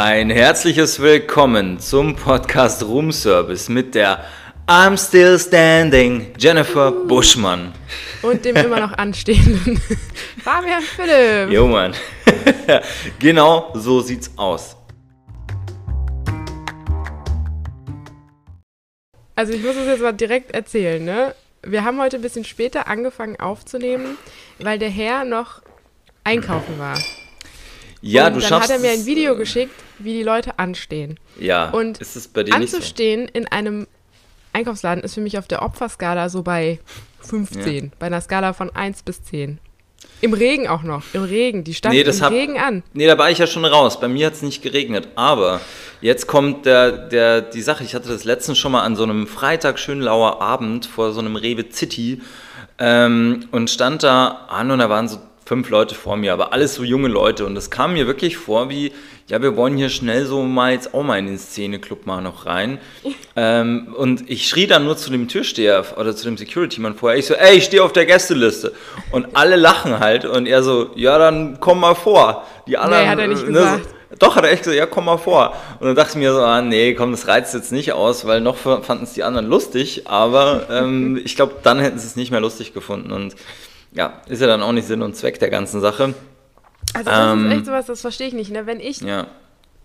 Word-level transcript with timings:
Ein 0.00 0.30
herzliches 0.30 1.02
Willkommen 1.02 1.80
zum 1.80 2.14
Podcast 2.14 2.84
Room 2.84 3.10
Service 3.10 3.68
mit 3.68 3.96
der 3.96 4.24
I'm 4.68 4.96
Still 4.96 5.40
Standing 5.40 6.34
Jennifer 6.38 6.92
Buschmann. 6.92 7.72
Und 8.22 8.44
dem 8.44 8.54
immer 8.54 8.78
noch 8.78 8.92
anstehenden 8.92 9.76
Fabian 10.44 10.82
Philipp. 10.82 11.50
Jo 11.50 11.66
Mann. 11.66 11.94
genau 13.18 13.72
so 13.74 14.00
sieht's 14.00 14.30
aus. 14.36 14.76
Also 19.34 19.52
ich 19.52 19.64
muss 19.64 19.74
es 19.74 19.86
jetzt 19.88 20.02
mal 20.02 20.12
direkt 20.12 20.52
erzählen, 20.52 21.04
ne? 21.04 21.34
Wir 21.64 21.82
haben 21.82 22.00
heute 22.00 22.18
ein 22.18 22.22
bisschen 22.22 22.44
später 22.44 22.86
angefangen 22.86 23.40
aufzunehmen, 23.40 24.16
weil 24.60 24.78
der 24.78 24.90
Herr 24.90 25.24
noch 25.24 25.60
einkaufen 26.22 26.78
war. 26.78 26.96
Ja, 28.00 28.28
und 28.28 28.34
du 28.36 28.40
dann 28.40 28.48
schaffst 28.48 28.70
hat 28.70 28.76
er 28.76 28.80
mir 28.82 28.90
ein 28.92 29.06
Video 29.06 29.36
geschickt, 29.36 29.74
wie 29.98 30.12
die 30.12 30.22
Leute 30.22 30.58
anstehen. 30.58 31.18
Ja, 31.38 31.70
Und 31.70 31.98
ist 32.00 32.16
es 32.16 32.28
bei 32.28 32.42
dir 32.44 32.56
nicht 32.58 32.70
so? 32.70 32.76
Anzustehen 32.76 33.26
in 33.28 33.46
einem 33.48 33.86
Einkaufsladen 34.52 35.02
ist 35.04 35.14
für 35.14 35.20
mich 35.20 35.38
auf 35.38 35.48
der 35.48 35.62
Opferskala 35.62 36.28
so 36.28 36.42
bei 36.42 36.78
15, 37.22 37.92
bei 37.98 38.06
einer 38.06 38.20
Skala 38.20 38.52
von 38.52 38.70
1 38.74 39.02
bis 39.02 39.22
10. 39.24 39.58
Im 40.20 40.32
Regen 40.32 40.66
auch 40.68 40.82
noch, 40.82 41.02
im 41.12 41.22
Regen. 41.24 41.62
Die 41.64 41.74
stand 41.74 41.94
Nee, 41.94 42.00
im 42.00 42.20
hab- 42.20 42.32
Regen 42.32 42.58
an. 42.58 42.82
Nee, 42.92 43.06
da 43.06 43.18
war 43.18 43.30
ich 43.30 43.38
ja 43.38 43.46
schon 43.46 43.64
raus. 43.64 44.00
Bei 44.00 44.08
mir 44.08 44.26
hat 44.26 44.34
es 44.34 44.42
nicht 44.42 44.62
geregnet. 44.62 45.08
Aber 45.14 45.60
jetzt 46.00 46.26
kommt 46.26 46.66
der, 46.66 46.90
der, 47.08 47.40
die 47.40 47.62
Sache. 47.62 47.84
Ich 47.84 47.94
hatte 47.94 48.08
das 48.08 48.24
letztens 48.24 48.58
schon 48.58 48.72
mal 48.72 48.82
an 48.82 48.96
so 48.96 49.04
einem 49.04 49.26
Freitag, 49.28 49.78
schön 49.78 50.00
lauer 50.00 50.40
Abend 50.42 50.86
vor 50.86 51.12
so 51.12 51.20
einem 51.20 51.36
Rewe 51.36 51.66
City 51.70 52.20
ähm, 52.78 53.46
und 53.52 53.70
stand 53.70 54.02
da 54.02 54.46
an 54.48 54.70
und 54.70 54.78
da 54.80 54.88
waren 54.88 55.08
so 55.08 55.18
fünf 55.48 55.70
Leute 55.70 55.94
vor 55.94 56.18
mir, 56.18 56.34
aber 56.34 56.52
alles 56.52 56.74
so 56.74 56.84
junge 56.84 57.08
Leute. 57.08 57.46
Und 57.46 57.54
das 57.54 57.70
kam 57.70 57.94
mir 57.94 58.06
wirklich 58.06 58.36
vor 58.36 58.68
wie, 58.68 58.92
ja, 59.28 59.40
wir 59.40 59.56
wollen 59.56 59.78
hier 59.78 59.88
schnell 59.88 60.26
so 60.26 60.42
mal 60.42 60.72
jetzt 60.72 60.92
auch 60.92 61.02
mal 61.02 61.18
in 61.18 61.26
den 61.26 61.38
Szeneclub 61.38 62.04
mal 62.04 62.20
noch 62.20 62.44
rein. 62.44 62.78
ähm, 63.36 63.94
und 63.96 64.28
ich 64.28 64.46
schrie 64.46 64.66
dann 64.66 64.84
nur 64.84 64.98
zu 64.98 65.10
dem 65.10 65.26
Türsteher 65.26 65.86
oder 65.96 66.14
zu 66.14 66.26
dem 66.26 66.36
Security-Mann 66.36 66.96
vorher. 66.96 67.18
Ich 67.18 67.24
so, 67.24 67.32
ey, 67.32 67.56
ich 67.56 67.64
stehe 67.64 67.82
auf 67.82 67.94
der 67.94 68.04
Gästeliste. 68.04 68.74
Und 69.10 69.28
alle 69.32 69.56
lachen 69.56 70.00
halt. 70.00 70.26
Und 70.26 70.44
er 70.44 70.62
so, 70.62 70.90
ja, 70.96 71.16
dann 71.16 71.58
komm 71.60 71.80
mal 71.80 71.94
vor. 71.94 72.46
Die 72.66 72.76
anderen, 72.76 73.08
hat 73.08 73.18
er 73.18 73.28
nicht 73.28 73.42
äh, 73.42 73.46
gesagt. 73.46 73.84
so, 73.84 74.16
doch, 74.18 74.36
hat 74.36 74.44
er 74.44 74.50
echt 74.50 74.64
gesagt, 74.64 74.78
ja, 74.78 74.84
komm 74.84 75.06
mal 75.06 75.16
vor. 75.16 75.54
Und 75.80 75.86
dann 75.86 75.96
dachte 75.96 76.10
ich 76.10 76.16
mir 76.16 76.32
so, 76.34 76.40
ah, 76.40 76.60
nee, 76.60 76.92
komm, 76.92 77.12
das 77.12 77.26
reizt 77.26 77.54
jetzt 77.54 77.72
nicht 77.72 77.94
aus, 77.94 78.26
weil 78.26 78.42
noch 78.42 78.56
fanden 78.56 79.04
es 79.04 79.14
die 79.14 79.22
anderen 79.22 79.46
lustig, 79.46 80.02
aber 80.08 80.66
ähm, 80.70 81.18
ich 81.24 81.36
glaube, 81.36 81.54
dann 81.62 81.78
hätten 81.78 81.98
sie 81.98 82.06
es 82.06 82.16
nicht 82.16 82.30
mehr 82.30 82.40
lustig 82.40 82.74
gefunden. 82.74 83.12
Und 83.12 83.34
ja, 83.92 84.20
ist 84.28 84.40
ja 84.40 84.46
dann 84.46 84.62
auch 84.62 84.72
nicht 84.72 84.86
Sinn 84.86 85.02
und 85.02 85.14
Zweck 85.16 85.38
der 85.38 85.50
ganzen 85.50 85.80
Sache. 85.80 86.14
Also 86.94 87.10
das 87.10 87.32
Ähm, 87.32 87.46
ist 87.50 87.56
echt 87.56 87.66
sowas, 87.66 87.86
das 87.86 88.00
verstehe 88.00 88.28
ich 88.28 88.34
nicht. 88.34 88.50
Ne? 88.50 88.66
Wenn 88.66 88.80
ich 88.80 89.00
Ja, 89.00 89.26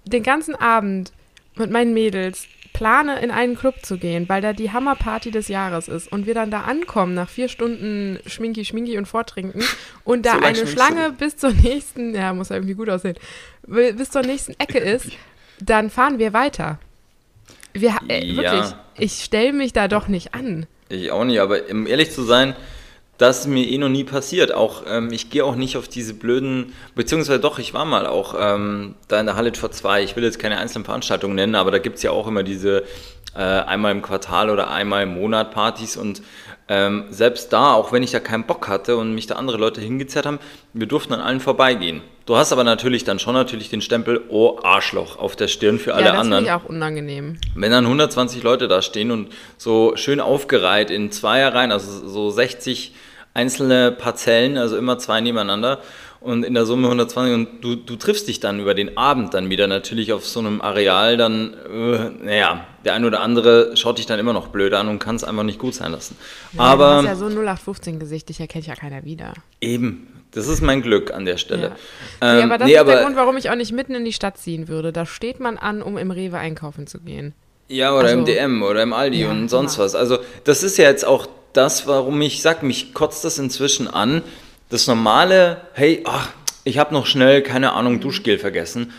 den 0.05 0.23
ganzen 0.23 0.55
Abend 0.55 1.11
mit 1.55 1.69
meinen 1.71 1.93
Mädels 1.93 2.45
plane, 2.73 3.19
in 3.21 3.29
einen 3.29 3.55
Club 3.55 3.75
zu 3.83 3.97
gehen, 3.97 4.27
weil 4.27 4.41
da 4.41 4.51
die 4.53 4.71
Hammerparty 4.71 5.29
des 5.29 5.47
Jahres 5.47 5.87
ist 5.87 6.11
und 6.11 6.25
wir 6.25 6.33
dann 6.33 6.49
da 6.49 6.61
ankommen 6.61 7.13
nach 7.13 7.29
vier 7.29 7.47
Stunden 7.47 8.19
Schminki, 8.25 8.65
Schminki 8.65 8.97
und 8.97 9.05
Vortrinken 9.07 9.61
und 10.03 10.25
da 10.25 10.33
So 10.33 10.39
eine 10.41 10.67
Schlange 10.67 11.11
bis 11.11 11.37
zur 11.37 11.51
nächsten, 11.51 12.15
ja, 12.15 12.33
muss 12.33 12.49
ja 12.49 12.55
irgendwie 12.55 12.73
gut 12.73 12.89
aussehen, 12.89 13.15
bis 13.67 14.09
zur 14.09 14.23
nächsten 14.23 14.53
Ecke 14.59 14.77
ist, 14.79 15.07
dann 15.59 15.89
fahren 15.91 16.17
wir 16.17 16.33
weiter. 16.33 16.79
Wir, 17.73 17.95
äh, 18.07 18.25
Ja. 18.25 18.41
Wirklich, 18.41 18.75
ich 18.97 19.23
stelle 19.23 19.53
mich 19.53 19.73
da 19.73 19.87
doch 19.87 20.07
nicht 20.07 20.33
an. 20.33 20.65
ich 20.89 21.11
auch 21.11 21.25
nicht, 21.25 21.39
aber 21.39 21.59
um 21.69 21.85
ehrlich 21.85 22.11
zu 22.11 22.23
sein, 22.23 22.55
das 23.17 23.41
ist 23.41 23.47
mir 23.47 23.65
eh 23.67 23.77
noch 23.77 23.89
nie 23.89 24.03
passiert. 24.03 24.53
Auch 24.53 24.83
ähm, 24.87 25.11
ich 25.11 25.29
gehe 25.29 25.45
auch 25.45 25.55
nicht 25.55 25.77
auf 25.77 25.87
diese 25.87 26.13
blöden, 26.13 26.73
beziehungsweise 26.95 27.39
doch, 27.39 27.59
ich 27.59 27.73
war 27.73 27.85
mal 27.85 28.07
auch 28.07 28.35
ähm, 28.37 28.95
da 29.07 29.19
in 29.19 29.25
der 29.25 29.35
Halle 29.35 29.53
vor 29.53 29.71
zwei. 29.71 30.03
Ich 30.03 30.15
will 30.15 30.23
jetzt 30.23 30.39
keine 30.39 30.57
einzelnen 30.57 30.85
Veranstaltungen 30.85 31.35
nennen, 31.35 31.55
aber 31.55 31.71
da 31.71 31.77
gibt 31.77 31.97
es 31.97 32.03
ja 32.03 32.11
auch 32.11 32.27
immer 32.27 32.43
diese 32.43 32.83
äh, 33.35 33.39
einmal 33.39 33.91
im 33.91 34.01
Quartal 34.01 34.49
oder 34.49 34.69
einmal 34.69 35.03
im 35.03 35.15
Monat 35.15 35.51
Partys 35.51 35.97
und 35.97 36.21
ähm, 36.69 37.05
selbst 37.09 37.51
da, 37.51 37.73
auch 37.73 37.91
wenn 37.91 38.03
ich 38.03 38.11
da 38.11 38.19
keinen 38.19 38.45
Bock 38.45 38.67
hatte 38.67 38.97
und 38.97 39.13
mich 39.13 39.27
da 39.27 39.35
andere 39.35 39.57
Leute 39.57 39.81
hingezerrt 39.81 40.25
haben, 40.25 40.39
wir 40.73 40.87
durften 40.87 41.13
an 41.13 41.19
allen 41.19 41.39
vorbeigehen. 41.39 42.01
Du 42.25 42.37
hast 42.37 42.53
aber 42.53 42.63
natürlich 42.63 43.03
dann 43.03 43.19
schon 43.19 43.33
natürlich 43.33 43.69
den 43.69 43.81
Stempel, 43.81 44.21
oh 44.29 44.57
Arschloch, 44.63 45.17
auf 45.17 45.35
der 45.35 45.49
Stirn 45.49 45.77
für 45.77 45.93
alle 45.93 46.05
ja, 46.05 46.11
das 46.13 46.21
anderen. 46.21 46.45
finde 46.45 46.57
ich 46.57 46.63
auch 46.63 46.69
unangenehm. 46.69 47.37
Wenn 47.53 47.71
dann 47.71 47.83
120 47.83 48.43
Leute 48.43 48.67
da 48.69 48.81
stehen 48.81 49.11
und 49.11 49.29
so 49.57 49.93
schön 49.95 50.21
aufgereiht 50.21 50.89
in 50.89 51.11
Zweierreihen, 51.11 51.71
also 51.73 52.07
so 52.07 52.29
60 52.29 52.93
einzelne 53.33 53.91
Parzellen, 53.91 54.57
also 54.57 54.77
immer 54.77 54.99
zwei 54.99 55.19
nebeneinander 55.19 55.79
und 56.21 56.45
in 56.45 56.53
der 56.53 56.65
Summe 56.65 56.87
120 56.87 57.33
und 57.33 57.61
du, 57.61 57.75
du 57.75 57.97
triffst 57.97 58.29
dich 58.29 58.39
dann 58.39 58.61
über 58.61 58.73
den 58.73 58.97
Abend 58.97 59.33
dann 59.33 59.49
wieder 59.49 59.67
natürlich 59.67 60.13
auf 60.13 60.25
so 60.25 60.39
einem 60.39 60.61
Areal, 60.61 61.17
dann, 61.17 61.53
äh, 61.53 62.09
naja, 62.23 62.65
der 62.85 62.93
ein 62.93 63.03
oder 63.03 63.19
andere 63.19 63.75
schaut 63.75 63.97
dich 63.97 64.05
dann 64.05 64.19
immer 64.19 64.31
noch 64.31 64.47
blöd 64.47 64.73
an 64.73 64.87
und 64.87 64.99
kann 64.99 65.15
es 65.17 65.25
einfach 65.25 65.43
nicht 65.43 65.59
gut 65.59 65.73
sein 65.75 65.91
lassen. 65.91 66.15
Ja, 66.53 66.57
du 66.57 66.63
Aber 66.63 66.95
hast 66.97 67.05
ja 67.05 67.15
so 67.15 67.25
ein 67.25 67.37
0815-Gesicht, 67.37 68.29
dich 68.29 68.39
erkennt 68.39 68.65
ja 68.67 68.75
keiner 68.75 69.03
wieder. 69.03 69.33
eben, 69.59 70.07
das 70.33 70.47
ist 70.47 70.61
mein 70.61 70.81
Glück 70.81 71.11
an 71.13 71.25
der 71.25 71.37
Stelle. 71.37 71.73
Ja. 72.21 72.33
nee, 72.33 72.39
Ähm, 72.41 72.45
aber 72.51 72.57
das 72.57 72.67
nee, 72.67 72.73
ist 72.73 72.79
aber- 72.79 72.91
der 72.93 73.03
Grund, 73.03 73.15
warum 73.15 73.37
ich 73.37 73.49
auch 73.49 73.55
nicht 73.55 73.71
mitten 73.71 73.95
in 73.95 74.05
die 74.05 74.13
Stadt 74.13 74.37
ziehen 74.37 74.67
würde. 74.67 74.91
Da 74.91 75.05
steht 75.05 75.39
man 75.39 75.57
an, 75.57 75.81
um 75.81 75.97
im 75.97 76.11
Rewe 76.11 76.37
einkaufen 76.37 76.87
zu 76.87 76.99
gehen. 76.99 77.33
Ja, 77.69 77.91
oder 77.93 78.07
Also- 78.07 78.19
im 78.19 78.25
DM 78.25 78.63
oder 78.63 78.83
im 78.83 78.93
Aldi 78.93 79.21
Ja, 79.21 79.29
und 79.31 79.49
sonst 79.49 79.75
genau. 79.75 79.85
was. 79.85 79.95
Also 79.95 80.19
das 80.43 80.63
ist 80.63 80.77
ja 80.77 80.85
jetzt 80.89 81.05
auch 81.05 81.27
das, 81.53 81.87
warum 81.87 82.21
ich 82.21 82.41
sag, 82.41 82.63
mich 82.63 82.93
kotzt 82.93 83.23
das 83.23 83.37
inzwischen 83.39 83.87
an. 83.87 84.21
Das 84.69 84.87
normale, 84.87 85.57
hey, 85.73 86.01
ach, 86.05 86.29
ich 86.63 86.77
habe 86.77 86.93
noch 86.93 87.05
schnell, 87.05 87.41
keine 87.43 87.67
Mhm. 87.71 87.73
Ahnung, 87.77 87.99
Duschgel 87.99 88.39
vergessen. 88.39 88.91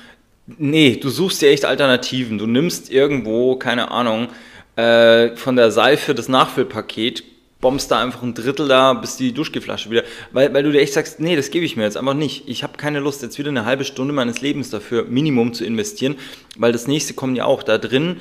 Nee, 0.46 0.96
du 1.00 1.08
suchst 1.08 1.40
dir 1.42 1.48
echt 1.50 1.64
Alternativen. 1.64 2.36
Du 2.38 2.46
nimmst 2.46 2.90
irgendwo, 2.92 3.56
keine 3.56 3.90
Ahnung, 3.90 4.28
äh, 4.76 5.34
von 5.36 5.56
der 5.56 5.70
Seife 5.70 6.14
das 6.14 6.28
Nachfüllpaket, 6.28 7.24
bombst 7.64 7.90
da 7.90 7.98
einfach 7.98 8.22
ein 8.22 8.34
Drittel 8.34 8.68
da, 8.68 8.92
bis 8.92 9.16
die 9.16 9.32
Duschgelflasche 9.32 9.88
wieder, 9.88 10.02
weil, 10.32 10.52
weil 10.52 10.62
du 10.62 10.70
dir 10.70 10.82
echt 10.82 10.92
sagst, 10.92 11.18
nee, 11.18 11.34
das 11.34 11.50
gebe 11.50 11.64
ich 11.64 11.76
mir 11.76 11.84
jetzt 11.84 11.96
einfach 11.96 12.12
nicht. 12.12 12.46
Ich 12.46 12.62
habe 12.62 12.76
keine 12.76 13.00
Lust, 13.00 13.22
jetzt 13.22 13.38
wieder 13.38 13.48
eine 13.48 13.64
halbe 13.64 13.84
Stunde 13.84 14.12
meines 14.12 14.42
Lebens 14.42 14.68
dafür 14.68 15.04
Minimum 15.04 15.54
zu 15.54 15.64
investieren, 15.64 16.16
weil 16.58 16.72
das 16.72 16.86
nächste 16.86 17.14
kommt 17.14 17.38
ja 17.38 17.46
auch 17.46 17.62
da 17.62 17.78
drin. 17.78 18.18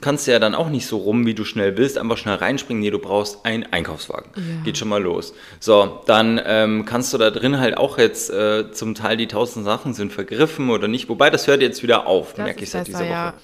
Kannst 0.00 0.28
du 0.28 0.30
ja 0.30 0.38
dann 0.38 0.54
auch 0.54 0.68
nicht 0.68 0.86
so 0.86 0.98
rum, 0.98 1.26
wie 1.26 1.34
du 1.34 1.44
schnell 1.44 1.76
willst, 1.76 1.98
einfach 1.98 2.18
schnell 2.18 2.36
reinspringen. 2.36 2.80
Nee, 2.80 2.90
du 2.90 3.00
brauchst 3.00 3.44
einen 3.44 3.64
Einkaufswagen. 3.64 4.30
Ja. 4.36 4.42
Geht 4.62 4.78
schon 4.78 4.88
mal 4.88 5.02
los. 5.02 5.34
So, 5.58 6.00
dann 6.06 6.40
ähm, 6.46 6.84
kannst 6.84 7.12
du 7.12 7.18
da 7.18 7.32
drin 7.32 7.58
halt 7.58 7.76
auch 7.76 7.98
jetzt 7.98 8.30
äh, 8.30 8.70
zum 8.70 8.94
Teil 8.94 9.16
die 9.16 9.26
tausend 9.26 9.64
Sachen 9.64 9.92
sind 9.92 10.12
vergriffen 10.12 10.70
oder 10.70 10.86
nicht. 10.86 11.08
Wobei, 11.08 11.30
das 11.30 11.48
hört 11.48 11.62
jetzt 11.62 11.82
wieder 11.82 12.06
auf, 12.06 12.36
merke 12.36 12.62
ich 12.62 12.70
seit 12.70 12.86
dieser 12.86 13.00
Woche. 13.00 13.08
ja. 13.08 13.34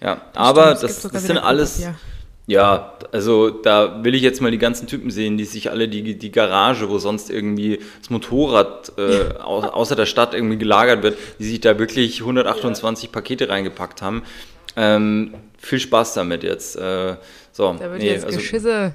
Ja, 0.00 0.22
aber 0.34 0.74
das, 0.74 1.02
das 1.02 1.24
sind 1.24 1.38
alles. 1.38 1.76
Klopapier. 1.76 2.00
Ja, 2.48 2.94
also 3.12 3.50
da 3.50 4.02
will 4.02 4.14
ich 4.14 4.22
jetzt 4.22 4.40
mal 4.40 4.50
die 4.50 4.56
ganzen 4.56 4.86
Typen 4.86 5.10
sehen, 5.10 5.36
die 5.36 5.44
sich 5.44 5.70
alle 5.70 5.86
die, 5.86 6.18
die 6.18 6.32
Garage, 6.32 6.88
wo 6.88 6.96
sonst 6.98 7.28
irgendwie 7.28 7.78
das 8.00 8.08
Motorrad 8.08 8.90
äh, 8.96 9.38
au, 9.38 9.60
außer 9.60 9.94
der 9.94 10.06
Stadt 10.06 10.32
irgendwie 10.32 10.56
gelagert 10.56 11.02
wird, 11.02 11.18
die 11.38 11.44
sich 11.44 11.60
da 11.60 11.78
wirklich 11.78 12.20
128 12.22 13.12
Pakete 13.12 13.50
reingepackt 13.50 14.00
haben. 14.00 14.22
Ähm, 14.76 15.34
viel 15.58 15.78
Spaß 15.78 16.14
damit 16.14 16.42
jetzt. 16.42 16.76
Äh, 16.76 17.16
so, 17.52 17.76
Da 17.78 17.90
wird 17.90 18.00
nee, 18.00 18.12
jetzt 18.12 18.24
also, 18.24 18.38
Geschisse. 18.38 18.94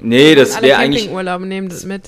nee, 0.00 0.34
das 0.34 0.62
wäre 0.62 0.78
eigentlich, 0.78 1.02
Campingurlaub 1.02 1.42
nehmen 1.42 1.68
das 1.68 1.84
mit. 1.84 2.04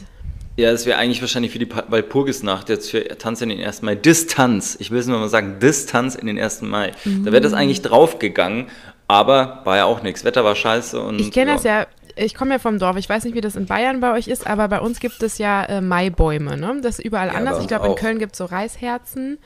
ja, 0.56 0.72
das 0.72 0.86
wäre 0.86 0.96
eigentlich 0.96 1.20
wahrscheinlich 1.20 1.52
für 1.52 1.58
die 1.58 1.68
Walpurgisnacht 1.88 2.70
jetzt 2.70 2.90
für 2.90 3.06
Tanz 3.18 3.42
in 3.42 3.50
den 3.50 3.62
1. 3.62 3.82
Mai. 3.82 3.96
Distanz. 3.96 4.78
Ich 4.80 4.90
will 4.90 5.00
es 5.00 5.06
nur 5.06 5.18
mal 5.18 5.28
sagen, 5.28 5.58
Distanz 5.60 6.14
in 6.14 6.26
den 6.26 6.38
1. 6.38 6.62
Mai. 6.62 6.92
Da 7.04 7.32
wäre 7.32 7.42
das 7.42 7.52
eigentlich 7.52 7.82
draufgegangen, 7.82 8.68
aber 9.08 9.60
war 9.64 9.76
ja 9.76 9.84
auch 9.84 10.02
nichts. 10.02 10.24
Wetter 10.24 10.44
war 10.44 10.54
scheiße 10.56 11.00
und. 11.00 11.20
Ich 11.20 11.32
kenne 11.32 11.52
das 11.54 11.64
ja, 11.64 11.86
ich 12.16 12.34
komme 12.34 12.52
ja 12.54 12.58
vom 12.58 12.78
Dorf. 12.78 12.96
Ich 12.96 13.08
weiß 13.08 13.24
nicht, 13.24 13.34
wie 13.34 13.40
das 13.40 13.56
in 13.56 13.66
Bayern 13.66 14.00
bei 14.00 14.12
euch 14.12 14.28
ist, 14.28 14.46
aber 14.46 14.68
bei 14.68 14.80
uns 14.80 15.00
gibt 15.00 15.22
es 15.22 15.38
ja 15.38 15.64
äh, 15.64 15.80
Maibäume. 15.80 16.56
Ne? 16.56 16.80
Das 16.82 16.98
ist 16.98 17.04
überall 17.04 17.28
Ja, 17.28 17.34
anders. 17.34 17.60
Ich 17.60 17.68
glaube, 17.68 17.86
in. 17.86 17.94
Köln 17.94 18.18
gibt 18.18 18.32
es 18.32 18.38
so 18.38 18.44
Reisherzen. 18.46 19.38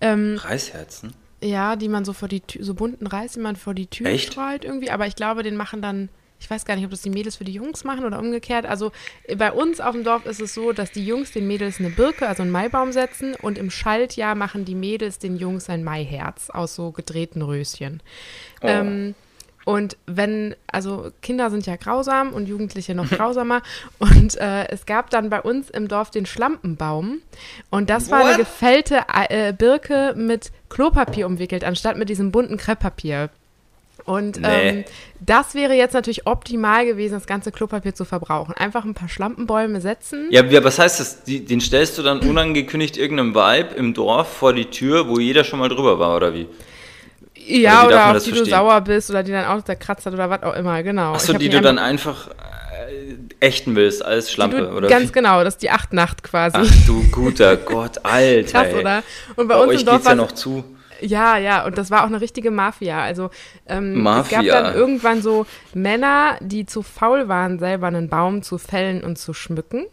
Ähm, 0.00 0.38
Reisherzen? 0.42 1.14
ja, 1.42 1.76
die 1.76 1.88
man 1.88 2.04
so 2.04 2.12
vor 2.12 2.28
die 2.28 2.40
Tür, 2.40 2.64
so 2.64 2.74
bunten 2.74 3.06
Reis, 3.06 3.32
die 3.34 3.40
man 3.40 3.56
vor 3.56 3.74
die 3.74 3.86
Tür 3.86 4.06
Echt? 4.06 4.32
streut 4.32 4.64
irgendwie. 4.64 4.90
Aber 4.90 5.06
ich 5.06 5.14
glaube, 5.16 5.42
den 5.42 5.56
machen 5.56 5.82
dann, 5.82 6.08
ich 6.38 6.50
weiß 6.50 6.64
gar 6.64 6.76
nicht, 6.76 6.84
ob 6.84 6.90
das 6.90 7.02
die 7.02 7.10
Mädels 7.10 7.36
für 7.36 7.44
die 7.44 7.52
Jungs 7.52 7.84
machen 7.84 8.04
oder 8.04 8.18
umgekehrt. 8.18 8.66
Also 8.66 8.92
äh, 9.24 9.36
bei 9.36 9.52
uns 9.52 9.80
auf 9.80 9.92
dem 9.92 10.04
Dorf 10.04 10.26
ist 10.26 10.40
es 10.40 10.54
so, 10.54 10.72
dass 10.72 10.92
die 10.92 11.04
Jungs 11.04 11.32
den 11.32 11.46
Mädels 11.46 11.78
eine 11.78 11.90
Birke, 11.90 12.28
also 12.28 12.42
einen 12.42 12.52
Maibaum 12.52 12.92
setzen 12.92 13.34
und 13.34 13.58
im 13.58 13.70
Schaltjahr 13.70 14.34
machen 14.34 14.64
die 14.64 14.74
Mädels 14.74 15.18
den 15.18 15.36
Jungs 15.36 15.68
ein 15.68 15.84
Maiherz 15.84 16.50
aus 16.50 16.74
so 16.74 16.92
gedrehten 16.92 17.42
Röschen. 17.42 18.02
Oh. 18.62 18.66
Ähm, 18.68 19.14
und 19.66 19.96
wenn, 20.06 20.54
also 20.68 21.10
Kinder 21.22 21.50
sind 21.50 21.66
ja 21.66 21.74
grausam 21.74 22.32
und 22.32 22.46
Jugendliche 22.46 22.94
noch 22.94 23.10
grausamer. 23.10 23.62
Und 23.98 24.36
äh, 24.36 24.68
es 24.68 24.86
gab 24.86 25.10
dann 25.10 25.28
bei 25.28 25.40
uns 25.40 25.70
im 25.70 25.88
Dorf 25.88 26.12
den 26.12 26.24
Schlampenbaum. 26.24 27.20
Und 27.70 27.90
das 27.90 28.08
war 28.08 28.20
eine 28.20 28.30
What? 28.30 28.38
gefällte 28.38 29.00
äh, 29.28 29.52
Birke 29.52 30.14
mit 30.16 30.52
Klopapier 30.68 31.26
umwickelt, 31.26 31.64
anstatt 31.64 31.96
mit 31.96 32.08
diesem 32.08 32.30
bunten 32.30 32.58
Krepppapier. 32.58 33.30
Und 34.06 34.40
Nee. 34.40 34.68
ähm, 34.68 34.84
das 35.20 35.54
wäre 35.54 35.74
jetzt 35.74 35.92
natürlich 35.92 36.26
optimal 36.28 36.86
gewesen, 36.86 37.14
das 37.14 37.26
ganze 37.26 37.50
Klopapier 37.50 37.94
zu 37.94 38.04
verbrauchen. 38.04 38.54
Einfach 38.54 38.84
ein 38.84 38.94
paar 38.94 39.08
Schlampenbäume 39.08 39.80
setzen. 39.80 40.28
Ja, 40.30 40.48
wie- 40.48 40.62
was 40.62 40.78
heißt 40.78 41.00
das? 41.00 41.24
Den 41.24 41.60
stellst 41.60 41.98
du 41.98 42.02
dann 42.02 42.20
unangekündigt 42.20 42.96
irgendeinem 42.96 43.34
Vibe 43.34 43.74
im 43.74 43.94
Dorf 43.94 44.32
vor 44.32 44.52
die 44.52 44.66
Tür, 44.66 45.08
wo 45.08 45.18
jeder 45.18 45.42
schon 45.42 45.58
mal 45.58 45.68
drüber 45.68 45.98
war, 45.98 46.16
oder 46.16 46.32
wie? 46.32 46.46
Ja, 47.34 47.80
oder, 47.80 47.86
oder 47.86 48.16
auf 48.16 48.24
die 48.24 48.30
verstehen? 48.30 48.44
du 48.44 48.50
sauer 48.50 48.80
bist 48.80 49.10
oder 49.10 49.22
die 49.22 49.32
dann 49.32 49.44
auch 49.44 49.60
der 49.62 49.76
Kratz 49.76 50.06
hat 50.06 50.12
oder 50.14 50.30
was 50.30 50.42
auch 50.42 50.54
immer, 50.56 50.82
genau. 50.82 51.12
Achso, 51.12 51.32
die 51.34 51.48
du 51.48 51.60
dann 51.60 51.78
einfach 51.78 52.28
äh, 52.28 53.14
ächten 53.40 53.76
willst 53.76 54.04
als 54.04 54.30
Schlampe, 54.32 54.58
du, 54.62 54.68
oder? 54.70 54.88
Ganz 54.88 55.12
genau, 55.12 55.42
das 55.44 55.54
ist 55.54 55.62
die 55.62 55.70
Achtnacht 55.70 56.22
quasi. 56.22 56.56
Ach 56.60 56.86
du 56.86 57.02
guter 57.10 57.56
Gott, 57.56 58.04
Alter. 58.04 58.50
Krass, 58.64 58.74
oder? 58.74 59.02
Und 59.36 59.48
bei, 59.48 59.54
bei 59.54 59.60
uns 59.60 59.72
euch 59.74 59.80
im 59.80 59.86
Dorf 59.86 59.96
geht's 59.98 60.08
ja 60.08 60.14
noch 60.14 60.32
zu. 60.32 60.64
Ja, 61.00 61.36
ja, 61.38 61.64
und 61.64 61.78
das 61.78 61.90
war 61.90 62.02
auch 62.02 62.08
eine 62.08 62.20
richtige 62.20 62.50
Mafia. 62.50 63.02
Also 63.02 63.30
ähm, 63.66 64.02
Mafia. 64.02 64.40
es 64.40 64.46
gab 64.46 64.64
dann 64.64 64.74
irgendwann 64.74 65.22
so 65.22 65.46
Männer, 65.74 66.36
die 66.40 66.66
zu 66.66 66.82
faul 66.82 67.28
waren, 67.28 67.58
selber 67.58 67.86
einen 67.86 68.08
Baum 68.08 68.42
zu 68.42 68.58
fällen 68.58 69.02
und 69.04 69.16
zu 69.18 69.34
schmücken. 69.34 69.86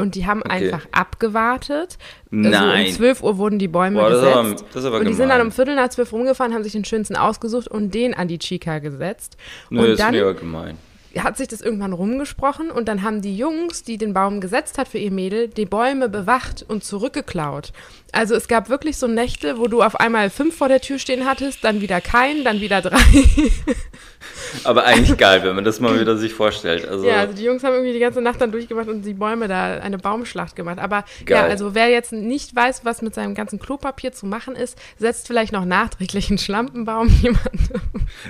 Und 0.00 0.14
die 0.14 0.26
haben 0.26 0.42
okay. 0.42 0.52
einfach 0.52 0.86
abgewartet. 0.92 1.98
Nein. 2.30 2.54
Also 2.54 2.90
um 2.90 2.96
12 2.96 3.22
Uhr 3.24 3.38
wurden 3.38 3.58
die 3.58 3.66
Bäume 3.66 3.98
Boah, 3.98 4.10
gesetzt. 4.10 4.64
Aber, 4.76 5.00
und 5.00 5.08
die 5.08 5.14
sind 5.14 5.28
dann 5.28 5.40
um 5.40 5.50
Viertel 5.50 5.74
nach 5.74 5.88
zwölf 5.88 6.12
rumgefahren, 6.12 6.54
haben 6.54 6.62
sich 6.62 6.72
den 6.72 6.84
schönsten 6.84 7.16
ausgesucht 7.16 7.66
und 7.66 7.92
den 7.92 8.14
an 8.14 8.28
die 8.28 8.38
Chica 8.38 8.78
gesetzt. 8.78 9.36
Nö, 9.70 9.80
und 9.80 9.88
das 9.88 9.98
dann, 9.98 10.14
ist 10.14 10.22
mir 10.22 10.34
gemein 10.34 10.78
hat 11.16 11.36
sich 11.36 11.48
das 11.48 11.60
irgendwann 11.60 11.92
rumgesprochen 11.92 12.70
und 12.70 12.86
dann 12.88 13.02
haben 13.02 13.22
die 13.22 13.36
Jungs, 13.36 13.82
die 13.82 13.98
den 13.98 14.12
Baum 14.12 14.40
gesetzt 14.40 14.78
hat 14.78 14.88
für 14.88 14.98
ihr 14.98 15.10
Mädel, 15.10 15.48
die 15.48 15.64
Bäume 15.64 16.08
bewacht 16.08 16.64
und 16.68 16.84
zurückgeklaut. 16.84 17.72
Also 18.12 18.34
es 18.34 18.48
gab 18.48 18.68
wirklich 18.68 18.96
so 18.96 19.06
Nächte, 19.06 19.58
wo 19.58 19.66
du 19.66 19.82
auf 19.82 20.00
einmal 20.00 20.30
fünf 20.30 20.56
vor 20.56 20.68
der 20.68 20.80
Tür 20.80 20.98
stehen 20.98 21.26
hattest, 21.26 21.62
dann 21.62 21.80
wieder 21.80 22.00
keinen, 22.00 22.44
dann 22.44 22.60
wieder 22.60 22.80
drei. 22.80 22.98
Aber 24.64 24.84
eigentlich 24.84 25.16
geil, 25.18 25.42
wenn 25.42 25.54
man 25.54 25.64
das 25.64 25.78
mal 25.80 26.00
wieder 26.00 26.16
sich 26.16 26.32
vorstellt. 26.32 26.88
Also 26.88 27.06
ja, 27.06 27.16
also 27.16 27.34
die 27.34 27.44
Jungs 27.44 27.62
haben 27.62 27.74
irgendwie 27.74 27.92
die 27.92 27.98
ganze 27.98 28.20
Nacht 28.20 28.40
dann 28.40 28.50
durchgemacht 28.50 28.88
und 28.88 29.02
die 29.02 29.14
Bäume 29.14 29.46
da 29.46 29.78
eine 29.78 29.98
Baumschlacht 29.98 30.56
gemacht. 30.56 30.78
Aber 30.78 31.04
geil. 31.24 31.38
ja, 31.38 31.44
also 31.44 31.74
wer 31.74 31.88
jetzt 31.88 32.12
nicht 32.12 32.54
weiß, 32.54 32.84
was 32.84 33.02
mit 33.02 33.14
seinem 33.14 33.34
ganzen 33.34 33.58
Klopapier 33.58 34.12
zu 34.12 34.26
machen 34.26 34.56
ist, 34.56 34.78
setzt 34.98 35.26
vielleicht 35.26 35.52
noch 35.52 35.64
nachträglich 35.64 36.30
einen 36.30 36.38
Schlampenbaum 36.38 37.08
jemandem. 37.22 37.80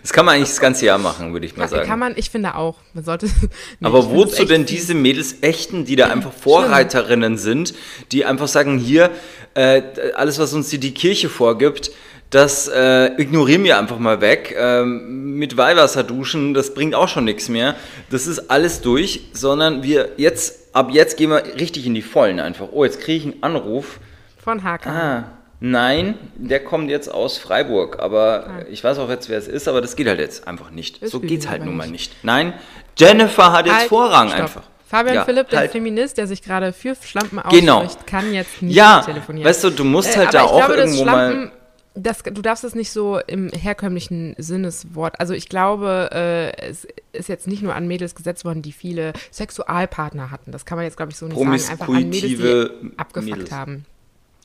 Das 0.00 0.12
kann 0.12 0.26
man 0.26 0.36
eigentlich 0.36 0.48
das 0.48 0.60
ganze 0.60 0.86
Jahr 0.86 0.98
machen, 0.98 1.32
würde 1.32 1.46
ich 1.46 1.56
mal 1.56 1.68
sagen. 1.68 1.86
Kann 1.86 1.98
man, 1.98 2.14
ich 2.16 2.30
finde 2.30 2.56
auch. 2.56 2.76
Man 2.94 3.04
sollte. 3.04 3.26
Nee, 3.26 3.48
Aber 3.86 4.10
wozu 4.10 4.44
denn 4.44 4.66
diese 4.66 4.94
Mädels 4.94 5.36
echten, 5.42 5.84
die 5.84 5.96
da 5.96 6.08
einfach 6.08 6.32
Vorreiterinnen 6.32 7.38
sind, 7.38 7.74
die 8.12 8.24
einfach 8.24 8.48
sagen, 8.48 8.78
hier, 8.78 9.10
äh, 9.54 9.67
alles, 10.14 10.38
was 10.38 10.52
uns 10.54 10.68
die, 10.68 10.78
die 10.78 10.94
Kirche 10.94 11.28
vorgibt, 11.28 11.90
das 12.30 12.68
äh, 12.68 13.06
ignorieren 13.20 13.64
wir 13.64 13.78
einfach 13.78 13.98
mal 13.98 14.20
weg. 14.20 14.54
Ähm, 14.58 15.34
mit 15.36 15.56
Weihwasser 15.56 16.04
duschen, 16.04 16.52
das 16.52 16.74
bringt 16.74 16.94
auch 16.94 17.08
schon 17.08 17.24
nichts 17.24 17.48
mehr. 17.48 17.74
Das 18.10 18.26
ist 18.26 18.50
alles 18.50 18.82
durch, 18.82 19.20
sondern 19.32 19.82
wir 19.82 20.10
jetzt, 20.18 20.74
ab 20.74 20.90
jetzt 20.92 21.16
gehen 21.16 21.30
wir 21.30 21.42
richtig 21.58 21.86
in 21.86 21.94
die 21.94 22.02
Vollen 22.02 22.38
einfach. 22.38 22.68
Oh, 22.72 22.84
jetzt 22.84 23.00
kriege 23.00 23.18
ich 23.18 23.32
einen 23.32 23.42
Anruf. 23.42 23.98
Von 24.42 24.62
Hakan. 24.62 24.92
Ah, 24.94 25.24
nein, 25.60 26.18
der 26.36 26.62
kommt 26.62 26.90
jetzt 26.90 27.08
aus 27.08 27.38
Freiburg, 27.38 27.98
aber 27.98 28.46
ah. 28.46 28.64
ich 28.70 28.84
weiß 28.84 28.98
auch 28.98 29.08
jetzt, 29.08 29.30
wer 29.30 29.38
es 29.38 29.48
ist, 29.48 29.66
aber 29.66 29.80
das 29.80 29.96
geht 29.96 30.06
halt 30.06 30.20
jetzt 30.20 30.46
einfach 30.46 30.70
nicht. 30.70 31.02
Das 31.02 31.10
so 31.10 31.20
geht 31.20 31.40
es 31.40 31.48
halt 31.48 31.64
nun 31.64 31.76
mal 31.76 31.88
nicht. 31.88 32.12
Nein, 32.22 32.52
Jennifer 32.98 33.52
hat 33.52 33.66
jetzt 33.66 33.74
halt, 33.74 33.88
Vorrang 33.88 34.28
stopp. 34.28 34.40
einfach. 34.40 34.62
Fabian 34.88 35.16
ja, 35.16 35.24
Philipp, 35.26 35.50
der 35.50 35.58
halt. 35.60 35.72
Feminist, 35.72 36.16
der 36.16 36.26
sich 36.26 36.42
gerade 36.42 36.72
für 36.72 36.94
Schlampen 36.94 37.38
ausspricht, 37.38 37.60
genau. 37.60 37.86
kann 38.06 38.32
jetzt 38.32 38.62
nicht 38.62 38.74
ja, 38.74 39.02
telefonieren. 39.02 39.46
Weißt 39.46 39.62
du, 39.62 39.70
du 39.70 39.84
musst 39.84 40.16
halt 40.16 40.30
äh, 40.30 40.32
da 40.32 40.44
auch 40.44 40.56
glaube, 40.56 40.74
irgendwo 40.74 41.04
mal 41.04 41.52
das, 41.94 42.22
du 42.22 42.42
darfst 42.42 42.64
es 42.64 42.74
nicht 42.74 42.90
so 42.90 43.18
im 43.26 43.50
herkömmlichen 43.50 44.34
Sinneswort. 44.38 45.20
Also 45.20 45.34
ich 45.34 45.48
glaube, 45.48 46.10
äh, 46.12 46.56
es 46.62 46.86
ist 47.12 47.28
jetzt 47.28 47.46
nicht 47.46 47.62
nur 47.62 47.74
an 47.74 47.86
Mädels 47.86 48.14
gesetzt 48.14 48.44
worden, 48.44 48.62
die 48.62 48.72
viele 48.72 49.12
Sexualpartner 49.30 50.30
hatten. 50.30 50.52
Das 50.52 50.64
kann 50.64 50.76
man 50.76 50.84
jetzt, 50.84 50.96
glaube 50.96 51.12
ich, 51.12 51.18
so 51.18 51.26
nicht 51.26 51.36
sagen. 51.36 51.80
Einfach 51.80 51.88
an 51.88 52.08
Mädels, 52.08 52.22
die 52.22 52.96
abgefuckt 52.96 53.36
Mädels. 53.36 53.52
haben. 53.52 53.84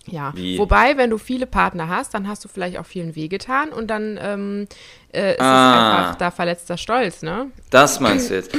Ja, 0.05 0.33
Wie? 0.35 0.57
wobei, 0.57 0.97
wenn 0.97 1.09
du 1.09 1.17
viele 1.17 1.45
Partner 1.45 1.88
hast, 1.88 2.13
dann 2.13 2.27
hast 2.27 2.44
du 2.44 2.50
vielleicht 2.50 2.77
auch 2.77 2.85
vielen 2.85 3.15
wehgetan 3.15 3.69
und 3.69 3.88
dann 3.88 4.19
ähm, 4.21 4.67
äh, 5.13 5.33
ist 5.33 5.39
ah. 5.39 5.91
es 5.91 5.97
einfach 5.97 6.15
da 6.17 6.31
verletzter 6.31 6.77
Stolz, 6.77 7.21
ne? 7.21 7.47
Das 7.69 8.01
meinst 8.01 8.29
du 8.29 8.33
jetzt. 8.35 8.51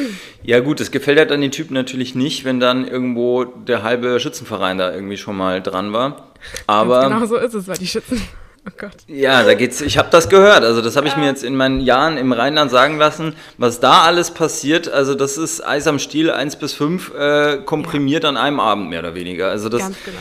Ja 0.42 0.60
gut, 0.60 0.80
es 0.80 0.90
gefällt 0.90 1.18
halt 1.18 1.32
an 1.32 1.42
den 1.42 1.50
Typen 1.50 1.74
natürlich 1.74 2.14
nicht, 2.14 2.44
wenn 2.44 2.60
dann 2.60 2.88
irgendwo 2.88 3.44
der 3.44 3.82
halbe 3.82 4.18
Schützenverein 4.20 4.78
da 4.78 4.92
irgendwie 4.92 5.18
schon 5.18 5.36
mal 5.36 5.60
dran 5.60 5.92
war. 5.92 6.28
Aber 6.66 7.08
genau 7.08 7.26
so 7.26 7.36
ist 7.36 7.54
es, 7.54 7.68
weil 7.68 7.76
die 7.76 7.86
Schützen 7.86 8.22
Oh 8.66 8.72
Gott. 8.78 8.96
Ja, 9.08 9.42
da 9.42 9.52
geht's. 9.52 9.82
Ich 9.82 9.98
habe 9.98 10.08
das 10.10 10.30
gehört. 10.30 10.64
Also 10.64 10.80
das 10.80 10.96
habe 10.96 11.06
ich 11.06 11.16
mir 11.18 11.26
jetzt 11.26 11.44
in 11.44 11.54
meinen 11.54 11.80
Jahren 11.80 12.16
im 12.16 12.32
Rheinland 12.32 12.70
sagen 12.70 12.96
lassen, 12.96 13.36
was 13.58 13.78
da 13.78 14.04
alles 14.04 14.30
passiert. 14.30 14.88
Also 14.88 15.14
das 15.14 15.36
ist 15.36 15.60
Eis 15.60 15.86
am 15.86 15.98
Stiel 15.98 16.30
1 16.30 16.56
bis 16.56 16.72
5 16.72 17.12
äh, 17.14 17.58
komprimiert 17.58 18.22
ja. 18.22 18.30
an 18.30 18.38
einem 18.38 18.60
Abend 18.60 18.88
mehr 18.88 19.00
oder 19.00 19.14
weniger. 19.14 19.50
Also 19.50 19.68
das. 19.68 19.82
Ganz 19.82 19.96
genau. 20.02 20.18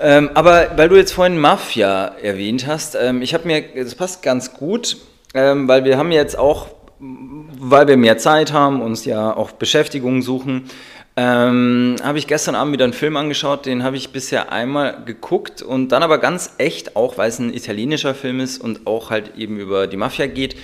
Ähm, 0.00 0.30
aber 0.32 0.70
weil 0.76 0.88
du 0.88 0.96
jetzt 0.96 1.12
vorhin 1.12 1.38
Mafia 1.38 2.06
erwähnt 2.22 2.66
hast, 2.66 2.94
ähm, 2.94 3.20
ich 3.20 3.34
habe 3.34 3.46
mir, 3.46 3.62
das 3.62 3.94
passt 3.94 4.22
ganz 4.22 4.54
gut, 4.54 4.96
ähm, 5.34 5.68
weil 5.68 5.84
wir 5.84 5.98
haben 5.98 6.10
jetzt 6.10 6.38
auch, 6.38 6.68
weil 6.98 7.86
wir 7.86 7.98
mehr 7.98 8.16
Zeit 8.16 8.52
haben, 8.52 8.80
uns 8.80 9.04
ja 9.04 9.36
auch 9.36 9.52
Beschäftigung 9.52 10.22
suchen, 10.22 10.70
ähm, 11.16 11.96
habe 12.02 12.16
ich 12.16 12.26
gestern 12.26 12.54
Abend 12.54 12.72
wieder 12.72 12.84
einen 12.84 12.94
Film 12.94 13.18
angeschaut, 13.18 13.66
den 13.66 13.82
habe 13.82 13.96
ich 13.96 14.10
bisher 14.10 14.52
einmal 14.52 15.04
geguckt 15.04 15.60
und 15.60 15.88
dann 15.88 16.02
aber 16.02 16.16
ganz 16.16 16.54
echt, 16.56 16.96
auch 16.96 17.18
weil 17.18 17.28
es 17.28 17.38
ein 17.38 17.52
italienischer 17.52 18.14
Film 18.14 18.40
ist 18.40 18.58
und 18.58 18.86
auch 18.86 19.10
halt 19.10 19.36
eben 19.36 19.58
über 19.58 19.86
die 19.86 19.98
Mafia 19.98 20.26
geht 20.28 20.56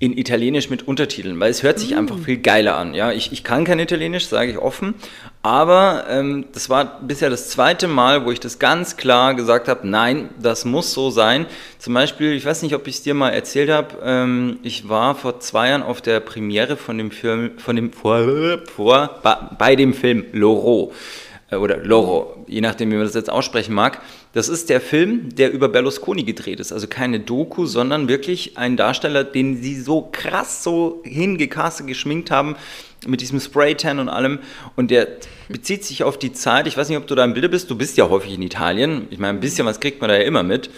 in 0.00 0.16
Italienisch 0.16 0.70
mit 0.70 0.88
Untertiteln, 0.88 1.38
weil 1.38 1.50
es 1.50 1.62
hört 1.62 1.78
sich 1.78 1.90
mm. 1.90 1.98
einfach 1.98 2.18
viel 2.18 2.38
geiler 2.38 2.76
an. 2.76 2.94
Ja, 2.94 3.12
ich, 3.12 3.32
ich 3.32 3.44
kann 3.44 3.64
kein 3.64 3.78
Italienisch, 3.78 4.26
sage 4.26 4.50
ich 4.50 4.58
offen, 4.58 4.94
aber 5.42 6.06
ähm, 6.08 6.46
das 6.52 6.70
war 6.70 7.00
bisher 7.02 7.28
das 7.28 7.50
zweite 7.50 7.86
Mal, 7.86 8.24
wo 8.24 8.32
ich 8.32 8.40
das 8.40 8.58
ganz 8.58 8.96
klar 8.96 9.34
gesagt 9.34 9.68
habe, 9.68 9.86
nein, 9.86 10.30
das 10.40 10.64
muss 10.64 10.94
so 10.94 11.10
sein. 11.10 11.44
Zum 11.78 11.92
Beispiel, 11.92 12.32
ich 12.32 12.46
weiß 12.46 12.62
nicht, 12.62 12.74
ob 12.74 12.86
ich 12.86 12.96
es 12.96 13.02
dir 13.02 13.12
mal 13.12 13.28
erzählt 13.28 13.68
habe, 13.68 13.98
ähm, 14.02 14.58
ich 14.62 14.88
war 14.88 15.14
vor 15.14 15.38
zwei 15.40 15.68
Jahren 15.68 15.82
auf 15.82 16.00
der 16.00 16.20
Premiere 16.20 16.78
von 16.78 16.96
dem 16.96 17.10
Film, 17.10 17.58
von 17.58 17.76
dem 17.76 17.92
vor, 17.92 18.24
vor 18.74 19.20
bei 19.58 19.76
dem 19.76 19.92
Film 19.92 20.24
Loro 20.32 20.94
oder 21.58 21.78
Loro, 21.78 22.44
je 22.46 22.60
nachdem, 22.60 22.90
wie 22.90 22.96
man 22.96 23.04
das 23.04 23.14
jetzt 23.14 23.30
aussprechen 23.30 23.74
mag. 23.74 24.00
Das 24.32 24.48
ist 24.48 24.70
der 24.70 24.80
Film, 24.80 25.34
der 25.34 25.52
über 25.52 25.68
Berlusconi 25.68 26.22
gedreht 26.22 26.60
ist. 26.60 26.72
Also 26.72 26.86
keine 26.86 27.18
Doku, 27.18 27.66
sondern 27.66 28.08
wirklich 28.08 28.56
ein 28.56 28.76
Darsteller, 28.76 29.24
den 29.24 29.60
sie 29.60 29.80
so 29.80 30.08
krass 30.12 30.62
so 30.62 31.02
hingecastet, 31.04 31.88
geschminkt 31.88 32.30
haben, 32.30 32.56
mit 33.06 33.20
diesem 33.20 33.40
Spray-Tan 33.40 33.98
und 33.98 34.08
allem. 34.08 34.38
Und 34.76 34.90
der 34.90 35.08
bezieht 35.48 35.84
sich 35.84 36.04
auf 36.04 36.18
die 36.18 36.32
Zeit. 36.32 36.66
Ich 36.66 36.76
weiß 36.76 36.88
nicht, 36.88 36.98
ob 36.98 37.06
du 37.06 37.14
da 37.14 37.24
im 37.24 37.32
Bilde 37.32 37.48
bist. 37.48 37.70
Du 37.70 37.76
bist 37.76 37.96
ja 37.96 38.08
häufig 38.08 38.34
in 38.34 38.42
Italien. 38.42 39.08
Ich 39.10 39.18
meine, 39.18 39.36
ein 39.36 39.40
bisschen 39.40 39.66
was 39.66 39.80
kriegt 39.80 40.00
man 40.00 40.08
da 40.08 40.16
ja 40.16 40.22
immer 40.22 40.42
mit. 40.42 40.70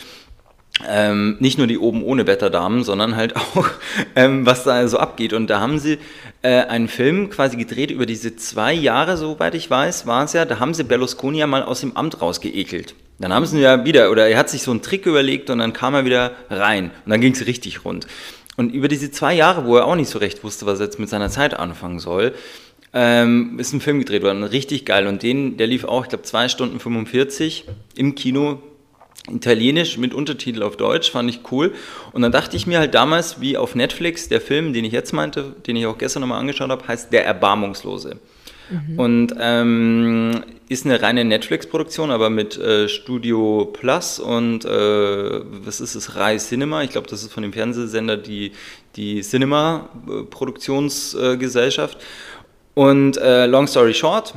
Ähm, 0.88 1.36
nicht 1.38 1.58
nur 1.58 1.66
die 1.66 1.78
oben 1.78 2.02
ohne 2.02 2.26
Wetterdamen, 2.26 2.82
sondern 2.82 3.14
halt 3.14 3.36
auch, 3.36 3.68
ähm, 4.16 4.46
was 4.46 4.64
da 4.64 4.86
so 4.88 4.98
abgeht. 4.98 5.32
Und 5.32 5.48
da 5.48 5.60
haben 5.60 5.78
sie 5.78 5.98
äh, 6.42 6.62
einen 6.62 6.88
Film 6.88 7.30
quasi 7.30 7.56
gedreht 7.56 7.90
über 7.90 8.06
diese 8.06 8.36
zwei 8.36 8.72
Jahre, 8.72 9.16
soweit 9.16 9.54
ich 9.54 9.70
weiß, 9.70 10.06
war 10.06 10.24
es 10.24 10.32
ja. 10.32 10.44
Da 10.44 10.58
haben 10.58 10.74
sie 10.74 10.84
Berlusconi 10.84 11.38
ja 11.38 11.46
mal 11.46 11.62
aus 11.62 11.80
dem 11.80 11.96
Amt 11.96 12.20
rausgeekelt. 12.20 12.94
Dann 13.18 13.32
haben 13.32 13.46
sie 13.46 13.56
ihn 13.56 13.62
ja 13.62 13.84
wieder, 13.84 14.10
oder 14.10 14.28
er 14.28 14.38
hat 14.38 14.50
sich 14.50 14.62
so 14.62 14.70
einen 14.70 14.82
Trick 14.82 15.06
überlegt 15.06 15.50
und 15.50 15.58
dann 15.58 15.72
kam 15.72 15.94
er 15.94 16.04
wieder 16.04 16.32
rein. 16.50 16.90
Und 17.04 17.10
dann 17.10 17.20
ging 17.20 17.32
es 17.32 17.46
richtig 17.46 17.84
rund. 17.84 18.06
Und 18.56 18.74
über 18.74 18.88
diese 18.88 19.10
zwei 19.10 19.34
Jahre, 19.34 19.64
wo 19.64 19.76
er 19.76 19.86
auch 19.86 19.94
nicht 19.94 20.10
so 20.10 20.18
recht 20.18 20.42
wusste, 20.42 20.66
was 20.66 20.80
er 20.80 20.86
jetzt 20.86 20.98
mit 20.98 21.08
seiner 21.08 21.30
Zeit 21.30 21.54
anfangen 21.54 22.00
soll, 22.00 22.34
ähm, 22.92 23.58
ist 23.58 23.72
ein 23.72 23.80
Film 23.80 23.98
gedreht 23.98 24.22
worden. 24.22 24.42
Richtig 24.44 24.84
geil. 24.84 25.06
Und 25.06 25.22
den, 25.22 25.56
der 25.56 25.66
lief 25.66 25.84
auch, 25.84 26.02
ich 26.02 26.08
glaube, 26.08 26.24
zwei 26.24 26.48
Stunden 26.48 26.80
45 26.80 27.64
im 27.96 28.14
Kino. 28.14 28.60
Italienisch 29.30 29.98
mit 29.98 30.14
Untertitel 30.14 30.62
auf 30.62 30.76
Deutsch, 30.76 31.10
fand 31.10 31.30
ich 31.30 31.40
cool. 31.52 31.74
Und 32.12 32.22
dann 32.22 32.32
dachte 32.32 32.56
ich 32.56 32.66
mir 32.66 32.80
halt 32.80 32.94
damals, 32.94 33.40
wie 33.40 33.56
auf 33.56 33.74
Netflix, 33.74 34.28
der 34.28 34.40
Film, 34.40 34.72
den 34.72 34.84
ich 34.84 34.92
jetzt 34.92 35.12
meinte, 35.12 35.54
den 35.66 35.76
ich 35.76 35.86
auch 35.86 35.98
gestern 35.98 36.22
nochmal 36.22 36.40
angeschaut 36.40 36.70
habe, 36.70 36.88
heißt 36.88 37.12
Der 37.12 37.24
Erbarmungslose. 37.24 38.16
Mhm. 38.70 38.98
Und 38.98 39.34
ähm, 39.38 40.42
ist 40.68 40.84
eine 40.86 41.00
reine 41.02 41.24
Netflix-Produktion, 41.24 42.10
aber 42.10 42.30
mit 42.30 42.58
äh, 42.58 42.88
Studio 42.88 43.70
Plus 43.72 44.18
und 44.18 44.64
äh, 44.64 45.40
was 45.64 45.80
ist 45.80 45.94
es, 45.94 46.16
Rai 46.16 46.38
Cinema. 46.38 46.82
Ich 46.82 46.90
glaube, 46.90 47.06
das 47.08 47.22
ist 47.22 47.32
von 47.32 47.44
dem 47.44 47.52
Fernsehsender 47.52 48.16
die, 48.16 48.50
die 48.96 49.20
Cinema-Produktionsgesellschaft. 49.20 51.98
und 52.74 53.18
äh, 53.18 53.46
long 53.46 53.68
story 53.68 53.94
short, 53.94 54.34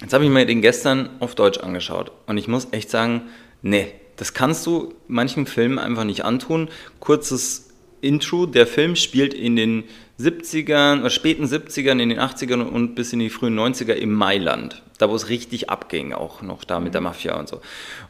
jetzt 0.00 0.14
habe 0.14 0.24
ich 0.24 0.30
mir 0.30 0.46
den 0.46 0.62
gestern 0.62 1.10
auf 1.18 1.34
Deutsch 1.34 1.58
angeschaut. 1.58 2.10
Und 2.26 2.38
ich 2.38 2.48
muss 2.48 2.68
echt 2.70 2.88
sagen, 2.90 3.22
nee, 3.62 3.92
das 4.16 4.34
kannst 4.34 4.66
du 4.66 4.94
manchen 5.06 5.46
Filmen 5.46 5.78
einfach 5.78 6.04
nicht 6.04 6.24
antun. 6.24 6.68
Kurzes 7.00 7.68
Intro, 8.00 8.46
der 8.46 8.66
Film 8.66 8.96
spielt 8.96 9.34
in 9.34 9.56
den 9.56 9.84
70ern, 10.20 11.00
oder 11.00 11.10
späten 11.10 11.44
70ern, 11.44 12.00
in 12.00 12.08
den 12.08 12.18
80ern 12.18 12.62
und 12.62 12.94
bis 12.94 13.12
in 13.12 13.20
die 13.20 13.30
frühen 13.30 13.58
90er 13.58 13.92
im 13.92 14.12
Mailand. 14.12 14.82
Da, 14.98 15.08
wo 15.08 15.14
es 15.14 15.28
richtig 15.28 15.70
abging, 15.70 16.12
auch 16.12 16.42
noch 16.42 16.64
da 16.64 16.80
mit 16.80 16.92
der 16.94 17.00
Mafia 17.00 17.38
und 17.38 17.48
so. 17.48 17.60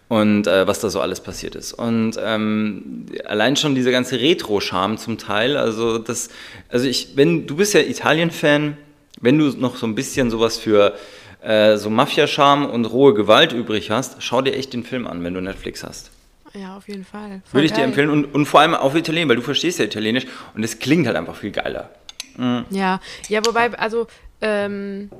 Und 0.08 0.46
äh, 0.46 0.66
was 0.66 0.80
da 0.80 0.88
so 0.88 1.02
alles 1.02 1.20
passiert 1.20 1.54
ist. 1.54 1.74
Und 1.74 2.18
ähm, 2.22 3.06
allein 3.26 3.56
schon 3.56 3.74
dieser 3.74 3.90
ganze 3.90 4.18
Retro-Charme 4.18 4.96
zum 4.96 5.18
Teil, 5.18 5.58
also 5.58 5.98
das, 5.98 6.30
also 6.70 6.86
ich, 6.86 7.16
wenn, 7.16 7.46
du 7.46 7.56
bist 7.56 7.74
ja 7.74 7.80
Italien-Fan, 7.80 8.78
wenn 9.20 9.38
du 9.38 9.48
noch 9.58 9.76
so 9.76 9.86
ein 9.86 9.94
bisschen 9.94 10.30
sowas 10.30 10.56
für 10.56 10.94
äh, 11.40 11.76
so 11.76 11.90
Mafia-Charme 11.90 12.66
und 12.66 12.85
rohe 12.87 13.14
Gewalt 13.14 13.52
übrig 13.52 13.90
hast, 13.90 14.23
schau 14.23 14.42
dir 14.42 14.54
echt 14.54 14.73
den 14.73 14.85
Film 14.85 15.07
an, 15.07 15.23
wenn 15.25 15.35
du 15.35 15.40
Netflix 15.40 15.85
hast. 15.85 16.11
Ja, 16.54 16.76
auf 16.76 16.88
jeden 16.88 17.04
Fall. 17.04 17.42
Voll 17.45 17.59
Würde 17.59 17.66
ich 17.66 17.73
geil. 17.73 17.80
dir 17.80 17.87
empfehlen 17.87 18.11
und, 18.11 18.25
und 18.35 18.47
vor 18.47 18.61
allem 18.61 18.75
auf 18.75 18.95
Italienisch, 18.95 19.28
weil 19.28 19.37
du 19.37 19.42
verstehst 19.42 19.78
ja 19.78 19.85
Italienisch 19.85 20.26
und 20.54 20.64
es 20.64 20.78
klingt 20.78 21.07
halt 21.07 21.16
einfach 21.16 21.37
viel 21.37 21.50
geiler. 21.50 21.90
Mhm. 22.37 22.64
Ja, 22.71 23.00
ja, 23.28 23.45
wobei, 23.45 23.71
also 23.75 24.07
ähm, 24.40 25.11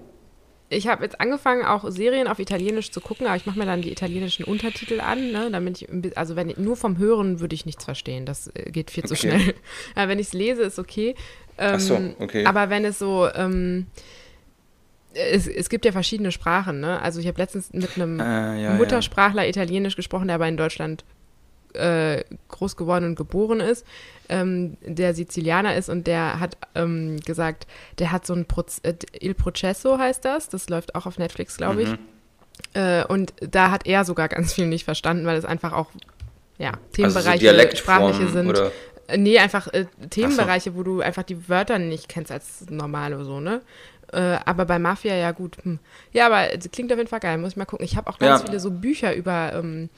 ich 0.71 0.87
habe 0.87 1.05
jetzt 1.05 1.21
angefangen, 1.21 1.65
auch 1.65 1.91
Serien 1.91 2.29
auf 2.29 2.39
Italienisch 2.39 2.91
zu 2.91 3.01
gucken, 3.01 3.27
aber 3.27 3.37
ich 3.37 3.47
mache 3.47 3.59
mir 3.59 3.67
dann 3.67 3.83
die 3.83 3.91
italienischen 3.91 4.45
Untertitel 4.45 5.01
an, 5.01 5.33
ne, 5.33 5.51
damit 5.51 5.83
ich, 5.83 6.17
also 6.17 6.37
wenn 6.37 6.53
nur 6.57 6.77
vom 6.77 6.99
Hören 6.99 7.41
würde 7.41 7.55
ich 7.55 7.67
nichts 7.67 7.85
verstehen, 7.85 8.27
das 8.27 8.49
äh, 8.49 8.71
geht 8.71 8.91
viel 8.91 9.05
zu 9.05 9.15
okay. 9.15 9.31
schnell. 9.31 9.55
aber 9.95 10.09
wenn 10.09 10.19
ich 10.19 10.29
es 10.29 10.33
lese, 10.33 10.63
ist 10.63 10.79
okay. 10.79 11.15
Ähm, 11.57 11.75
Ach 11.75 11.81
so, 11.81 11.99
okay. 12.19 12.45
Aber 12.45 12.71
wenn 12.71 12.85
es 12.85 12.99
so, 12.99 13.29
ähm, 13.35 13.87
es, 15.15 15.47
es, 15.47 15.69
gibt 15.69 15.85
ja 15.85 15.93
verschiedene 15.93 16.33
Sprachen, 16.33 16.81
ne? 16.81 17.01
Also 17.01 17.21
ich 17.21 17.27
habe 17.27 17.39
letztens 17.39 17.73
mit 17.73 17.97
einem 17.97 18.21
äh, 18.21 18.63
ja, 18.63 18.75
Muttersprachler 18.75 19.43
ja. 19.43 19.49
Italienisch 19.49 19.97
gesprochen, 19.97 20.29
der 20.29 20.37
aber 20.37 20.49
in 20.49 20.57
Deutschland 20.57 21.05
äh, 21.75 22.25
groß 22.49 22.77
geworden 22.77 23.05
und 23.05 23.15
geboren 23.15 23.61
ist, 23.61 23.87
ähm, 24.29 24.77
der 24.83 25.15
Sizilianer 25.15 25.77
ist 25.77 25.89
und 25.89 26.07
der 26.07 26.41
hat 26.41 26.57
ähm, 26.75 27.19
gesagt, 27.21 27.67
der 27.99 28.13
hat 28.13 28.27
so 28.27 28.35
ein 28.35 28.47
Proz 28.47 28.81
äh, 28.83 28.95
Il 29.21 29.35
Processo 29.35 29.99
heißt 29.99 30.25
das, 30.25 30.49
das 30.49 30.69
läuft 30.69 30.95
auch 30.95 31.07
auf 31.07 31.19
Netflix, 31.19 31.57
glaube 31.57 31.83
ich. 31.83 31.91
Mhm. 31.91 31.99
Äh, 32.75 33.05
und 33.05 33.33
da 33.41 33.71
hat 33.71 33.87
er 33.87 34.05
sogar 34.05 34.29
ganz 34.29 34.55
viel 34.55 34.67
nicht 34.67 34.85
verstanden, 34.85 35.27
weil 35.27 35.37
es 35.37 35.45
einfach 35.45 35.73
auch 35.73 35.89
ja, 36.59 36.73
Themenbereiche, 36.93 37.51
also 37.51 37.71
so 37.71 37.77
sprachliche 37.77 38.29
sind. 38.29 38.49
Oder? 38.49 38.73
Äh, 39.07 39.17
nee, 39.17 39.39
einfach 39.39 39.69
äh, 39.73 39.87
Themenbereiche, 40.11 40.71
so. 40.71 40.77
wo 40.77 40.83
du 40.83 41.01
einfach 41.01 41.23
die 41.23 41.49
Wörter 41.49 41.79
nicht 41.79 42.09
kennst 42.09 42.33
als 42.33 42.67
normal 42.69 43.15
oder 43.15 43.25
so, 43.25 43.41
ne? 43.41 43.63
Äh, 44.13 44.39
aber 44.45 44.65
bei 44.65 44.79
Mafia 44.79 45.15
ja 45.15 45.33
gut. 45.33 45.57
Hm. 45.63 45.79
Ja, 46.13 46.27
aber 46.27 46.53
es 46.53 46.71
klingt 46.71 46.93
auf 46.93 46.99
jeden 46.99 47.11
Fall 47.11 47.21
geil, 47.21 47.39
muss 47.39 47.53
ich 47.53 47.57
mal 47.57 47.65
gucken. 47.65 47.85
Ich 47.85 47.97
habe 47.97 48.09
auch 48.09 48.19
ganz 48.19 48.41
ja. 48.41 48.47
viele 48.47 48.61
so 48.61 48.71
Bücher 48.71 49.15
über 49.15 49.53
ähm, 49.55 49.91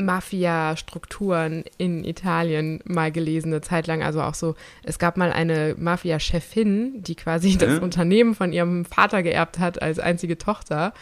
Mafia-Strukturen 0.00 1.64
in 1.78 2.04
Italien 2.04 2.80
mal 2.84 3.12
gelesen, 3.12 3.52
eine 3.52 3.60
Zeit 3.60 3.86
lang. 3.86 4.02
Also 4.02 4.22
auch 4.22 4.34
so, 4.34 4.54
es 4.82 4.98
gab 4.98 5.16
mal 5.16 5.32
eine 5.32 5.74
Mafia-Chefin, 5.78 7.02
die 7.02 7.14
quasi 7.14 7.56
das 7.58 7.78
Unternehmen 7.80 8.34
von 8.34 8.52
ihrem 8.52 8.84
Vater 8.84 9.22
geerbt 9.22 9.58
hat 9.58 9.82
als 9.82 9.98
einzige 9.98 10.38
Tochter. 10.38 10.92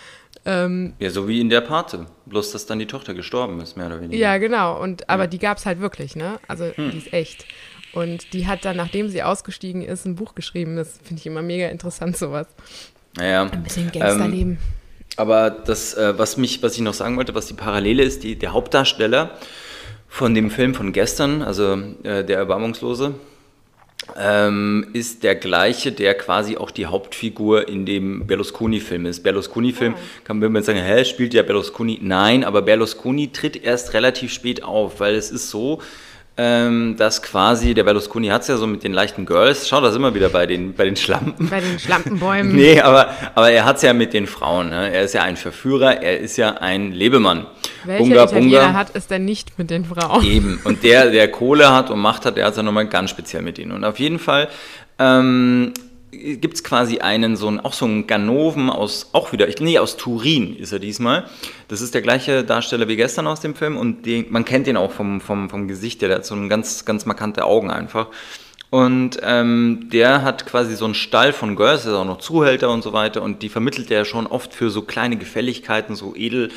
Ähm, 0.45 0.95
ja, 0.99 1.11
so 1.11 1.29
wie 1.29 1.41
in 1.41 1.51
der 1.51 1.61
Pate. 1.61 2.07
Bloß, 2.27 2.53
dass 2.53 2.67
dann 2.67 2.79
die 2.79 2.87
Tochter 2.87 3.15
gestorben 3.15 3.61
ist, 3.61 3.77
mehr 3.77 3.87
oder 3.87 4.01
weniger. 4.01 4.21
Ja, 4.21 4.39
genau. 4.39 4.81
Und, 4.81 5.09
aber 5.09 5.25
ja. 5.25 5.27
die 5.29 5.39
gab 5.39 5.59
es 5.59 5.67
halt 5.67 5.81
wirklich, 5.81 6.17
ne? 6.17 6.39
Also 6.49 6.67
hm. 6.75 6.91
die 6.91 6.99
ist 6.99 7.13
echt. 7.13 7.45
Und 7.92 8.33
die 8.33 8.47
hat 8.47 8.64
dann, 8.64 8.76
nachdem 8.76 9.09
sie 9.09 9.23
ausgestiegen 9.23 9.83
ist, 9.83 10.04
ein 10.04 10.14
Buch 10.14 10.35
geschrieben. 10.35 10.76
Das 10.76 10.99
finde 11.02 11.21
ich 11.21 11.26
immer 11.26 11.42
mega 11.42 11.68
interessant, 11.68 12.16
sowas. 12.16 12.47
Naja. 13.16 13.49
Ein 13.50 13.62
bisschen 13.62 13.90
Gangsterleben. 13.90 14.52
Ähm, 14.52 14.59
aber 15.16 15.50
das, 15.50 15.95
äh, 15.95 16.16
was, 16.16 16.37
mich, 16.37 16.62
was 16.62 16.75
ich 16.75 16.80
noch 16.80 16.95
sagen 16.95 17.16
wollte, 17.16 17.35
was 17.35 17.47
die 17.47 17.54
Parallele 17.54 18.04
ist, 18.04 18.23
die, 18.23 18.37
der 18.37 18.52
Hauptdarsteller 18.52 19.37
von 20.09 20.35
dem 20.35 20.50
Film 20.50 20.75
von 20.75 20.92
gestern, 20.92 21.42
also 21.42 21.76
äh, 22.04 22.25
der 22.25 22.38
Erbarmungslose, 22.38 23.14
ähm, 24.16 24.87
ist 24.92 25.25
der 25.25 25.35
gleiche, 25.35 25.92
der 25.92 26.14
quasi 26.14 26.57
auch 26.57 26.71
die 26.71 26.87
Hauptfigur 26.87 27.68
in 27.68 27.85
dem 27.85 28.26
Berlusconi-Film 28.26 29.07
ist. 29.07 29.23
Berlusconi-Film 29.23 29.95
oh. 29.97 30.25
kann 30.25 30.38
man 30.38 30.54
jetzt 30.54 30.66
sagen, 30.66 30.78
hä, 30.78 31.04
spielt 31.04 31.35
ja 31.35 31.42
Berlusconi? 31.42 31.99
Nein, 32.00 32.45
aber 32.45 32.62
Berlusconi 32.62 33.33
tritt 33.33 33.62
erst 33.62 33.95
relativ 33.95 34.33
spät 34.33 34.62
auf, 34.62 35.00
weil 35.00 35.14
es 35.14 35.30
ist 35.30 35.50
so, 35.50 35.83
ähm, 36.38 36.95
dass 36.97 37.21
quasi, 37.21 37.75
der 37.75 37.83
Berlusconi 37.83 38.28
hat 38.28 38.42
es 38.42 38.49
ja 38.49 38.57
so 38.57 38.68
mit 38.68 38.85
den 38.85 38.92
leichten 38.92 39.26
Girls, 39.26 39.68
schau 39.68 39.80
das 39.80 39.97
immer 39.97 40.14
wieder 40.14 40.28
bei 40.28 40.47
den, 40.47 40.73
bei 40.73 40.85
den 40.85 40.95
Schlampen. 40.95 41.49
Bei 41.49 41.61
den 41.61 41.80
Schlampenbäumen. 41.80 42.54
nee, 42.57 42.80
aber, 42.80 43.11
aber 43.35 43.50
er 43.50 43.64
hat 43.64 43.76
es 43.76 43.83
ja 43.83 43.92
mit 43.92 44.12
den 44.12 44.28
Frauen. 44.28 44.71
Ne? 44.71 44.92
Er 44.92 45.02
ist 45.02 45.14
ja 45.14 45.23
ein 45.23 45.37
Verführer, 45.37 46.00
er 46.00 46.21
ist 46.21 46.37
ja 46.37 46.50
ein 46.59 46.92
Lebemann. 46.92 47.47
Welcher 47.85 48.04
Bunga, 48.04 48.25
Italiener 48.25 48.61
Bunga. 48.61 48.73
hat 48.75 48.90
es 48.95 49.09
denn 49.09 49.25
nicht 49.25 49.59
mit 49.59 49.68
den 49.71 49.85
Frauen? 49.85 50.25
Eben, 50.25 50.61
und 50.62 50.85
der, 50.85 51.11
der 51.11 51.28
Kohle 51.28 51.73
hat 51.75 51.90
und 51.90 51.99
Macht 51.99 52.25
hat, 52.25 52.37
der 52.37 52.45
hat 52.45 52.52
es 52.52 52.57
ja 52.57 52.62
nochmal 52.62 52.87
ganz 52.87 53.11
speziell 53.11 53.42
mit 53.42 53.59
ihnen. 53.59 53.73
Und 53.73 53.85
auf 53.85 53.99
jeden 53.99 54.21
Fall 54.21 54.49
ähm, 55.00 55.73
gibt 56.11 56.55
es 56.55 56.65
quasi 56.65 56.99
einen, 56.99 57.37
so 57.37 57.49
einen, 57.49 57.61
auch 57.61 57.73
so 57.73 57.85
einen 57.85 58.07
Ganoven 58.07 58.71
aus, 58.71 59.11
auch 59.12 59.33
wieder, 59.33 59.47
nee, 59.61 59.79
aus 59.79 59.97
Turin 59.97 60.57
ist 60.57 60.73
er 60.73 60.79
diesmal. 60.79 61.29
Das 61.69 61.81
ist 61.81 61.95
der 61.95 62.03
gleiche 62.03 62.45
Darsteller 62.45 62.88
wie 62.88 62.97
gestern 62.97 63.27
aus 63.27 63.41
dem 63.41 63.55
Film 63.55 63.77
und 63.77 64.07
den, 64.07 64.27
man 64.31 64.45
kennt 64.45 64.67
ihn 64.67 64.77
auch 64.77 64.93
vom, 64.93 65.21
vom, 65.21 65.50
vom 65.50 65.69
Gesicht, 65.69 66.00
der 66.03 66.15
hat 66.15 66.27
so 66.27 66.35
ein 66.35 66.49
ganz, 66.49 66.85
ganz 66.85 67.05
markante 67.05 67.45
Augen 67.45 67.71
einfach. 67.71 68.09
Und 68.71 69.19
ähm, 69.23 69.88
der 69.91 70.23
hat 70.23 70.45
quasi 70.45 70.77
so 70.77 70.85
einen 70.85 70.95
Stall 70.95 71.33
von 71.33 71.57
Girls, 71.57 71.85
der 71.85 71.93
ist 71.93 71.99
auch 71.99 72.05
noch 72.05 72.19
Zuhälter 72.19 72.71
und 72.71 72.83
so 72.83 72.93
weiter 72.93 73.23
und 73.23 73.43
die 73.43 73.49
vermittelt 73.49 73.91
er 73.91 74.05
schon 74.05 74.27
oft 74.27 74.53
für 74.53 74.69
so 74.69 74.83
kleine 74.83 75.17
Gefälligkeiten, 75.17 75.95
so 75.95 76.15
edel 76.15 76.50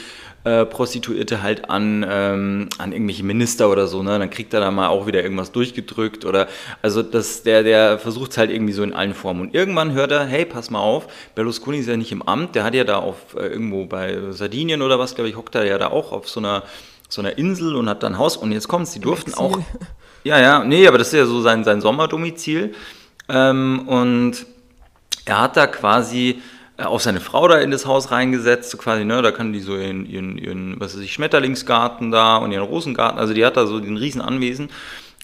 äh, 0.44 0.66
Prostituierte 0.66 1.44
halt 1.44 1.70
an, 1.70 2.06
ähm, 2.10 2.70
an 2.78 2.92
irgendwelche 2.92 3.24
Minister 3.24 3.70
oder 3.70 3.88
so, 3.88 4.02
ne? 4.04 4.18
Dann 4.18 4.30
kriegt 4.30 4.54
er 4.54 4.60
da 4.60 4.72
mal 4.72 4.88
auch 4.88 5.06
wieder 5.08 5.22
irgendwas 5.22 5.52
durchgedrückt 5.52 6.26
oder 6.26 6.48
also 6.82 7.04
das, 7.04 7.44
der, 7.44 7.64
der 7.64 8.00
versucht 8.00 8.32
es 8.32 8.38
halt 8.38 8.50
irgendwie 8.50 8.74
so 8.74 8.84
in 8.84 8.94
allen 8.94 9.14
Formen. 9.14 9.42
Und 9.42 9.54
irgendwann 9.54 9.94
hört 9.94 10.12
er, 10.12 10.26
hey, 10.26 10.46
pass 10.46 10.70
mal 10.70 10.80
auf, 10.80 11.08
Berlusconi 11.36 11.78
ist 11.78 11.88
ja 11.88 11.98
nicht 11.98 12.12
im 12.12 12.22
Amt, 12.22 12.56
der 12.56 12.64
hat 12.64 12.74
ja 12.74 12.84
da 12.84 12.98
auf 12.98 13.36
äh, 13.36 13.48
irgendwo 13.48 13.86
bei 13.86 14.32
Sardinien 14.32 14.82
oder 14.82 15.00
was, 15.00 15.16
glaube 15.16 15.30
ich, 15.30 15.36
hockt 15.36 15.56
er 15.56 15.66
ja 15.66 15.78
da 15.78 15.88
auch 15.88 16.12
auf 16.12 16.30
so 16.30 16.40
einer 16.40 16.64
so 17.08 17.22
einer 17.22 17.38
Insel 17.38 17.76
und 17.76 17.90
hat 17.90 18.04
dann 18.04 18.14
ein 18.14 18.18
Haus 18.18 18.38
und 18.38 18.52
jetzt 18.52 18.68
kommt's, 18.68 18.92
die 18.92 19.00
durften 19.00 19.34
auch. 19.34 19.60
Ja, 20.24 20.40
ja, 20.40 20.64
nee, 20.64 20.88
aber 20.88 21.00
das 21.00 21.08
ist 21.08 21.14
ja 21.14 21.26
so 21.26 21.42
sein, 21.42 21.64
sein 21.64 21.82
Sommerdomizil. 21.82 22.76
Ähm, 23.28 23.88
und 23.88 24.46
er 25.26 25.42
hat 25.42 25.58
da 25.58 25.66
quasi 25.66 26.42
auch 26.88 27.00
seine 27.00 27.20
Frau 27.20 27.48
da 27.48 27.58
in 27.58 27.72
das 27.72 27.86
Haus 27.86 28.12
reingesetzt, 28.12 28.72
so 28.72 28.78
quasi, 28.78 29.06
ne, 29.06 29.22
da 29.22 29.32
kann 29.32 29.54
die 29.54 29.60
so 29.60 29.78
ihren, 29.78 30.06
ihren, 30.06 30.38
ihren, 30.38 30.80
was 30.80 30.96
weiß 30.96 31.02
ich, 31.02 31.14
Schmetterlingsgarten 31.14 32.12
da 32.12 32.38
und 32.38 32.52
ihren 32.52 32.64
Rosengarten, 32.64 33.20
also 33.20 33.34
die 33.34 33.46
hat 33.46 33.58
da 33.58 33.68
so 33.68 33.80
den 33.80 33.98
riesen 33.98 34.22
Anwesen. 34.22 34.70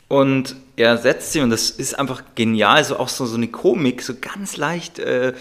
Und 0.07 0.55
er 0.77 0.97
setzt 0.97 1.33
sie, 1.33 1.41
und 1.41 1.49
das 1.49 1.69
ist 1.69 1.99
einfach 1.99 2.23
genial, 2.35 2.83
so 2.83 2.97
auch 2.97 3.09
so, 3.09 3.25
so 3.25 3.35
eine 3.35 3.47
Komik, 3.47 4.01
so 4.01 4.13
ganz 4.19 4.55
leicht 4.55 4.99
äh, 4.99 5.33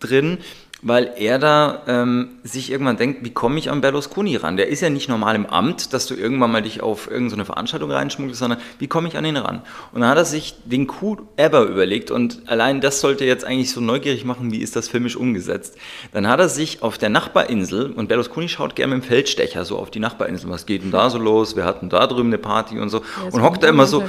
drin, 0.00 0.38
weil 0.84 1.12
er 1.16 1.38
da 1.38 1.82
ähm, 1.88 2.28
sich 2.44 2.70
irgendwann 2.70 2.98
denkt, 2.98 3.24
wie 3.24 3.30
komme 3.30 3.58
ich 3.58 3.70
an 3.70 3.80
Berlusconi 3.80 4.36
ran? 4.36 4.58
Der 4.58 4.68
ist 4.68 4.82
ja 4.82 4.90
nicht 4.90 5.08
normal 5.08 5.34
im 5.34 5.46
Amt, 5.46 5.94
dass 5.94 6.06
du 6.06 6.14
irgendwann 6.14 6.52
mal 6.52 6.60
dich 6.60 6.82
auf 6.82 7.10
irgendeine 7.10 7.46
Veranstaltung 7.46 7.90
reinschmuggelst, 7.90 8.38
sondern 8.38 8.60
wie 8.78 8.86
komme 8.86 9.08
ich 9.08 9.16
an 9.16 9.24
ihn 9.24 9.38
ran? 9.38 9.62
Und 9.92 10.02
dann 10.02 10.10
hat 10.10 10.18
er 10.18 10.26
sich 10.26 10.54
den 10.66 10.86
Coup 10.86 11.22
ever 11.36 11.62
überlegt 11.62 12.10
und 12.10 12.42
allein 12.46 12.82
das 12.82 13.00
sollte 13.00 13.24
jetzt 13.24 13.46
eigentlich 13.46 13.72
so 13.72 13.80
neugierig 13.80 14.26
machen, 14.26 14.52
wie 14.52 14.58
ist 14.58 14.76
das 14.76 14.88
filmisch 14.88 15.16
umgesetzt. 15.16 15.78
Dann 16.12 16.28
hat 16.28 16.38
er 16.38 16.50
sich 16.50 16.82
auf 16.82 16.98
der 16.98 17.08
Nachbarinsel, 17.08 17.92
und 17.92 18.08
Berlusconi 18.08 18.50
schaut 18.50 18.76
gerne 18.76 18.94
mit 18.94 19.04
dem 19.04 19.08
Feldstecher 19.08 19.64
so 19.64 19.78
auf 19.78 19.90
die 19.90 20.00
Nachbarinsel, 20.00 20.50
was 20.50 20.66
geht 20.66 20.82
denn 20.82 20.90
da 20.90 21.08
so 21.08 21.16
los? 21.16 21.56
Wir 21.56 21.64
hatten 21.64 21.88
da 21.88 22.06
drüben 22.06 22.28
eine 22.28 22.38
Party 22.38 22.78
und 22.78 22.90
so. 22.90 23.02
und 23.32 23.42
hockt 23.42 23.62
da 23.62 23.68
immer 23.68 23.86
so... 23.86 24.04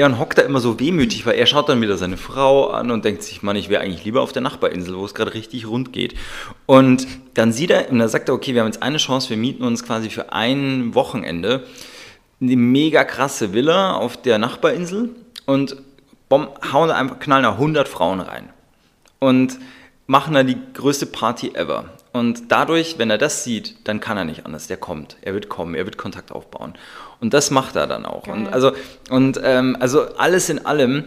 Ja, 0.00 0.06
und 0.06 0.18
hockt 0.18 0.38
da 0.38 0.42
immer 0.42 0.60
so 0.60 0.80
wehmütig, 0.80 1.26
weil 1.26 1.34
er 1.34 1.44
schaut 1.44 1.68
dann 1.68 1.82
wieder 1.82 1.98
seine 1.98 2.16
Frau 2.16 2.70
an 2.70 2.90
und 2.90 3.04
denkt 3.04 3.22
sich, 3.22 3.42
Mann, 3.42 3.54
ich 3.54 3.68
wäre 3.68 3.82
eigentlich 3.82 4.02
lieber 4.02 4.22
auf 4.22 4.32
der 4.32 4.40
Nachbarinsel, 4.40 4.96
wo 4.96 5.04
es 5.04 5.12
gerade 5.12 5.34
richtig 5.34 5.66
rund 5.66 5.92
geht. 5.92 6.14
Und 6.64 7.06
dann 7.34 7.52
sieht 7.52 7.68
er, 7.68 7.90
und 7.90 7.98
dann 7.98 8.08
sagt 8.08 8.30
er, 8.30 8.34
okay, 8.34 8.54
wir 8.54 8.62
haben 8.62 8.68
jetzt 8.68 8.82
eine 8.82 8.96
Chance, 8.96 9.28
wir 9.28 9.36
mieten 9.36 9.62
uns 9.62 9.84
quasi 9.84 10.08
für 10.08 10.32
ein 10.32 10.94
Wochenende 10.94 11.64
eine 12.40 12.56
mega 12.56 13.04
krasse 13.04 13.52
Villa 13.52 13.92
auf 13.92 14.16
der 14.16 14.38
Nachbarinsel 14.38 15.10
und 15.44 15.76
bom, 16.30 16.48
hauen 16.72 16.90
einfach, 16.90 17.18
knallen 17.18 17.42
da 17.42 17.52
100 17.52 17.86
Frauen 17.86 18.20
rein. 18.20 18.48
Und 19.18 19.58
machen 20.06 20.32
da 20.32 20.44
die 20.44 20.56
größte 20.72 21.04
Party 21.04 21.50
ever. 21.52 21.90
Und 22.14 22.50
dadurch, 22.50 22.98
wenn 22.98 23.10
er 23.10 23.18
das 23.18 23.44
sieht, 23.44 23.86
dann 23.86 24.00
kann 24.00 24.16
er 24.16 24.24
nicht 24.24 24.46
anders. 24.46 24.66
Der 24.66 24.78
kommt, 24.78 25.18
er 25.20 25.34
wird 25.34 25.50
kommen, 25.50 25.74
er 25.74 25.84
wird 25.84 25.98
Kontakt 25.98 26.32
aufbauen. 26.32 26.72
Und 27.20 27.34
das 27.34 27.50
macht 27.50 27.76
er 27.76 27.86
dann 27.86 28.06
auch. 28.06 28.26
Und 28.26 28.48
also, 28.48 28.72
und 29.10 29.40
ähm, 29.42 29.76
also 29.78 30.14
alles 30.16 30.48
in 30.48 30.64
allem, 30.64 31.04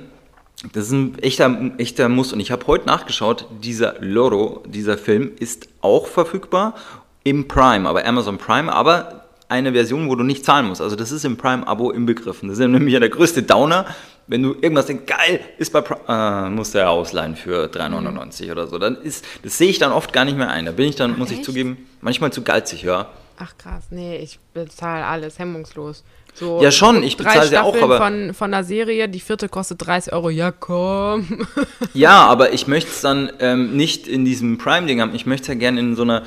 das 0.73 0.85
ist 0.85 0.91
ein 0.91 1.19
echter, 1.19 1.55
echter 1.77 2.09
Muss. 2.09 2.33
Und 2.33 2.39
ich 2.39 2.51
habe 2.51 2.67
heute 2.67 2.85
nachgeschaut, 2.85 3.47
dieser 3.61 3.95
Loro, 3.99 4.63
dieser 4.67 4.97
Film 4.97 5.31
ist 5.39 5.67
auch 5.81 6.07
verfügbar 6.07 6.75
im 7.23 7.47
Prime, 7.47 7.87
aber 7.87 8.05
Amazon 8.05 8.37
Prime, 8.37 8.71
aber 8.71 9.23
eine 9.49 9.73
Version, 9.73 10.09
wo 10.09 10.15
du 10.15 10.23
nicht 10.23 10.45
zahlen 10.45 10.67
musst. 10.67 10.81
Also 10.81 10.95
das 10.95 11.11
ist 11.11 11.25
im 11.25 11.37
Prime-Abo 11.37 11.91
inbegriffen. 11.91 12.49
Das 12.49 12.59
ist 12.59 12.67
nämlich 12.67 12.93
ja 12.93 12.99
der 12.99 13.09
größte 13.09 13.43
Downer, 13.43 13.85
wenn 14.27 14.41
du 14.41 14.53
irgendwas 14.53 14.85
denkst, 14.85 15.05
geil, 15.05 15.41
ist 15.57 15.73
bei 15.73 15.81
Prime, 15.81 16.01
äh, 16.07 16.49
musst 16.49 16.73
du 16.73 16.79
ja 16.79 16.89
ausleihen 16.89 17.35
für 17.35 17.65
3,99 17.65 18.45
mhm. 18.45 18.51
oder 18.51 18.67
so. 18.67 18.79
Dann 18.79 18.95
ist, 19.01 19.25
das 19.43 19.57
sehe 19.57 19.69
ich 19.69 19.79
dann 19.79 19.91
oft 19.91 20.13
gar 20.13 20.25
nicht 20.25 20.37
mehr 20.37 20.49
ein. 20.49 20.65
Da 20.65 20.71
bin 20.71 20.87
ich 20.87 20.95
dann, 20.95 21.13
Ach, 21.13 21.17
muss 21.17 21.29
echt? 21.29 21.39
ich 21.39 21.45
zugeben, 21.45 21.89
manchmal 22.01 22.31
zu 22.31 22.41
geizig, 22.41 22.83
ja. 22.83 23.07
Ach 23.37 23.57
krass, 23.57 23.85
nee, 23.89 24.17
ich 24.17 24.39
bezahle 24.53 25.05
alles 25.05 25.39
hemmungslos. 25.39 26.03
So 26.35 26.61
ja 26.61 26.71
schon, 26.71 27.03
ich 27.03 27.17
bezahle 27.17 27.47
sie 27.47 27.57
auch, 27.57 27.75
aber... 27.81 27.97
Von, 27.97 28.33
von 28.33 28.51
der 28.51 28.63
Serie, 28.63 29.07
die 29.07 29.19
vierte 29.19 29.49
kostet 29.49 29.85
30 29.85 30.13
Euro, 30.13 30.29
ja 30.29 30.51
komm. 30.51 31.47
ja, 31.93 32.25
aber 32.25 32.53
ich 32.53 32.67
möchte 32.67 32.89
es 32.89 33.01
dann 33.01 33.31
ähm, 33.39 33.75
nicht 33.77 34.07
in 34.07 34.25
diesem 34.25 34.57
Prime-Ding 34.57 35.01
haben, 35.01 35.13
ich 35.13 35.25
möchte 35.25 35.43
es 35.43 35.47
ja 35.49 35.53
gerne 35.55 35.79
in 35.79 35.95
so 35.95 36.03
einer 36.03 36.23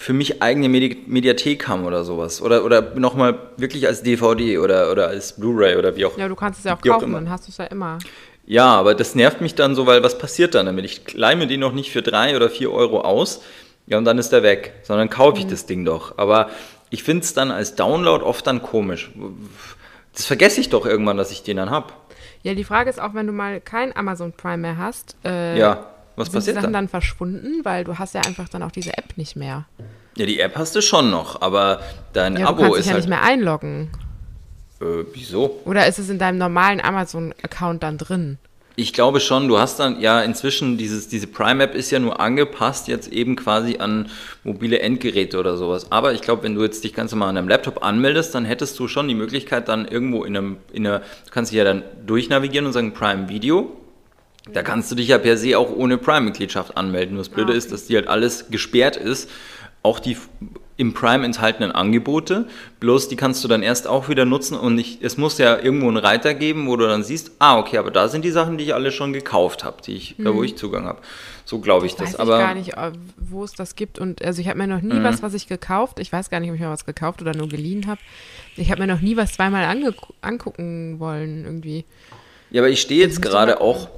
für 0.00 0.14
mich 0.14 0.42
eigene 0.42 0.70
Medi 0.70 1.04
Mediathek 1.06 1.68
haben 1.68 1.84
oder 1.84 2.04
sowas. 2.04 2.40
Oder, 2.40 2.64
oder 2.64 2.94
nochmal 2.94 3.38
wirklich 3.58 3.86
als 3.86 4.02
DVD 4.02 4.56
oder, 4.56 4.90
oder 4.90 5.08
als 5.08 5.34
Blu-ray 5.38 5.76
oder 5.76 5.94
wie 5.94 6.06
auch 6.06 6.12
immer. 6.12 6.20
Ja, 6.20 6.28
du 6.28 6.36
kannst 6.36 6.60
es 6.60 6.64
ja 6.64 6.74
auch 6.74 6.80
kaufen, 6.80 7.12
dann 7.12 7.28
hast 7.28 7.46
du 7.46 7.50
es 7.50 7.58
ja 7.58 7.66
immer. 7.66 7.98
Ja, 8.46 8.66
aber 8.76 8.94
das 8.94 9.14
nervt 9.14 9.42
mich 9.42 9.54
dann 9.54 9.74
so, 9.74 9.86
weil 9.86 10.02
was 10.02 10.16
passiert 10.16 10.54
dann 10.54 10.64
damit? 10.64 10.86
Ich 10.86 11.12
leih 11.12 11.34
den 11.34 11.60
noch 11.60 11.72
nicht 11.72 11.92
für 11.92 12.00
drei 12.00 12.34
oder 12.34 12.48
vier 12.48 12.72
Euro 12.72 13.02
aus, 13.02 13.42
ja, 13.90 13.98
und 13.98 14.04
dann 14.04 14.18
ist 14.18 14.32
er 14.32 14.42
weg, 14.42 14.72
sondern 14.84 15.10
kaufe 15.10 15.38
ich 15.38 15.46
mhm. 15.46 15.50
das 15.50 15.66
Ding 15.66 15.84
doch. 15.84 16.16
Aber 16.16 16.48
ich 16.90 17.02
finde 17.02 17.24
es 17.24 17.34
dann 17.34 17.50
als 17.50 17.74
Download 17.74 18.24
oft 18.24 18.46
dann 18.46 18.62
komisch. 18.62 19.10
Das 20.14 20.26
vergesse 20.26 20.60
ich 20.60 20.70
doch 20.70 20.86
irgendwann, 20.86 21.16
dass 21.16 21.30
ich 21.32 21.42
den 21.42 21.56
dann 21.58 21.70
habe. 21.70 21.92
Ja, 22.42 22.54
die 22.54 22.64
Frage 22.64 22.88
ist 22.88 23.00
auch, 23.00 23.14
wenn 23.14 23.26
du 23.26 23.32
mal 23.32 23.60
kein 23.60 23.94
Amazon 23.94 24.32
Prime 24.32 24.58
mehr 24.58 24.76
hast, 24.78 25.16
äh, 25.24 25.58
Ja, 25.58 25.86
was 26.16 26.26
sind 26.26 26.32
die 26.32 26.36
passiert 26.38 26.54
Sachen 26.54 26.62
dann? 26.64 26.72
dann 26.72 26.88
verschwunden, 26.88 27.64
weil 27.64 27.84
du 27.84 27.98
hast 27.98 28.14
ja 28.14 28.22
einfach 28.22 28.48
dann 28.48 28.62
auch 28.62 28.70
diese 28.72 28.96
App 28.96 29.16
nicht 29.16 29.36
mehr. 29.36 29.66
Ja, 30.16 30.26
die 30.26 30.40
App 30.40 30.56
hast 30.56 30.74
du 30.76 30.82
schon 30.82 31.10
noch, 31.10 31.42
aber 31.42 31.80
dein 32.12 32.34
Ja, 32.34 32.46
du 32.46 32.48
Abo 32.48 32.62
kannst 32.62 32.74
dich 32.76 32.80
ist 32.80 32.86
ja 32.86 32.92
halt. 32.92 33.02
nicht 33.04 33.10
mehr 33.10 33.22
einloggen. 33.22 33.90
Äh, 34.80 35.04
wieso? 35.12 35.60
Oder 35.64 35.86
ist 35.86 35.98
es 35.98 36.08
in 36.08 36.18
deinem 36.18 36.38
normalen 36.38 36.80
Amazon-Account 36.80 37.82
dann 37.82 37.98
drin? 37.98 38.38
Ich 38.80 38.94
glaube 38.94 39.20
schon, 39.20 39.46
du 39.46 39.58
hast 39.58 39.78
dann 39.78 40.00
ja 40.00 40.22
inzwischen 40.22 40.78
dieses, 40.78 41.06
diese 41.06 41.26
Prime-App 41.26 41.74
ist 41.74 41.90
ja 41.90 41.98
nur 41.98 42.18
angepasst 42.18 42.88
jetzt 42.88 43.12
eben 43.12 43.36
quasi 43.36 43.76
an 43.76 44.08
mobile 44.42 44.78
Endgeräte 44.78 45.38
oder 45.38 45.58
sowas. 45.58 45.92
Aber 45.92 46.14
ich 46.14 46.22
glaube, 46.22 46.44
wenn 46.44 46.54
du 46.54 46.62
jetzt 46.62 46.82
dich 46.82 46.94
ganz 46.94 47.10
normal 47.12 47.28
an 47.28 47.34
deinem 47.34 47.48
Laptop 47.48 47.84
anmeldest, 47.84 48.34
dann 48.34 48.46
hättest 48.46 48.78
du 48.78 48.88
schon 48.88 49.06
die 49.06 49.14
Möglichkeit, 49.14 49.68
dann 49.68 49.86
irgendwo 49.86 50.24
in 50.24 50.34
einem, 50.34 50.56
in 50.72 50.86
einer, 50.86 51.00
du 51.00 51.30
kannst 51.30 51.52
dich 51.52 51.58
ja 51.58 51.64
dann 51.64 51.82
durchnavigieren 52.06 52.64
und 52.64 52.72
sagen 52.72 52.94
Prime 52.94 53.28
Video. 53.28 53.70
Da 54.50 54.62
kannst 54.62 54.90
du 54.90 54.94
dich 54.94 55.08
ja 55.08 55.18
per 55.18 55.36
se 55.36 55.58
auch 55.58 55.70
ohne 55.70 55.98
Prime-Mitgliedschaft 55.98 56.78
anmelden. 56.78 57.16
Nur 57.16 57.24
das 57.24 57.28
Blöde 57.28 57.48
Ah, 57.48 57.50
okay. 57.50 57.58
ist, 57.58 57.72
dass 57.72 57.84
die 57.84 57.96
halt 57.96 58.08
alles 58.08 58.48
gesperrt 58.48 58.96
ist. 58.96 59.28
Auch 59.82 59.98
die 59.98 60.16
im 60.80 60.94
Prime 60.94 61.26
enthaltenen 61.26 61.72
Angebote. 61.72 62.46
Bloß 62.80 63.08
die 63.08 63.16
kannst 63.16 63.44
du 63.44 63.48
dann 63.48 63.62
erst 63.62 63.86
auch 63.86 64.08
wieder 64.08 64.24
nutzen 64.24 64.56
und 64.56 64.78
ich, 64.78 64.98
es 65.02 65.18
muss 65.18 65.36
ja 65.36 65.58
irgendwo 65.58 65.88
einen 65.88 65.98
Reiter 65.98 66.32
geben, 66.32 66.66
wo 66.68 66.76
du 66.76 66.86
dann 66.88 67.02
siehst, 67.04 67.32
ah, 67.38 67.58
okay, 67.58 67.76
aber 67.76 67.90
da 67.90 68.08
sind 68.08 68.24
die 68.24 68.30
Sachen, 68.30 68.56
die 68.56 68.64
ich 68.64 68.72
alle 68.74 68.90
schon 68.90 69.12
gekauft 69.12 69.62
habe, 69.62 69.82
die 69.86 69.94
ich, 69.94 70.14
da 70.16 70.34
wo 70.34 70.42
ich 70.42 70.56
Zugang 70.56 70.86
habe. 70.86 70.98
So 71.44 71.58
glaube 71.58 71.84
ich 71.84 71.96
das. 71.96 72.14
Weiß 72.14 72.16
aber 72.20 72.38
ich 72.38 72.46
gar 72.46 72.54
nicht, 72.54 72.72
äh, 72.78 72.92
wo 73.18 73.44
es 73.44 73.52
das 73.52 73.76
gibt. 73.76 73.98
Und 73.98 74.24
also 74.24 74.40
ich 74.40 74.48
habe 74.48 74.56
mir 74.56 74.66
noch 74.68 74.80
nie 74.80 74.94
Mhm. 74.94 75.04
was, 75.04 75.22
was 75.22 75.34
ich 75.34 75.48
gekauft. 75.48 75.98
Ich 75.98 76.10
weiß 76.12 76.30
gar 76.30 76.40
nicht, 76.40 76.48
ob 76.48 76.54
ich 76.54 76.62
mal 76.62 76.70
was 76.70 76.86
gekauft 76.86 77.20
oder 77.20 77.34
nur 77.36 77.48
geliehen 77.48 77.86
habe. 77.86 78.00
Ich 78.56 78.70
habe 78.70 78.80
mir 78.80 78.86
noch 78.86 79.02
nie 79.02 79.18
was 79.18 79.34
zweimal 79.34 79.64
angucken 80.22 80.98
wollen 80.98 81.44
irgendwie. 81.44 81.84
Ja, 82.50 82.62
aber 82.62 82.70
ich 82.70 82.80
stehe 82.80 83.00
jetzt 83.00 83.20
gerade 83.20 83.60
auch 83.60 83.88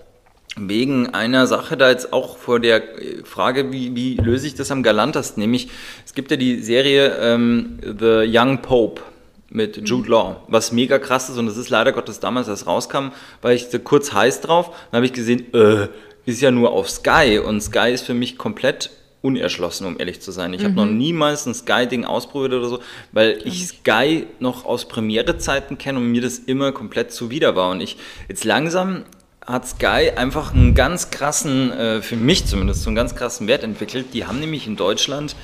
wegen 0.56 1.14
einer 1.14 1.46
Sache 1.46 1.76
da 1.76 1.90
jetzt 1.90 2.12
auch 2.12 2.36
vor 2.36 2.60
der 2.60 3.00
äh, 3.00 3.24
Frage, 3.24 3.72
wie, 3.72 3.94
wie 3.94 4.16
löse 4.16 4.46
ich 4.46 4.54
das 4.54 4.70
am 4.70 4.82
galantesten? 4.82 5.40
Nämlich, 5.40 5.68
es 6.04 6.14
gibt 6.14 6.30
ja 6.30 6.36
die 6.36 6.60
Serie 6.62 7.16
ähm, 7.20 7.78
The 7.82 8.24
Young 8.26 8.60
Pope 8.62 9.02
mit 9.48 9.88
Jude 9.88 10.10
Law, 10.10 10.42
was 10.48 10.72
mega 10.72 10.98
krass 10.98 11.28
ist 11.28 11.38
und 11.38 11.46
das 11.46 11.56
ist 11.56 11.68
leider 11.68 11.92
Gottes 11.92 12.20
damals, 12.20 12.48
als 12.48 12.62
es 12.62 12.66
rauskam, 12.66 13.08
war 13.42 13.52
ich 13.52 13.66
so 13.66 13.78
kurz 13.78 14.12
heiß 14.12 14.40
drauf. 14.40 14.70
Dann 14.90 14.98
habe 14.98 15.06
ich 15.06 15.12
gesehen, 15.12 15.52
äh, 15.54 15.88
ist 16.24 16.40
ja 16.40 16.50
nur 16.50 16.72
auf 16.72 16.88
Sky 16.88 17.40
und 17.44 17.60
Sky 17.60 17.90
ist 17.92 18.06
für 18.06 18.14
mich 18.14 18.38
komplett 18.38 18.90
unerschlossen, 19.22 19.86
um 19.86 19.98
ehrlich 19.98 20.20
zu 20.20 20.32
sein. 20.32 20.52
Ich 20.52 20.64
habe 20.64 20.74
noch 20.74 20.86
niemals 20.86 21.46
ein 21.46 21.54
Sky-Ding 21.54 22.04
ausprobiert 22.04 22.54
oder 22.54 22.68
so, 22.68 22.80
weil 23.12 23.38
ich 23.44 23.68
Sky 23.68 24.26
noch 24.40 24.64
aus 24.64 24.88
Premiere-Zeiten 24.88 25.78
kenne 25.78 25.98
und 25.98 26.10
mir 26.10 26.22
das 26.22 26.38
immer 26.40 26.72
komplett 26.72 27.12
zuwider 27.12 27.54
war. 27.54 27.70
Und 27.70 27.80
ich 27.80 27.96
jetzt 28.28 28.44
langsam 28.44 29.04
hat 29.46 29.66
Sky 29.66 30.12
einfach 30.16 30.54
einen 30.54 30.74
ganz 30.74 31.10
krassen, 31.10 31.72
äh, 31.72 32.02
für 32.02 32.16
mich 32.16 32.46
zumindest, 32.46 32.82
so 32.82 32.88
einen 32.90 32.96
ganz 32.96 33.14
krassen 33.14 33.46
Wert 33.48 33.64
entwickelt. 33.64 34.06
Die 34.14 34.24
haben 34.26 34.40
nämlich 34.40 34.66
in 34.66 34.76
Deutschland 34.76 35.34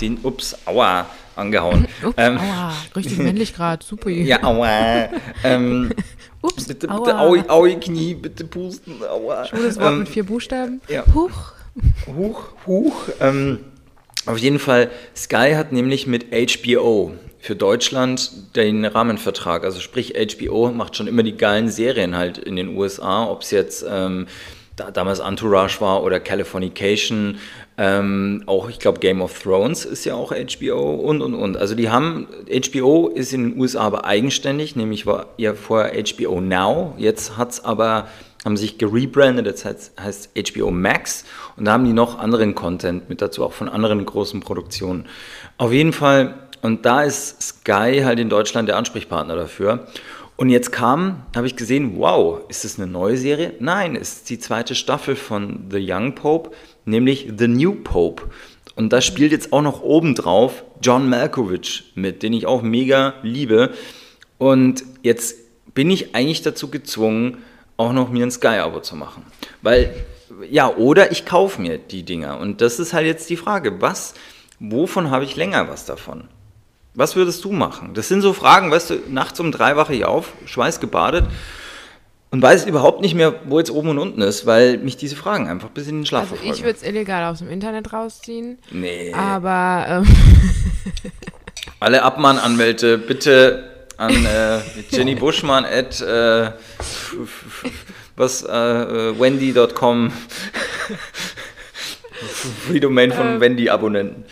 den, 0.00 0.18
ups, 0.22 0.56
aua, 0.66 1.06
angehauen. 1.36 1.86
Ups, 2.04 2.14
Ähm, 2.16 2.38
aua, 2.38 2.72
richtig 2.94 3.18
männlich 3.18 3.54
gerade, 3.54 3.84
super. 3.84 4.10
ja, 4.10 4.42
aua. 4.42 5.08
ähm, 5.44 5.90
Ups, 6.42 6.66
bitte, 6.66 6.88
aua. 6.88 6.98
bitte, 7.00 7.18
aui, 7.18 7.42
aui, 7.48 7.76
Knie, 7.76 8.14
bitte 8.14 8.44
pusten, 8.44 9.02
aua. 9.02 9.44
Schwules 9.46 9.78
Wort 9.78 9.92
Ähm, 9.92 9.98
mit 10.00 10.08
vier 10.08 10.24
Buchstaben. 10.24 10.80
ja. 10.88 11.04
Huch. 11.14 11.52
Huch, 12.06 12.42
huch. 12.66 12.94
Ähm, 13.20 13.58
auf 14.24 14.38
jeden 14.38 14.58
Fall, 14.58 14.90
Sky 15.14 15.52
hat 15.56 15.72
nämlich 15.72 16.06
mit 16.06 16.26
HBO 16.32 17.12
für 17.46 17.54
Deutschland 17.54 18.32
den 18.56 18.84
Rahmenvertrag. 18.84 19.62
Also 19.62 19.78
sprich, 19.78 20.14
HBO 20.14 20.72
macht 20.72 20.96
schon 20.96 21.06
immer 21.06 21.22
die 21.22 21.36
geilen 21.36 21.68
Serien 21.68 22.16
halt 22.16 22.38
in 22.38 22.56
den 22.56 22.76
USA, 22.76 23.24
ob 23.24 23.42
es 23.42 23.52
jetzt 23.52 23.86
ähm, 23.88 24.26
da, 24.74 24.90
damals 24.90 25.20
Entourage 25.20 25.80
war 25.80 26.02
oder 26.02 26.18
Californication, 26.18 27.38
ähm, 27.78 28.42
auch 28.46 28.68
ich 28.68 28.80
glaube 28.80 28.98
Game 28.98 29.22
of 29.22 29.40
Thrones 29.40 29.84
ist 29.84 30.04
ja 30.04 30.16
auch 30.16 30.32
HBO 30.32 30.94
und 30.96 31.22
und 31.22 31.34
und. 31.34 31.56
Also 31.56 31.76
die 31.76 31.88
haben, 31.88 32.26
HBO 32.50 33.08
ist 33.14 33.32
in 33.32 33.50
den 33.50 33.60
USA 33.60 33.82
aber 33.82 34.04
eigenständig, 34.04 34.74
nämlich 34.74 35.06
war 35.06 35.26
ja 35.36 35.54
vorher 35.54 35.92
HBO 36.04 36.40
Now, 36.40 36.94
jetzt 36.98 37.36
hat 37.36 37.52
es 37.52 37.64
aber 37.64 38.08
haben 38.44 38.56
sich 38.56 38.78
gerebrandet, 38.78 39.46
das 39.46 39.64
heißt, 39.64 40.00
heißt 40.00 40.30
HBO 40.52 40.70
Max 40.70 41.24
und 41.56 41.64
da 41.64 41.72
haben 41.72 41.84
die 41.84 41.92
noch 41.92 42.18
anderen 42.18 42.54
Content 42.54 43.08
mit 43.08 43.20
dazu, 43.20 43.44
auch 43.44 43.52
von 43.52 43.68
anderen 43.68 44.04
großen 44.06 44.40
Produktionen. 44.40 45.06
Auf 45.58 45.72
jeden 45.72 45.92
Fall, 45.92 46.34
und 46.62 46.86
da 46.86 47.02
ist 47.02 47.42
Sky 47.42 48.02
halt 48.04 48.18
in 48.18 48.28
Deutschland 48.28 48.68
der 48.68 48.76
Ansprechpartner 48.76 49.36
dafür. 49.36 49.86
Und 50.36 50.50
jetzt 50.50 50.70
kam, 50.70 51.22
habe 51.34 51.46
ich 51.46 51.56
gesehen, 51.56 51.94
wow, 51.96 52.40
ist 52.48 52.64
es 52.64 52.78
eine 52.78 52.86
neue 52.86 53.16
Serie? 53.16 53.54
Nein, 53.58 53.96
es 53.96 54.14
ist 54.14 54.30
die 54.30 54.38
zweite 54.38 54.74
Staffel 54.74 55.16
von 55.16 55.68
The 55.70 55.78
Young 55.80 56.14
Pope, 56.14 56.50
nämlich 56.84 57.32
The 57.38 57.48
New 57.48 57.74
Pope. 57.74 58.24
Und 58.74 58.92
da 58.92 59.00
spielt 59.00 59.32
jetzt 59.32 59.54
auch 59.54 59.62
noch 59.62 59.80
obendrauf 59.80 60.64
John 60.82 61.08
Malkovich 61.08 61.92
mit, 61.94 62.22
den 62.22 62.34
ich 62.34 62.46
auch 62.46 62.60
mega 62.60 63.14
liebe. 63.22 63.72
Und 64.36 64.84
jetzt 65.02 65.36
bin 65.72 65.90
ich 65.90 66.14
eigentlich 66.14 66.42
dazu 66.42 66.70
gezwungen, 66.70 67.38
auch 67.78 67.92
noch 67.92 68.10
mir 68.10 68.26
ein 68.26 68.30
Sky-Abo 68.30 68.80
zu 68.80 68.94
machen. 68.94 69.24
Weil, 69.62 69.94
ja, 70.50 70.68
oder 70.68 71.12
ich 71.12 71.24
kaufe 71.24 71.62
mir 71.62 71.78
die 71.78 72.02
Dinger. 72.02 72.38
Und 72.38 72.60
das 72.60 72.78
ist 72.78 72.92
halt 72.92 73.06
jetzt 73.06 73.30
die 73.30 73.36
Frage, 73.36 73.80
was, 73.80 74.12
wovon 74.60 75.10
habe 75.10 75.24
ich 75.24 75.36
länger 75.36 75.68
was 75.68 75.86
davon? 75.86 76.28
Was 76.96 77.14
würdest 77.14 77.44
du 77.44 77.52
machen? 77.52 77.92
Das 77.94 78.08
sind 78.08 78.22
so 78.22 78.32
Fragen, 78.32 78.70
weißt 78.70 78.90
du, 78.90 78.94
nachts 79.08 79.38
um 79.38 79.52
drei 79.52 79.76
wache 79.76 79.94
ich 79.94 80.04
auf, 80.06 80.32
schweißgebadet 80.46 81.26
und 82.30 82.42
weiß 82.42 82.64
überhaupt 82.66 83.02
nicht 83.02 83.14
mehr, 83.14 83.34
wo 83.44 83.58
jetzt 83.58 83.70
oben 83.70 83.90
und 83.90 83.98
unten 83.98 84.22
ist, 84.22 84.46
weil 84.46 84.78
mich 84.78 84.96
diese 84.96 85.14
Fragen 85.14 85.46
einfach 85.46 85.68
bis 85.68 85.88
in 85.88 85.98
den 85.98 86.06
Schlaf 86.06 86.32
Also 86.32 86.36
ich 86.42 86.62
würde 86.62 86.78
es 86.78 86.82
illegal 86.82 87.30
aus 87.30 87.40
dem 87.40 87.50
Internet 87.50 87.92
rausziehen. 87.92 88.58
Nee. 88.70 89.12
Aber 89.12 89.86
ähm, 89.88 90.06
Alle 91.80 92.02
Abmahnanwälte 92.02 92.96
bitte 92.96 93.86
an 93.98 94.12
äh, 94.24 94.60
Jenny 94.90 95.14
Buschmann 95.14 95.64
at 95.66 96.00
äh, 96.00 96.50
was 98.16 98.42
äh, 98.42 98.50
äh, 98.50 99.20
wendy.com 99.20 100.12
Free 102.66 102.80
Domain 102.80 103.12
von 103.12 103.26
Ähm. 103.34 103.40
Wendy-Abonnenten. 103.40 104.24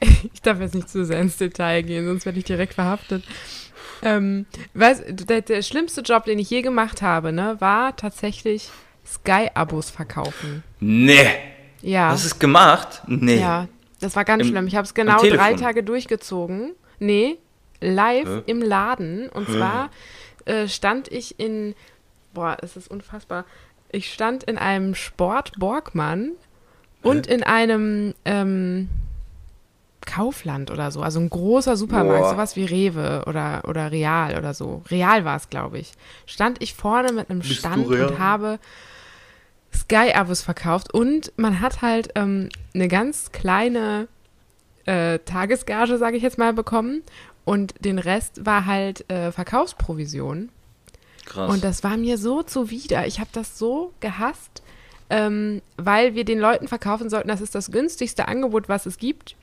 ich 0.32 0.42
darf 0.42 0.60
jetzt 0.60 0.74
nicht 0.74 0.88
zu 0.88 1.04
sehr 1.04 1.20
ins 1.20 1.36
Detail 1.36 1.82
gehen, 1.82 2.06
sonst 2.06 2.26
werde 2.26 2.38
ich 2.38 2.44
direkt 2.44 2.74
verhaftet. 2.74 3.24
Ähm, 4.02 4.46
weißt, 4.74 5.04
der, 5.28 5.40
der 5.42 5.62
schlimmste 5.62 6.02
Job, 6.02 6.24
den 6.24 6.38
ich 6.38 6.48
je 6.50 6.62
gemacht 6.62 7.02
habe, 7.02 7.32
ne, 7.32 7.56
war 7.58 7.96
tatsächlich 7.96 8.70
Sky-Abos 9.06 9.90
verkaufen. 9.90 10.62
Nee. 10.80 11.26
Ja. 11.82 12.10
Hast 12.10 12.24
du 12.24 12.28
es 12.28 12.38
gemacht? 12.38 13.02
Nee. 13.06 13.40
Ja, 13.40 13.66
das 14.00 14.14
war 14.16 14.24
ganz 14.24 14.42
Im- 14.44 14.48
schlimm. 14.50 14.66
Ich 14.66 14.76
habe 14.76 14.84
es 14.84 14.94
genau 14.94 15.20
drei? 15.22 15.54
Tage 15.54 15.82
durchgezogen. 15.82 16.72
Nee, 16.98 17.38
live 17.80 18.28
Hä? 18.28 18.42
im 18.46 18.62
Laden. 18.62 19.28
Und 19.28 19.48
zwar 19.48 19.90
äh, 20.44 20.68
stand 20.68 21.10
ich 21.10 21.38
in, 21.40 21.74
boah, 22.34 22.56
es 22.62 22.76
ist 22.76 22.88
unfassbar. 22.90 23.44
Ich 23.90 24.12
stand 24.12 24.44
in 24.44 24.58
einem 24.58 24.94
Sport 24.94 25.52
Borgmann 25.58 26.32
und 27.02 27.26
in 27.26 27.42
einem 27.42 28.14
ähm, 28.24 28.88
Kaufland 30.08 30.70
oder 30.70 30.90
so. 30.90 31.02
Also 31.02 31.20
ein 31.20 31.28
großer 31.28 31.76
Supermarkt, 31.76 32.22
Boah. 32.22 32.30
sowas 32.30 32.56
wie 32.56 32.64
Rewe 32.64 33.24
oder, 33.26 33.62
oder 33.68 33.92
Real 33.92 34.36
oder 34.38 34.54
so. 34.54 34.82
Real 34.90 35.24
war 35.24 35.36
es, 35.36 35.50
glaube 35.50 35.78
ich. 35.78 35.92
Stand 36.26 36.62
ich 36.62 36.74
vorne 36.74 37.12
mit 37.12 37.30
einem 37.30 37.40
Bist 37.40 37.56
Stand 37.56 37.86
und 37.86 38.18
habe 38.18 38.58
Sky-Abos 39.74 40.40
verkauft 40.40 40.94
und 40.94 41.32
man 41.36 41.60
hat 41.60 41.82
halt 41.82 42.08
ähm, 42.14 42.48
eine 42.74 42.88
ganz 42.88 43.32
kleine 43.32 44.08
äh, 44.86 45.18
Tagesgage, 45.18 45.98
sage 45.98 46.16
ich 46.16 46.22
jetzt 46.22 46.38
mal, 46.38 46.54
bekommen 46.54 47.02
und 47.44 47.74
den 47.84 47.98
Rest 47.98 48.46
war 48.46 48.64
halt 48.64 49.08
äh, 49.10 49.30
Verkaufsprovision 49.30 50.48
Krass. 51.26 51.50
und 51.50 51.62
das 51.64 51.84
war 51.84 51.98
mir 51.98 52.16
so 52.16 52.42
zuwider. 52.42 53.06
Ich 53.06 53.20
habe 53.20 53.30
das 53.32 53.58
so 53.58 53.92
gehasst, 54.00 54.62
ähm, 55.10 55.60
weil 55.76 56.14
wir 56.14 56.24
den 56.24 56.38
Leuten 56.38 56.66
verkaufen 56.66 57.10
sollten, 57.10 57.28
das 57.28 57.42
ist 57.42 57.54
das 57.54 57.70
günstigste 57.70 58.26
Angebot, 58.26 58.70
was 58.70 58.86
es 58.86 58.96
gibt. 58.96 59.36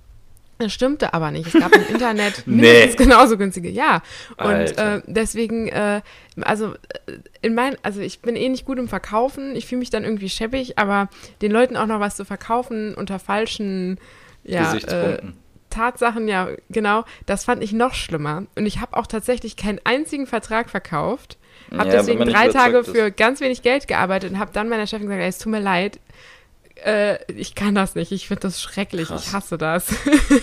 Das 0.58 0.72
stimmte 0.72 1.14
aber 1.14 1.32
nicht. 1.32 1.48
Es 1.48 1.54
gab 1.60 1.76
im 1.76 1.86
Internet 1.88 2.44
Nee. 2.46 2.62
mindestens 2.62 2.96
genauso 2.98 3.38
günstige. 3.38 3.70
Ja. 3.70 4.02
Und 4.38 4.46
Alter. 4.46 4.96
äh, 4.98 5.02
deswegen, 5.06 5.68
äh, 5.68 6.02
also 6.42 6.74
äh, 6.74 6.78
in 7.42 7.54
mein, 7.56 7.76
also 7.84 8.00
ich 8.00 8.22
bin 8.22 8.36
eh 8.36 8.48
nicht 8.48 8.66
gut 8.66 8.78
im 8.80 8.88
Verkaufen. 8.88 9.56
Ich 9.56 9.66
fühle 9.66 9.80
mich 9.80 9.90
dann 9.90 10.04
irgendwie 10.06 10.30
scheppig, 10.30 10.78
aber 10.78 11.10
den 11.42 11.52
Leuten 11.52 11.76
auch 11.76 11.88
noch 11.88 12.00
was 12.00 12.16
zu 12.16 12.24
verkaufen 12.26 12.96
unter 12.96 13.20
falschen 13.20 14.00
ja, 14.44 14.76
äh. 14.76 15.18
Tatsachen, 15.70 16.28
ja, 16.30 16.48
genau, 16.70 17.04
das 17.26 17.44
fand 17.44 17.62
ich 17.62 17.74
noch 17.74 17.94
schlimmer. 17.94 18.44
Und 18.56 18.66
ich 18.66 18.80
habe 18.80 18.96
auch 18.96 19.08
tatsächlich 19.08 19.58
keinen 19.58 19.82
einzigen 19.84 20.26
Vertrag 20.26 20.70
verkauft. 20.70 21.38
Habe 21.72 21.90
Ja, 21.90 21.98
deswegen 21.98 22.24
drei 22.26 22.48
Tage 22.48 22.78
ist. 22.78 22.92
für 22.92 23.12
ganz 23.12 23.42
wenig 23.42 23.62
Geld 23.62 23.88
gearbeitet 23.88 24.32
und 24.32 24.40
habe 24.40 24.52
dann 24.54 24.70
meiner 24.70 24.88
Chefin 24.88 25.08
gesagt, 25.08 25.22
ey, 25.22 25.28
es 25.28 25.38
tut 25.40 25.52
mir 25.52 25.60
leid, 25.60 26.00
äh, 26.84 27.18
ich 27.32 27.56
kann 27.56 27.76
das 27.76 27.96
nicht. 27.96 28.12
Ich 28.12 28.28
finde 28.28 28.42
das 28.42 28.62
schrecklich. 28.62 29.08
Krass. 29.08 29.28
Ich 29.28 29.34
hasse 29.34 29.58
das. 29.58 29.88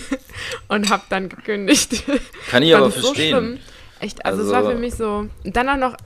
und 0.67 0.89
habe 0.89 1.03
dann 1.09 1.29
gekündigt. 1.29 2.03
Kann 2.49 2.63
ich 2.63 2.75
aber 2.75 2.87
es 2.87 2.95
so 2.95 3.01
verstehen. 3.13 3.29
schlimm. 3.29 3.59
Echt, 3.99 4.25
also, 4.25 4.41
es 4.41 4.51
Also- 4.51 4.65
war 4.65 4.71
für 4.71 4.77
mich 4.77 4.95
so. 4.95 5.27
Und 5.43 5.55
dann 5.55 5.69
auch 5.69 5.77
noch 5.77 5.97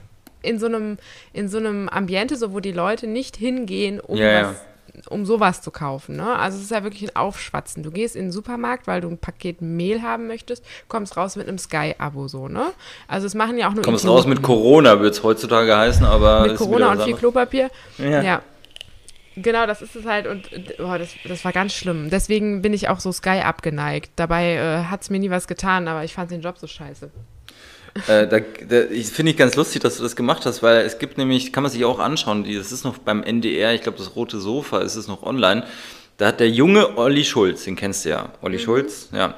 in 0.42 0.58
so 0.58 0.66
einem, 0.66 0.98
in 1.32 1.48
so 1.48 1.58
einem 1.58 1.88
Ambiente, 1.88 2.36
so 2.36 2.52
wo 2.52 2.60
die 2.60 2.72
Leute 2.72 3.06
nicht 3.06 3.36
hingehen, 3.36 4.00
um 4.00 4.16
ja. 4.16 4.50
was 4.50 4.56
um 5.08 5.24
sowas 5.24 5.62
zu 5.62 5.70
kaufen. 5.70 6.16
Ne? 6.16 6.36
Also 6.38 6.58
es 6.58 6.64
ist 6.64 6.70
ja 6.70 6.82
wirklich 6.82 7.04
ein 7.04 7.16
Aufschwatzen. 7.16 7.82
Du 7.82 7.90
gehst 7.90 8.16
in 8.16 8.26
den 8.26 8.32
Supermarkt, 8.32 8.86
weil 8.86 9.00
du 9.00 9.08
ein 9.08 9.18
Paket 9.18 9.60
Mehl 9.60 10.02
haben 10.02 10.26
möchtest, 10.26 10.64
kommst 10.88 11.16
raus 11.16 11.36
mit 11.36 11.48
einem 11.48 11.58
Sky-Abo 11.58 12.28
so, 12.28 12.48
ne? 12.48 12.72
Also 13.06 13.26
es 13.26 13.34
machen 13.34 13.58
ja 13.58 13.68
auch 13.68 13.74
nur 13.74 13.84
Kommst 13.84 14.04
Idioten. 14.04 14.18
raus 14.18 14.26
mit 14.26 14.42
Corona, 14.42 15.00
wird 15.00 15.14
es 15.14 15.22
heutzutage 15.22 15.76
heißen, 15.76 16.04
aber. 16.04 16.46
mit 16.46 16.56
Corona 16.56 16.92
und 16.92 17.02
viel. 17.02 17.14
Klopapier. 17.14 17.70
Ja. 17.98 18.22
Ja. 18.22 18.42
Genau, 19.42 19.66
das 19.66 19.82
ist 19.82 19.96
es 19.96 20.04
halt 20.04 20.26
und 20.26 20.48
boah, 20.78 20.98
das, 20.98 21.10
das 21.24 21.44
war 21.44 21.52
ganz 21.52 21.72
schlimm. 21.72 22.10
Deswegen 22.10 22.62
bin 22.62 22.72
ich 22.72 22.88
auch 22.88 23.00
so 23.00 23.12
Sky 23.12 23.40
abgeneigt. 23.44 24.12
Dabei 24.16 24.54
äh, 24.54 24.84
hat 24.84 25.02
es 25.02 25.10
mir 25.10 25.18
nie 25.18 25.30
was 25.30 25.46
getan, 25.46 25.88
aber 25.88 26.04
ich 26.04 26.14
fand 26.14 26.30
den 26.30 26.40
Job 26.40 26.58
so 26.58 26.66
scheiße. 26.66 27.10
Äh, 28.06 28.28
da, 28.28 28.38
da, 28.40 28.80
ich 28.90 29.08
finde 29.08 29.32
ich 29.32 29.38
ganz 29.38 29.56
lustig, 29.56 29.82
dass 29.82 29.96
du 29.96 30.02
das 30.02 30.14
gemacht 30.14 30.46
hast, 30.46 30.62
weil 30.62 30.78
es 30.84 30.98
gibt 30.98 31.18
nämlich, 31.18 31.52
kann 31.52 31.62
man 31.62 31.72
sich 31.72 31.84
auch 31.84 31.98
anschauen, 31.98 32.44
die, 32.44 32.56
das 32.56 32.70
ist 32.70 32.84
noch 32.84 32.98
beim 32.98 33.22
NDR, 33.22 33.74
ich 33.74 33.82
glaube 33.82 33.98
das 33.98 34.14
rote 34.14 34.38
Sofa 34.38 34.80
ist 34.80 34.94
es 34.94 35.08
noch 35.08 35.22
online. 35.22 35.64
Da 36.16 36.26
hat 36.26 36.40
der 36.40 36.50
junge 36.50 36.96
Olli 36.98 37.24
Schulz, 37.24 37.64
den 37.64 37.76
kennst 37.76 38.04
du 38.04 38.10
ja. 38.10 38.30
Olli 38.42 38.58
Schulz, 38.58 39.08
ja. 39.12 39.34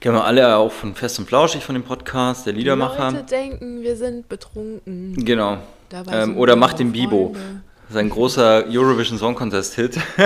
Kennen 0.00 0.14
wir 0.14 0.24
alle 0.24 0.56
auch 0.56 0.72
von 0.72 0.94
Fest 0.94 1.18
und 1.18 1.26
Flauschig 1.26 1.62
von 1.62 1.74
dem 1.74 1.84
Podcast, 1.84 2.46
der 2.46 2.52
Liedermacher. 2.52 3.12
Leute 3.12 3.24
denken, 3.24 3.82
wir 3.82 3.96
sind 3.96 4.28
betrunken. 4.28 5.14
Genau. 5.24 5.58
Ähm, 6.12 6.36
oder 6.36 6.56
Macht 6.56 6.78
den 6.78 6.92
Bibo. 6.92 7.34
Sein 7.88 8.10
großer 8.10 8.64
Eurovision 8.68 9.16
Song 9.18 9.34
Contest 9.34 9.74
Hit. 9.76 9.96
Ich 9.96 10.02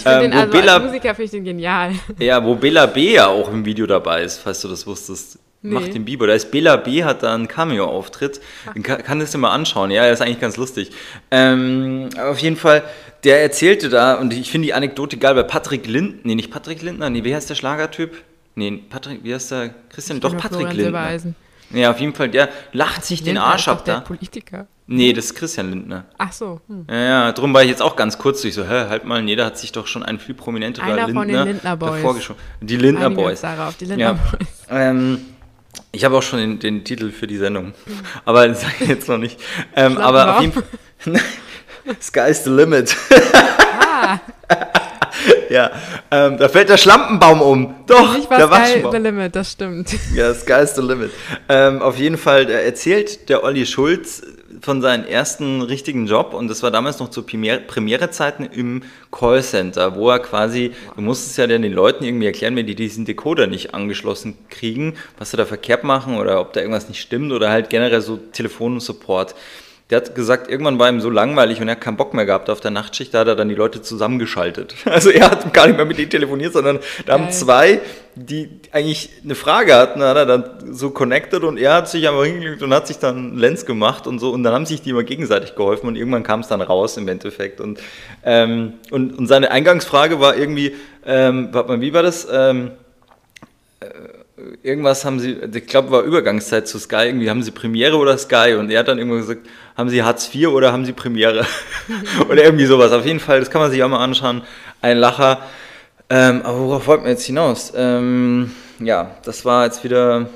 finde 0.00 0.24
Ähm, 0.24 0.30
den, 0.30 0.32
also 0.34 0.52
Bela- 0.52 0.74
als 0.74 0.84
Musiker 0.84 1.14
finde 1.14 1.24
ich 1.24 1.30
den 1.30 1.44
genial. 1.44 1.92
Ja, 2.18 2.44
wo 2.44 2.54
Bela 2.54 2.86
B 2.86 3.14
ja 3.14 3.28
auch 3.28 3.50
im 3.50 3.64
Video 3.64 3.86
dabei 3.86 4.22
ist, 4.22 4.38
falls 4.38 4.60
du 4.60 4.68
das 4.68 4.86
wusstest. 4.86 5.38
Nee. 5.64 5.74
Macht 5.74 5.94
den 5.94 6.04
Biber. 6.04 6.26
Da 6.26 6.34
ist 6.34 6.50
Bela 6.50 6.76
B, 6.76 7.04
hat 7.04 7.22
da 7.22 7.32
einen 7.34 7.46
Cameo-Auftritt. 7.48 8.40
Den 8.74 8.82
kann, 8.82 9.02
kann 9.02 9.20
das 9.20 9.30
dir 9.30 9.38
mal 9.38 9.52
anschauen. 9.52 9.90
Ja, 9.92 10.04
er 10.04 10.12
ist 10.12 10.20
eigentlich 10.20 10.40
ganz 10.40 10.56
lustig. 10.56 10.90
Ähm, 11.30 12.08
auf 12.20 12.38
jeden 12.40 12.56
Fall, 12.56 12.82
der 13.24 13.42
erzählte 13.42 13.88
da, 13.88 14.14
und 14.14 14.32
ich 14.34 14.50
finde 14.50 14.66
die 14.66 14.74
Anekdote 14.74 15.16
geil, 15.18 15.34
bei 15.36 15.44
Patrick 15.44 15.86
Lindner, 15.86 16.20
nee, 16.24 16.34
nicht 16.34 16.50
Patrick 16.50 16.82
Lindner, 16.82 17.10
nee, 17.10 17.22
wie 17.22 17.32
heißt 17.34 17.48
der 17.48 17.54
Schlagertyp? 17.54 18.22
Nee, 18.56 18.82
Patrick, 18.90 19.20
wie 19.22 19.32
heißt 19.32 19.52
der? 19.52 19.70
Christian, 19.88 20.18
doch, 20.20 20.30
Oder 20.32 20.40
Patrick 20.40 20.68
Florian 20.72 20.92
Lindner. 20.92 21.34
Ja, 21.70 21.90
auf 21.92 22.00
jeden 22.00 22.14
Fall, 22.14 22.28
der 22.28 22.48
lacht 22.72 23.04
sich 23.04 23.20
den 23.20 23.34
Lindner 23.36 23.44
Arsch 23.44 23.60
ist 23.62 23.66
doch 23.68 23.72
ab 23.74 23.84
der 23.84 23.94
da. 23.94 24.00
Politiker. 24.00 24.66
Nee, 24.92 25.12
das 25.14 25.26
ist 25.26 25.34
Christian 25.34 25.70
Lindner. 25.70 26.04
Ach 26.18 26.32
so. 26.32 26.60
Hm. 26.68 26.86
Ja, 26.90 26.96
ja, 27.00 27.32
drum 27.32 27.54
war 27.54 27.62
ich 27.62 27.70
jetzt 27.70 27.80
auch 27.80 27.96
ganz 27.96 28.18
kurz 28.18 28.42
durch 28.42 28.54
so, 28.54 28.64
hä, 28.64 28.86
halt 28.90 29.04
mal, 29.04 29.22
nee, 29.22 29.34
da 29.36 29.46
hat 29.46 29.56
sich 29.56 29.72
doch 29.72 29.86
schon 29.86 30.02
ein 30.02 30.18
viel 30.18 30.34
prominenterer 30.34 30.84
Einer 30.84 31.06
Lindner 31.06 31.20
von 31.20 31.28
den 31.28 31.44
Lindner 31.44 31.76
Boys. 31.76 32.30
Die 32.60 32.76
Lindner 32.76 33.06
Einigen 33.06 33.22
Boys. 33.22 33.40
darauf, 33.40 33.76
die 33.76 33.86
Lindner 33.86 34.04
Ja. 34.04 34.12
Boys. 34.12 34.48
Ähm, 34.68 35.20
ich 35.92 36.04
habe 36.04 36.16
auch 36.18 36.22
schon 36.22 36.38
den, 36.40 36.58
den 36.58 36.84
Titel 36.84 37.10
für 37.10 37.26
die 37.26 37.38
Sendung, 37.38 37.72
aber 38.26 38.46
das 38.48 38.60
sage 38.60 38.74
ich 38.80 38.88
jetzt 38.88 39.08
noch 39.08 39.18
nicht. 39.18 39.40
Ähm, 39.74 39.96
aber 39.96 40.36
auf 40.36 40.40
jeden 40.42 40.52
Fall, 40.52 40.64
Sky's 42.00 42.44
the 42.44 42.50
limit. 42.50 42.94
Ah, 43.80 44.20
ja, 45.50 45.70
ähm, 46.10 46.36
da 46.36 46.48
fällt 46.50 46.68
der 46.68 46.76
Schlampenbaum 46.76 47.40
um. 47.40 47.74
Doch, 47.86 48.14
nicht 48.14 48.30
der 48.30 48.50
was 48.50 48.70
Sky 48.70 48.84
the 48.90 48.98
Limit, 48.98 49.34
das 49.34 49.52
stimmt. 49.52 49.94
Ja, 50.14 50.34
Sky's 50.34 50.74
the 50.74 50.82
limit. 50.82 51.10
Ähm, 51.48 51.80
auf 51.80 51.96
jeden 51.96 52.18
Fall 52.18 52.46
der 52.46 52.64
erzählt 52.64 53.28
der 53.28 53.42
Olli 53.42 53.64
Schulz 53.66 54.22
von 54.60 54.82
seinem 54.82 55.04
ersten 55.04 55.62
richtigen 55.62 56.06
Job 56.06 56.34
und 56.34 56.48
das 56.48 56.62
war 56.62 56.70
damals 56.70 56.98
noch 56.98 57.10
zu 57.10 57.22
Premier 57.22 57.58
Premierezeiten 57.58 58.46
im 58.46 58.82
Callcenter, 59.10 59.96
wo 59.96 60.10
er 60.10 60.18
quasi, 60.18 60.72
du 60.94 61.02
musstest 61.02 61.38
ja 61.38 61.46
dann 61.46 61.62
den 61.62 61.72
Leuten 61.72 62.04
irgendwie 62.04 62.26
erklären, 62.26 62.56
wenn 62.56 62.66
die 62.66 62.74
diesen 62.74 63.04
Decoder 63.04 63.46
nicht 63.46 63.74
angeschlossen 63.74 64.36
kriegen, 64.48 64.94
was 65.18 65.30
sie 65.30 65.36
da 65.36 65.46
verkehrt 65.46 65.84
machen 65.84 66.16
oder 66.16 66.40
ob 66.40 66.52
da 66.52 66.60
irgendwas 66.60 66.88
nicht 66.88 67.00
stimmt 67.00 67.32
oder 67.32 67.50
halt 67.50 67.70
generell 67.70 68.00
so 68.00 68.16
Telefonsupport. 68.16 69.34
Der 69.90 69.96
hat 69.98 70.14
gesagt, 70.14 70.48
irgendwann 70.50 70.78
war 70.78 70.88
ihm 70.88 71.00
so 71.00 71.10
langweilig 71.10 71.60
und 71.60 71.68
er 71.68 71.72
hat 71.72 71.80
keinen 71.80 71.96
Bock 71.96 72.14
mehr 72.14 72.24
gehabt 72.24 72.48
auf 72.48 72.60
der 72.60 72.70
Nachtschicht, 72.70 73.12
da 73.12 73.20
hat 73.20 73.28
er 73.28 73.36
dann 73.36 73.48
die 73.48 73.54
Leute 73.54 73.82
zusammengeschaltet. 73.82 74.74
Also 74.84 75.10
er 75.10 75.30
hat 75.30 75.52
gar 75.52 75.66
nicht 75.66 75.76
mehr 75.76 75.84
mit 75.84 75.98
denen 75.98 76.10
telefoniert, 76.10 76.52
sondern 76.52 76.78
da 77.06 77.14
haben 77.14 77.30
zwei, 77.30 77.80
die 78.14 78.48
eigentlich 78.72 79.10
eine 79.24 79.34
Frage 79.34 79.74
hatten, 79.74 80.02
hat 80.02 80.16
er 80.16 80.26
dann 80.26 80.44
so 80.72 80.90
connected 80.90 81.44
und 81.44 81.58
er 81.58 81.74
hat 81.74 81.88
sich 81.88 82.08
einfach 82.08 82.24
hingelegt 82.24 82.62
und 82.62 82.72
hat 82.72 82.86
sich 82.86 82.98
dann 82.98 83.36
Lens 83.36 83.66
gemacht 83.66 84.06
und 84.06 84.18
so 84.18 84.30
und 84.30 84.42
dann 84.42 84.54
haben 84.54 84.66
sich 84.66 84.82
die 84.82 84.90
immer 84.90 85.02
gegenseitig 85.02 85.54
geholfen 85.56 85.88
und 85.88 85.96
irgendwann 85.96 86.22
kam 86.22 86.40
es 86.40 86.48
dann 86.48 86.60
raus 86.60 86.96
im 86.96 87.08
Endeffekt 87.08 87.60
und, 87.60 87.80
ähm, 88.24 88.74
und, 88.90 89.18
und 89.18 89.26
seine 89.26 89.50
Eingangsfrage 89.50 90.20
war 90.20 90.36
irgendwie, 90.36 90.74
ähm, 91.04 91.48
warte 91.52 91.68
mal, 91.68 91.80
wie 91.80 91.92
war 91.92 92.02
das? 92.02 92.26
Ähm, 92.30 92.72
irgendwas 94.62 95.04
haben 95.04 95.20
sie, 95.20 95.32
ich 95.32 95.66
glaube, 95.66 95.90
war 95.90 96.02
Übergangszeit 96.02 96.68
zu 96.68 96.78
Sky, 96.78 97.06
irgendwie 97.06 97.30
haben 97.30 97.42
sie 97.42 97.50
Premiere 97.50 97.96
oder 97.96 98.16
Sky 98.18 98.54
und 98.58 98.70
er 98.70 98.80
hat 98.80 98.88
dann 98.88 98.98
irgendwo 98.98 99.16
gesagt, 99.16 99.46
haben 99.76 99.88
sie 99.88 100.02
Hartz 100.02 100.32
IV 100.34 100.48
oder 100.48 100.72
haben 100.72 100.84
sie 100.84 100.92
Premiere? 100.92 101.46
oder 102.28 102.44
irgendwie 102.44 102.66
sowas. 102.66 102.92
Auf 102.92 103.06
jeden 103.06 103.20
Fall, 103.20 103.40
das 103.40 103.50
kann 103.50 103.60
man 103.60 103.70
sich 103.70 103.82
auch 103.82 103.88
mal 103.88 104.02
anschauen. 104.02 104.42
Ein 104.80 104.98
Lacher. 104.98 105.42
Ähm, 106.10 106.42
aber 106.42 106.58
worauf 106.58 106.86
wollten 106.86 107.04
wir 107.04 107.10
jetzt 107.10 107.24
hinaus? 107.24 107.72
Ähm, 107.74 108.50
ja, 108.80 109.16
das 109.24 109.44
war 109.44 109.64
jetzt 109.64 109.82
wieder 109.82 110.28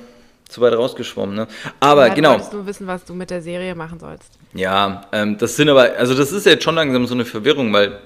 zu 0.48 0.60
weit 0.60 0.74
rausgeschwommen, 0.74 1.34
ne? 1.34 1.48
Aber 1.80 2.08
Ja, 2.08 2.14
genau. 2.14 2.38
Du 2.50 2.64
wissen, 2.66 2.86
was 2.86 3.04
du 3.04 3.14
mit 3.14 3.30
der 3.30 3.42
Serie 3.42 3.74
machen 3.74 3.98
sollst. 3.98 4.32
Ja, 4.54 5.06
ähm, 5.12 5.36
das 5.38 5.56
sind 5.56 5.68
aber, 5.68 5.92
also 5.96 6.14
das 6.14 6.32
ist 6.32 6.46
jetzt 6.46 6.64
schon 6.64 6.76
langsam 6.76 7.06
so 7.06 7.14
eine 7.14 7.24
Verwirrung, 7.24 7.72
weil 7.72 7.98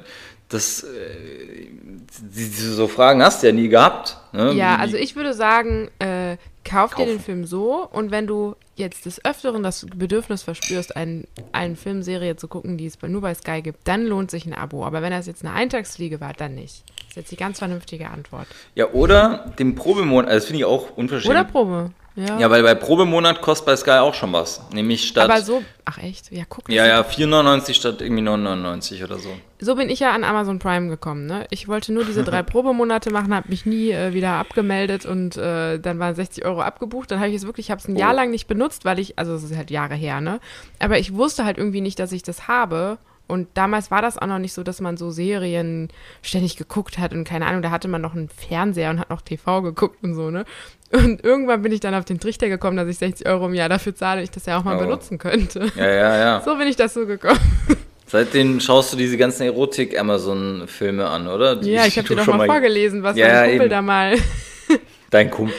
das, 0.48 0.82
äh, 0.82 1.49
so 2.10 2.88
Fragen 2.88 3.22
hast 3.22 3.42
du 3.42 3.46
ja 3.48 3.52
nie 3.52 3.68
gehabt. 3.68 4.18
Ne? 4.32 4.52
Ja, 4.52 4.76
also 4.76 4.96
ich 4.96 5.16
würde 5.16 5.32
sagen, 5.32 5.88
äh, 5.98 6.36
kauf 6.64 6.90
dir 6.90 7.04
Kaufen. 7.04 7.08
den 7.08 7.20
Film 7.20 7.44
so 7.46 7.88
und 7.90 8.10
wenn 8.10 8.26
du 8.26 8.56
jetzt 8.76 9.06
des 9.06 9.24
Öfteren 9.24 9.62
das 9.62 9.86
Bedürfnis 9.94 10.42
verspürst, 10.42 10.96
einen, 10.96 11.26
einen 11.52 11.76
Filmserie 11.76 12.34
zu 12.36 12.48
gucken, 12.48 12.76
die 12.76 12.86
es 12.86 12.96
bei, 12.96 13.08
nur 13.08 13.20
bei 13.20 13.34
Sky 13.34 13.62
gibt, 13.62 13.86
dann 13.86 14.06
lohnt 14.06 14.30
sich 14.30 14.46
ein 14.46 14.54
Abo. 14.54 14.84
Aber 14.84 15.02
wenn 15.02 15.12
das 15.12 15.26
jetzt 15.26 15.44
eine 15.44 15.54
Eintagsfliege 15.54 16.20
war, 16.20 16.32
dann 16.32 16.54
nicht. 16.54 16.82
Das 16.96 17.08
ist 17.08 17.16
jetzt 17.16 17.30
die 17.30 17.36
ganz 17.36 17.58
vernünftige 17.58 18.08
Antwort. 18.08 18.46
Ja, 18.74 18.90
oder 18.90 19.52
den 19.58 19.74
Probemonat, 19.76 20.28
also 20.28 20.38
das 20.38 20.44
finde 20.46 20.58
ich 20.60 20.64
auch 20.64 20.96
unverschämt. 20.96 21.30
Oder 21.30 21.44
Probe. 21.44 21.90
Ja. 22.16 22.38
Ja, 22.38 22.50
weil 22.50 22.62
bei 22.62 22.74
Probemonat 22.74 23.40
kostet 23.40 23.66
bei 23.66 23.76
Sky 23.76 23.90
auch 23.92 24.14
schon 24.14 24.32
was. 24.32 24.60
Nämlich 24.72 25.06
statt. 25.06 25.30
Aber 25.30 25.40
so, 25.42 25.62
ach 25.84 25.98
echt? 25.98 26.30
Ja, 26.32 26.42
guck. 26.48 26.64
das 26.66 26.74
ja, 26.74 26.86
ja, 26.86 27.00
4,99 27.02 27.74
statt 27.74 28.02
irgendwie 28.02 28.22
9,99 28.22 29.04
oder 29.04 29.18
so. 29.18 29.28
So 29.60 29.76
bin 29.76 29.88
ich 29.88 30.00
ja 30.00 30.12
an 30.12 30.24
Amazon 30.24 30.58
Prime 30.58 30.88
gekommen. 30.88 31.26
Ne? 31.26 31.46
Ich 31.50 31.68
wollte 31.68 31.92
nur 31.92 32.04
diese 32.04 32.24
drei 32.24 32.42
Probemonate 32.44 33.10
machen, 33.10 33.34
habe 33.34 33.48
mich 33.48 33.64
nie 33.64 33.90
äh, 33.92 34.12
wieder 34.12 34.32
abgemeldet 34.32 35.06
und 35.06 35.36
äh, 35.36 35.78
dann 35.78 35.98
waren 35.98 36.14
60 36.14 36.44
Euro 36.44 36.62
abgebucht. 36.62 37.10
Dann 37.10 37.20
habe 37.20 37.30
ich 37.30 37.36
es 37.36 37.46
wirklich, 37.46 37.66
ich 37.66 37.70
habe 37.70 37.80
es 37.80 37.88
ein 37.88 37.96
Jahr 37.96 38.12
Oh. 38.12 38.16
lang 38.16 38.30
nicht 38.30 38.48
benutzt, 38.48 38.84
weil 38.84 38.98
ich, 38.98 39.18
also 39.18 39.34
es 39.34 39.44
ist 39.44 39.56
halt 39.56 39.70
Jahre 39.70 39.94
her, 39.94 40.20
ne? 40.20 40.40
Aber 40.80 40.98
ich 40.98 41.14
wusste 41.14 41.44
halt 41.44 41.58
irgendwie 41.58 41.80
nicht, 41.80 41.98
dass 42.00 42.10
ich 42.12 42.22
das 42.22 42.48
habe. 42.48 42.98
Und 43.30 43.48
damals 43.54 43.90
war 43.90 44.02
das 44.02 44.18
auch 44.18 44.26
noch 44.26 44.38
nicht 44.38 44.52
so, 44.52 44.62
dass 44.62 44.80
man 44.80 44.96
so 44.96 45.10
Serien 45.10 45.88
ständig 46.22 46.56
geguckt 46.56 46.98
hat 46.98 47.12
und 47.12 47.24
keine 47.24 47.46
Ahnung, 47.46 47.62
da 47.62 47.70
hatte 47.70 47.88
man 47.88 48.02
noch 48.02 48.14
einen 48.14 48.28
Fernseher 48.28 48.90
und 48.90 48.98
hat 49.00 49.08
noch 49.10 49.22
TV 49.22 49.62
geguckt 49.62 50.02
und 50.02 50.14
so, 50.14 50.30
ne? 50.30 50.44
Und 50.92 51.22
irgendwann 51.24 51.62
bin 51.62 51.70
ich 51.72 51.78
dann 51.80 51.94
auf 51.94 52.04
den 52.04 52.18
Trichter 52.18 52.48
gekommen, 52.48 52.76
dass 52.76 52.88
ich 52.88 52.98
60 52.98 53.26
Euro 53.28 53.46
im 53.46 53.54
Jahr 53.54 53.68
dafür 53.68 53.94
zahle 53.94 54.22
ich 54.22 54.30
das 54.32 54.46
ja 54.46 54.58
auch 54.58 54.64
mal 54.64 54.76
Oh. 54.76 54.80
benutzen 54.80 55.18
könnte. 55.18 55.70
Ja, 55.76 55.86
ja, 55.88 56.18
ja. 56.18 56.40
So 56.44 56.56
bin 56.56 56.66
ich 56.66 56.74
dazu 56.76 57.06
gekommen. 57.06 57.38
Seitdem 58.06 58.58
schaust 58.58 58.92
du 58.92 58.96
diese 58.96 59.16
ganzen 59.16 59.44
Erotik-Amazon-Filme 59.44 61.06
an, 61.08 61.28
oder? 61.28 61.56
Die 61.56 61.70
Ja, 61.70 61.86
ich 61.86 61.96
habe 61.96 62.08
dir 62.08 62.16
doch 62.16 62.24
schon 62.24 62.38
mal 62.38 62.46
vorgelesen, 62.46 63.02
was 63.04 63.16
Ja, 63.16 63.26
mein 63.28 63.48
Kumpel 63.50 63.60
eben. 63.66 63.70
da 63.70 63.82
mal. 63.82 64.14
Dein 65.10 65.30
Kumpel. 65.30 65.54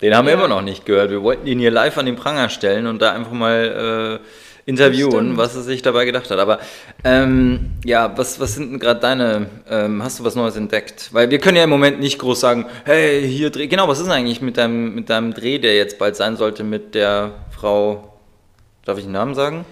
Den 0.00 0.14
haben 0.16 0.26
wir 0.26 0.32
Ja. 0.34 0.38
immer 0.38 0.48
noch 0.48 0.62
nicht 0.62 0.84
gehört. 0.86 1.10
Wir 1.10 1.22
wollten 1.22 1.46
ihn 1.46 1.58
hier 1.58 1.70
live 1.70 1.96
an 1.98 2.06
den 2.06 2.16
Pranger 2.16 2.48
stellen 2.48 2.86
und 2.86 3.00
da 3.02 3.12
einfach 3.12 3.32
mal 3.32 4.20
äh, 4.22 4.26
interviewen, 4.66 5.36
was 5.36 5.54
er 5.56 5.62
sich 5.62 5.82
dabei 5.82 6.04
gedacht 6.04 6.30
hat. 6.30 6.38
Aber 6.38 6.58
ähm, 7.04 7.70
ja, 7.84 8.16
was, 8.16 8.38
was 8.40 8.54
sind 8.54 8.72
denn 8.72 8.78
gerade 8.78 9.00
deine, 9.00 9.46
ähm, 9.68 10.02
hast 10.02 10.18
du 10.20 10.24
was 10.24 10.34
Neues 10.34 10.56
entdeckt? 10.56 11.08
Weil 11.12 11.30
wir 11.30 11.38
können 11.38 11.56
ja 11.56 11.64
im 11.64 11.70
Moment 11.70 12.00
nicht 12.00 12.18
groß 12.18 12.40
sagen, 12.40 12.66
hey, 12.84 13.26
hier 13.28 13.50
Dreh. 13.50 13.66
Genau, 13.66 13.88
was 13.88 13.98
ist 13.98 14.04
denn 14.06 14.12
eigentlich 14.12 14.40
mit 14.40 14.56
deinem, 14.56 14.94
mit 14.94 15.10
deinem 15.10 15.34
Dreh, 15.34 15.58
der 15.58 15.76
jetzt 15.76 15.98
bald 15.98 16.16
sein 16.16 16.36
sollte 16.36 16.64
mit 16.64 16.94
der 16.94 17.32
Frau, 17.50 18.12
darf 18.84 18.98
ich 18.98 19.04
den 19.04 19.12
Namen 19.12 19.34
sagen? 19.34 19.64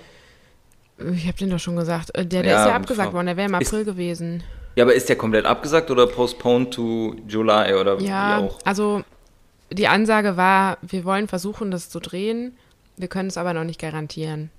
Ich 1.14 1.26
habe 1.26 1.38
den 1.38 1.50
doch 1.50 1.59
schon 1.59 1.76
gesagt. 1.76 2.11
Äh, 2.14 2.26
Der, 2.26 2.42
der 2.42 2.53
Ja, 2.53 2.62
ist 2.64 2.68
ja 2.68 2.76
abgesagt 2.76 3.09
Frau- 3.09 3.14
worden, 3.16 3.26
der 3.26 3.37
wäre 3.37 3.48
im 3.48 3.55
Ist- 3.61 3.68
April 3.72 3.85
gewesen. 3.85 4.42
Ja, 4.76 4.85
aber 4.85 4.94
ist 4.94 5.09
der 5.09 5.16
komplett 5.16 5.46
abgesagt 5.46 5.90
oder 5.90 6.07
postponed 6.07 6.72
to 6.72 7.16
July 7.26 7.74
oder 7.74 7.98
Ja, 8.00 8.38
wie 8.38 8.44
auch? 8.44 8.59
also 8.64 9.03
die 9.72 9.88
Ansage 9.88 10.37
war, 10.37 10.79
wir 10.83 11.05
wollen 11.05 11.26
versuchen, 11.26 11.70
das 11.70 11.90
zu 11.90 11.98
drehen. 12.00 12.57
Wir 12.96 13.09
können 13.09 13.29
es 13.29 13.37
aber 13.37 13.53
noch 13.53 13.64
nicht 13.64 13.81
garantieren. 13.81 14.50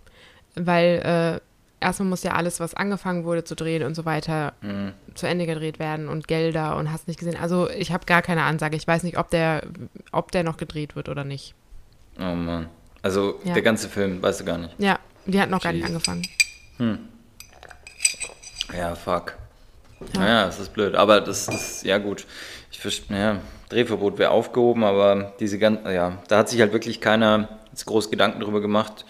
Weil 0.56 1.42
äh, 1.82 1.86
erstmal 1.86 2.10
muss 2.10 2.24
ja 2.24 2.32
alles, 2.34 2.60
was 2.60 2.74
angefangen 2.74 3.24
wurde 3.24 3.44
zu 3.44 3.56
drehen 3.56 3.84
und 3.84 3.96
so 3.96 4.06
weiter, 4.06 4.54
Mhm. 4.62 4.94
zu 5.16 5.28
Ende 5.28 5.46
gedreht 5.46 5.80
werden 5.80 6.08
und 6.10 6.28
Gelder 6.28 6.76
und 6.78 6.92
hast 6.92 7.08
nicht 7.08 7.20
gesehen. 7.20 7.38
Also 7.42 7.70
ich 7.70 7.92
habe 7.92 8.06
gar 8.06 8.22
keine 8.22 8.44
Ansage. 8.44 8.76
Ich 8.78 8.88
weiß 8.88 9.04
nicht, 9.04 9.18
ob 9.18 9.30
der, 9.30 9.64
ob 10.12 10.32
der 10.32 10.44
noch 10.44 10.58
gedreht 10.58 10.96
wird 10.96 11.10
oder 11.10 11.24
nicht. 11.24 11.54
Oh 12.20 12.36
Mann. 12.36 12.68
Also 13.02 13.40
Ja. 13.44 13.54
der 13.54 13.62
ganze 13.64 13.90
Film, 13.90 14.22
weißt 14.22 14.42
du 14.42 14.46
gar 14.46 14.58
nicht. 14.58 14.76
Ja, 14.78 15.00
die 15.26 15.40
hat 15.40 15.50
noch 15.50 15.62
gar 15.62 15.72
nicht 15.74 15.82
Jeez. 15.88 15.90
angefangen. 15.92 16.28
Ja, 18.76 18.96
fuck. 18.96 19.36
Ja. 20.14 20.20
Naja, 20.20 20.46
das 20.46 20.60
ist 20.60 20.74
blöd. 20.74 20.96
Aber 20.96 21.22
das 21.22 21.48
ist, 21.48 21.84
ja 21.84 21.98
gut. 21.98 22.26
Ich 22.72 22.80
verstehe, 22.80 23.18
ja, 23.18 23.38
Drehverbot 23.70 24.18
wäre 24.18 24.32
aufgehoben, 24.32 24.84
aber 24.84 25.34
diese 25.40 25.60
ganzen, 25.60 25.86
ja, 25.92 26.18
da 26.28 26.38
hat 26.40 26.50
sich 26.50 26.60
halt 26.60 26.74
wirklich 26.74 27.02
keiner 27.02 27.50
jetzt 27.72 27.86
groß 27.86 28.10
Gedanken 28.10 28.40
darüber 28.40 28.62
gemacht, 28.62 29.06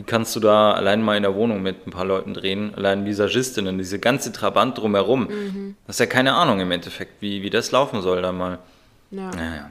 wie 0.00 0.04
kannst 0.04 0.34
du 0.34 0.40
da 0.40 0.72
allein 0.72 1.02
mal 1.02 1.18
in 1.18 1.24
der 1.24 1.34
Wohnung 1.34 1.60
mit 1.60 1.86
ein 1.86 1.90
paar 1.90 2.06
Leuten 2.06 2.32
drehen, 2.32 2.74
allein 2.74 3.04
Visagistinnen, 3.04 3.76
diese 3.76 3.98
ganze 3.98 4.32
Trabant 4.32 4.78
drumherum. 4.78 5.28
Mhm. 5.28 5.76
Das 5.86 5.96
ist 5.96 6.00
ja 6.00 6.06
keine 6.06 6.32
Ahnung 6.32 6.58
im 6.58 6.70
Endeffekt, 6.70 7.20
wie, 7.20 7.42
wie 7.42 7.50
das 7.50 7.70
laufen 7.70 8.00
soll 8.00 8.22
da 8.22 8.32
mal. 8.32 8.60
Ja. 9.10 9.30
Naja. 9.30 9.70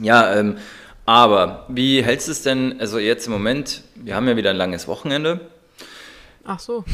Ja, 0.00 0.36
ähm, 0.36 0.58
aber 1.04 1.66
wie 1.68 2.00
hältst 2.00 2.28
du 2.28 2.32
es 2.32 2.42
denn, 2.42 2.76
also 2.78 3.00
jetzt 3.00 3.26
im 3.26 3.32
Moment, 3.32 3.82
wir 3.96 4.14
haben 4.14 4.28
ja 4.28 4.36
wieder 4.36 4.50
ein 4.50 4.56
langes 4.56 4.86
Wochenende. 4.86 5.40
Ach 6.48 6.60
so. 6.60 6.84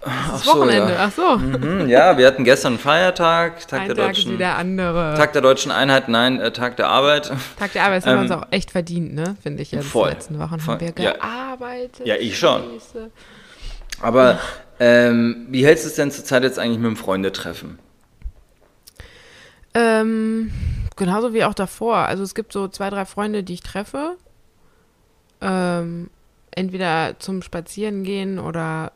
Ach 0.00 0.42
so, 0.42 0.52
Wochenende, 0.52 0.94
ja. 0.94 0.98
ach 1.06 1.12
so. 1.12 1.36
Mhm, 1.36 1.88
ja, 1.88 2.16
wir 2.16 2.26
hatten 2.26 2.44
gestern 2.44 2.74
einen 2.74 2.78
Feiertag, 2.78 3.66
Tag 3.68 3.82
Ein 3.82 3.88
der 3.88 3.96
Tag 3.96 4.06
deutschen. 4.06 4.30
Ist 4.30 4.34
wie 4.34 4.38
der 4.38 4.56
andere. 4.56 5.14
Tag 5.16 5.34
der 5.34 5.42
deutschen 5.42 5.70
Einheit, 5.70 6.08
nein, 6.08 6.40
äh, 6.40 6.50
Tag 6.50 6.76
der 6.76 6.88
Arbeit. 6.88 7.30
Tag 7.58 7.72
der 7.72 7.84
Arbeit, 7.84 7.98
das 7.98 8.06
ähm, 8.06 8.18
haben 8.18 8.28
wir 8.28 8.36
uns 8.36 8.44
auch 8.44 8.48
echt 8.52 8.70
verdient, 8.70 9.14
ne? 9.14 9.36
Finde 9.42 9.62
ich 9.62 9.72
jetzt. 9.72 9.86
Voll. 9.86 10.08
Die 10.08 10.14
letzten 10.14 10.38
Wochen 10.38 10.60
voll. 10.60 10.74
haben 10.74 10.80
wir 10.80 10.92
gearbeitet. 10.92 12.06
Ja, 12.06 12.16
ich 12.16 12.38
schon. 12.38 12.62
Scheiße. 12.62 13.10
Aber 14.00 14.38
ähm, 14.80 15.46
wie 15.50 15.64
hältst 15.64 15.84
du 15.84 15.88
es 15.88 15.94
denn 15.94 16.10
zurzeit 16.10 16.42
jetzt 16.42 16.58
eigentlich 16.58 16.78
mit 16.78 16.86
dem 16.86 16.96
Freundetreffen? 16.96 17.78
Ähm, 19.74 20.52
genauso 20.96 21.34
wie 21.34 21.44
auch 21.44 21.54
davor. 21.54 21.96
Also 21.96 22.22
es 22.22 22.34
gibt 22.34 22.52
so 22.52 22.68
zwei, 22.68 22.90
drei 22.90 23.04
Freunde, 23.04 23.42
die 23.42 23.54
ich 23.54 23.62
treffe. 23.62 24.16
Ähm, 25.40 26.10
entweder 26.56 27.16
zum 27.18 27.42
Spazierengehen 27.42 28.38
oder 28.38 28.92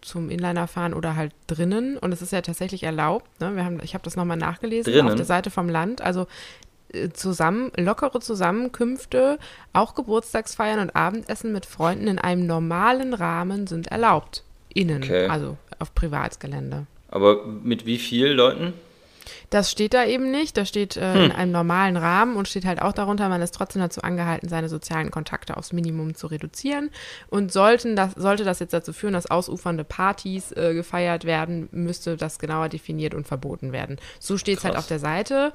zum 0.00 0.30
Inliner 0.30 0.66
fahren 0.66 0.94
oder 0.94 1.16
halt 1.16 1.32
drinnen. 1.46 1.96
Und 1.98 2.12
es 2.12 2.22
ist 2.22 2.32
ja 2.32 2.40
tatsächlich 2.40 2.82
erlaubt. 2.82 3.40
Ne? 3.40 3.54
Wir 3.56 3.64
haben, 3.64 3.80
ich 3.82 3.94
habe 3.94 4.04
das 4.04 4.16
nochmal 4.16 4.36
nachgelesen 4.36 4.92
drinnen. 4.92 5.08
auf 5.08 5.14
der 5.14 5.26
Seite 5.26 5.50
vom 5.50 5.68
Land. 5.68 6.00
Also 6.00 6.26
äh, 6.92 7.10
zusammen, 7.10 7.70
lockere 7.76 8.20
Zusammenkünfte, 8.20 9.38
auch 9.72 9.94
Geburtstagsfeiern 9.94 10.80
und 10.80 10.96
Abendessen 10.96 11.52
mit 11.52 11.66
Freunden 11.66 12.08
in 12.08 12.18
einem 12.18 12.46
normalen 12.46 13.14
Rahmen 13.14 13.66
sind 13.66 13.88
erlaubt. 13.88 14.42
Innen, 14.72 15.02
okay. 15.02 15.26
also 15.26 15.56
auf 15.78 15.94
Privatgelände. 15.94 16.86
Aber 17.08 17.44
mit 17.44 17.86
wie 17.86 17.98
vielen 17.98 18.36
Leuten? 18.36 18.72
Das 19.50 19.70
steht 19.70 19.94
da 19.94 20.04
eben 20.04 20.30
nicht. 20.30 20.56
Das 20.56 20.68
steht 20.68 20.96
äh, 20.96 21.14
hm. 21.14 21.24
in 21.24 21.32
einem 21.32 21.52
normalen 21.52 21.96
Rahmen 21.96 22.36
und 22.36 22.48
steht 22.48 22.64
halt 22.64 22.82
auch 22.82 22.92
darunter, 22.92 23.28
man 23.28 23.42
ist 23.42 23.54
trotzdem 23.54 23.82
dazu 23.82 24.02
angehalten, 24.02 24.48
seine 24.48 24.68
sozialen 24.68 25.10
Kontakte 25.10 25.56
aufs 25.56 25.72
Minimum 25.72 26.14
zu 26.14 26.26
reduzieren. 26.26 26.90
Und 27.28 27.52
sollten 27.52 27.96
das, 27.96 28.12
sollte 28.14 28.44
das 28.44 28.58
jetzt 28.58 28.72
dazu 28.72 28.92
führen, 28.92 29.12
dass 29.12 29.30
ausufernde 29.30 29.84
Partys 29.84 30.52
äh, 30.52 30.74
gefeiert 30.74 31.24
werden, 31.24 31.68
müsste 31.72 32.16
das 32.16 32.38
genauer 32.38 32.68
definiert 32.68 33.14
und 33.14 33.26
verboten 33.26 33.72
werden. 33.72 33.96
So 34.18 34.38
steht 34.38 34.58
es 34.58 34.64
halt 34.64 34.76
auf 34.76 34.86
der 34.86 34.98
Seite. 34.98 35.52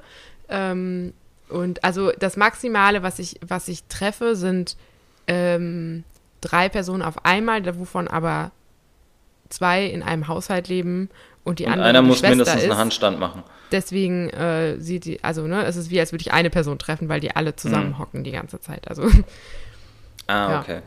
Ähm, 0.48 1.12
und 1.48 1.84
also 1.84 2.10
das 2.18 2.36
Maximale, 2.36 3.02
was 3.02 3.18
ich, 3.18 3.38
was 3.46 3.68
ich 3.68 3.84
treffe, 3.84 4.34
sind 4.34 4.76
ähm, 5.26 6.04
drei 6.40 6.68
Personen 6.68 7.02
auf 7.02 7.24
einmal, 7.24 7.64
wovon 7.78 8.08
aber 8.08 8.50
zwei 9.48 9.84
in 9.84 10.02
einem 10.02 10.28
Haushalt 10.28 10.68
leben 10.68 11.08
und 11.44 11.58
die 11.58 11.66
und 11.66 11.72
andere. 11.72 11.88
Einer 11.88 12.02
muss 12.02 12.18
Schwester 12.18 12.30
mindestens 12.30 12.62
ist. 12.62 12.70
einen 12.70 12.78
Handstand 12.78 13.18
machen. 13.18 13.42
Deswegen 13.72 14.30
äh, 14.30 14.78
sieht 14.78 15.04
die, 15.04 15.24
also 15.24 15.46
ne, 15.46 15.64
es 15.64 15.76
ist 15.76 15.90
wie, 15.90 15.98
als 16.00 16.12
würde 16.12 16.22
ich 16.22 16.32
eine 16.32 16.50
Person 16.50 16.78
treffen, 16.78 17.08
weil 17.08 17.20
die 17.20 17.34
alle 17.34 17.56
zusammen 17.56 17.90
mhm. 17.90 17.98
hocken 17.98 18.24
die 18.24 18.32
ganze 18.32 18.60
Zeit. 18.60 18.88
Also. 18.88 19.08
Ah, 20.28 20.50
ja. 20.50 20.60
okay. 20.60 20.80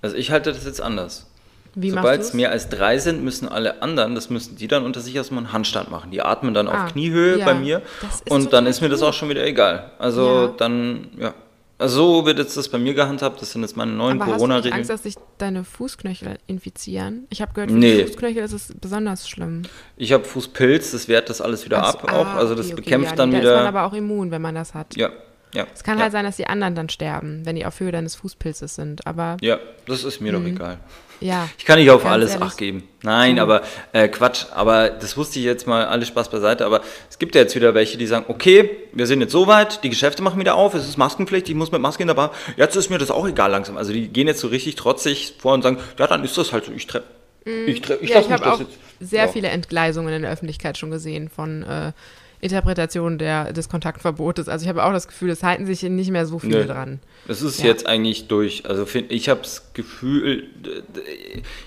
Also 0.00 0.14
ich 0.14 0.30
halte 0.30 0.52
das 0.52 0.64
jetzt 0.64 0.80
anders. 0.80 1.26
Wie 1.74 1.90
Sobald 1.90 2.20
es 2.20 2.34
mehr 2.34 2.50
als 2.50 2.68
drei 2.68 2.98
sind, 2.98 3.22
müssen 3.22 3.48
alle 3.48 3.82
anderen, 3.82 4.14
das 4.14 4.30
müssen 4.30 4.56
die 4.56 4.68
dann 4.68 4.84
unter 4.84 5.00
sich 5.00 5.14
erstmal 5.14 5.44
einen 5.44 5.52
Handstand 5.52 5.90
machen. 5.90 6.10
Die 6.10 6.22
atmen 6.22 6.54
dann 6.54 6.66
ah, 6.66 6.84
auf 6.86 6.92
Kniehöhe 6.92 7.38
ja. 7.38 7.44
bei 7.44 7.54
mir 7.54 7.82
und 8.28 8.52
dann 8.52 8.66
ist 8.66 8.80
mir 8.80 8.88
das 8.88 9.02
auch 9.02 9.12
schon 9.12 9.28
wieder 9.28 9.44
egal. 9.44 9.90
Also 9.98 10.46
ja. 10.46 10.54
dann, 10.56 11.08
ja. 11.18 11.34
Also 11.80 12.18
so 12.18 12.26
wird 12.26 12.38
jetzt 12.40 12.56
das 12.56 12.68
bei 12.68 12.78
mir 12.78 12.92
gehandhabt. 12.92 13.40
Das 13.40 13.52
sind 13.52 13.62
jetzt 13.62 13.76
meine 13.76 13.92
neuen 13.92 14.18
Corona-Regeln. 14.18 14.72
Hast 14.72 14.72
du 14.72 14.74
Angst, 14.74 14.90
dass 14.90 15.02
sich 15.04 15.14
deine 15.38 15.62
Fußknöchel 15.62 16.38
infizieren? 16.48 17.28
Ich 17.30 17.40
habe 17.40 17.52
gehört, 17.54 17.70
für 17.70 17.76
nee. 17.76 18.04
Fußknöchel 18.04 18.42
ist 18.42 18.52
es 18.52 18.74
besonders 18.80 19.28
schlimm. 19.28 19.62
Ich 19.96 20.12
habe 20.12 20.24
Fußpilz, 20.24 20.90
das 20.90 21.06
wehrt 21.06 21.30
das 21.30 21.40
alles 21.40 21.64
wieder 21.64 21.84
also, 21.84 21.98
ab 21.98 22.12
ah, 22.12 22.16
auch. 22.16 22.26
Also 22.34 22.56
das 22.56 22.66
okay, 22.66 22.74
bekämpft 22.76 23.10
ja, 23.10 23.16
dann 23.16 23.30
da 23.30 23.38
wieder. 23.38 23.50
Da 23.50 23.56
ist 23.58 23.64
man 23.64 23.76
aber 23.76 23.86
auch 23.86 23.94
immun, 23.94 24.32
wenn 24.32 24.42
man 24.42 24.56
das 24.56 24.74
hat. 24.74 24.96
Ja, 24.96 25.10
ja. 25.54 25.66
Es 25.74 25.82
kann 25.82 25.98
ja. 25.98 26.04
halt 26.04 26.12
sein, 26.12 26.24
dass 26.24 26.36
die 26.36 26.46
anderen 26.46 26.74
dann 26.74 26.88
sterben, 26.88 27.44
wenn 27.44 27.56
die 27.56 27.66
auf 27.66 27.80
Höhe 27.80 27.92
deines 27.92 28.14
Fußpilzes 28.16 28.74
sind, 28.74 29.06
aber... 29.06 29.36
Ja, 29.40 29.58
das 29.86 30.04
ist 30.04 30.20
mir 30.20 30.32
doch 30.32 30.40
mhm. 30.40 30.56
egal. 30.56 30.78
Ja. 31.20 31.48
Ich 31.58 31.64
kann 31.64 31.78
nicht 31.78 31.90
auf 31.90 32.06
alles 32.06 32.30
ehrlich. 32.32 32.46
Acht 32.46 32.58
geben. 32.58 32.88
Nein, 33.02 33.34
mhm. 33.34 33.38
aber 33.40 33.62
äh, 33.92 34.08
Quatsch. 34.08 34.46
Aber 34.54 34.88
das 34.88 35.16
wusste 35.16 35.40
ich 35.40 35.44
jetzt 35.44 35.66
mal, 35.66 35.84
alles 35.86 36.08
Spaß 36.08 36.30
beiseite. 36.30 36.64
Aber 36.64 36.80
es 37.10 37.18
gibt 37.18 37.34
ja 37.34 37.40
jetzt 37.40 37.56
wieder 37.56 37.74
welche, 37.74 37.98
die 37.98 38.06
sagen, 38.06 38.26
okay, 38.28 38.70
wir 38.92 39.06
sind 39.06 39.20
jetzt 39.20 39.32
so 39.32 39.46
weit, 39.46 39.82
die 39.82 39.88
Geschäfte 39.88 40.22
machen 40.22 40.38
wieder 40.38 40.54
auf, 40.54 40.74
es 40.74 40.88
ist 40.88 40.96
Maskenpflicht, 40.96 41.48
ich 41.48 41.54
muss 41.54 41.72
mit 41.72 41.80
Maske 41.80 42.02
in 42.02 42.06
der 42.06 42.14
Bar. 42.14 42.32
Jetzt 42.56 42.76
ist 42.76 42.90
mir 42.90 42.98
das 42.98 43.10
auch 43.10 43.26
egal 43.26 43.50
langsam. 43.50 43.76
Also 43.76 43.92
die 43.92 44.08
gehen 44.08 44.28
jetzt 44.28 44.40
so 44.40 44.48
richtig 44.48 44.76
trotzig 44.76 45.34
vor 45.38 45.54
und 45.54 45.62
sagen, 45.62 45.78
ja, 45.98 46.06
dann 46.06 46.22
ist 46.22 46.38
das 46.38 46.52
halt 46.52 46.66
so. 46.66 46.72
Ich 46.72 46.86
treffe... 46.86 47.06
Mhm. 47.44 47.66
Ich, 47.66 47.80
treff, 47.80 47.98
ich, 48.00 48.10
ja, 48.10 48.20
ich 48.20 48.30
habe 48.30 48.52
auch 48.52 48.60
jetzt, 48.60 48.78
sehr 49.00 49.24
ja. 49.24 49.28
viele 49.28 49.48
Entgleisungen 49.48 50.14
in 50.14 50.22
der 50.22 50.30
Öffentlichkeit 50.30 50.78
schon 50.78 50.90
gesehen 50.90 51.28
von... 51.28 51.64
Äh, 51.64 51.92
Interpretation 52.40 53.18
der, 53.18 53.52
des 53.52 53.68
Kontaktverbotes. 53.68 54.48
Also 54.48 54.64
ich 54.64 54.68
habe 54.68 54.84
auch 54.84 54.92
das 54.92 55.08
Gefühl, 55.08 55.30
es 55.30 55.42
halten 55.42 55.66
sich 55.66 55.82
nicht 55.82 56.10
mehr 56.10 56.26
so 56.26 56.38
viele 56.38 56.60
Nö. 56.60 56.66
dran. 56.66 57.00
Es 57.26 57.42
ist 57.42 57.60
ja. 57.60 57.66
jetzt 57.66 57.86
eigentlich 57.86 58.28
durch. 58.28 58.64
Also 58.68 58.86
find, 58.86 59.10
ich 59.10 59.28
habe 59.28 59.40
das 59.40 59.72
Gefühl, 59.74 60.44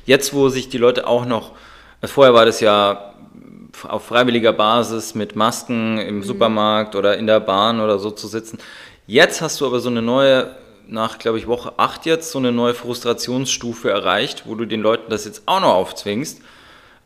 jetzt 0.05 0.33
wo 0.33 0.49
sich 0.49 0.69
die 0.69 0.77
Leute 0.77 1.07
auch 1.07 1.25
noch, 1.25 1.53
also 1.99 2.13
vorher 2.13 2.33
war 2.33 2.45
das 2.45 2.61
ja 2.61 3.13
auf 3.87 4.05
freiwilliger 4.05 4.53
Basis 4.53 5.15
mit 5.15 5.35
Masken 5.35 5.97
im 5.97 6.17
mhm. 6.17 6.23
Supermarkt 6.23 6.95
oder 6.95 7.17
in 7.17 7.27
der 7.27 7.39
Bahn 7.39 7.79
oder 7.79 7.99
so 7.99 8.11
zu 8.11 8.27
sitzen. 8.27 8.59
Jetzt 9.07 9.41
hast 9.41 9.59
du 9.59 9.65
aber 9.65 9.79
so 9.79 9.89
eine 9.89 10.01
neue, 10.01 10.55
nach 10.87 11.19
glaube 11.19 11.37
ich 11.37 11.47
Woche 11.47 11.73
8 11.77 12.05
jetzt, 12.05 12.31
so 12.31 12.39
eine 12.39 12.51
neue 12.51 12.73
Frustrationsstufe 12.73 13.89
erreicht, 13.89 14.43
wo 14.45 14.55
du 14.55 14.65
den 14.65 14.81
Leuten 14.81 15.09
das 15.09 15.25
jetzt 15.25 15.43
auch 15.47 15.59
noch 15.59 15.73
aufzwingst. 15.73 16.41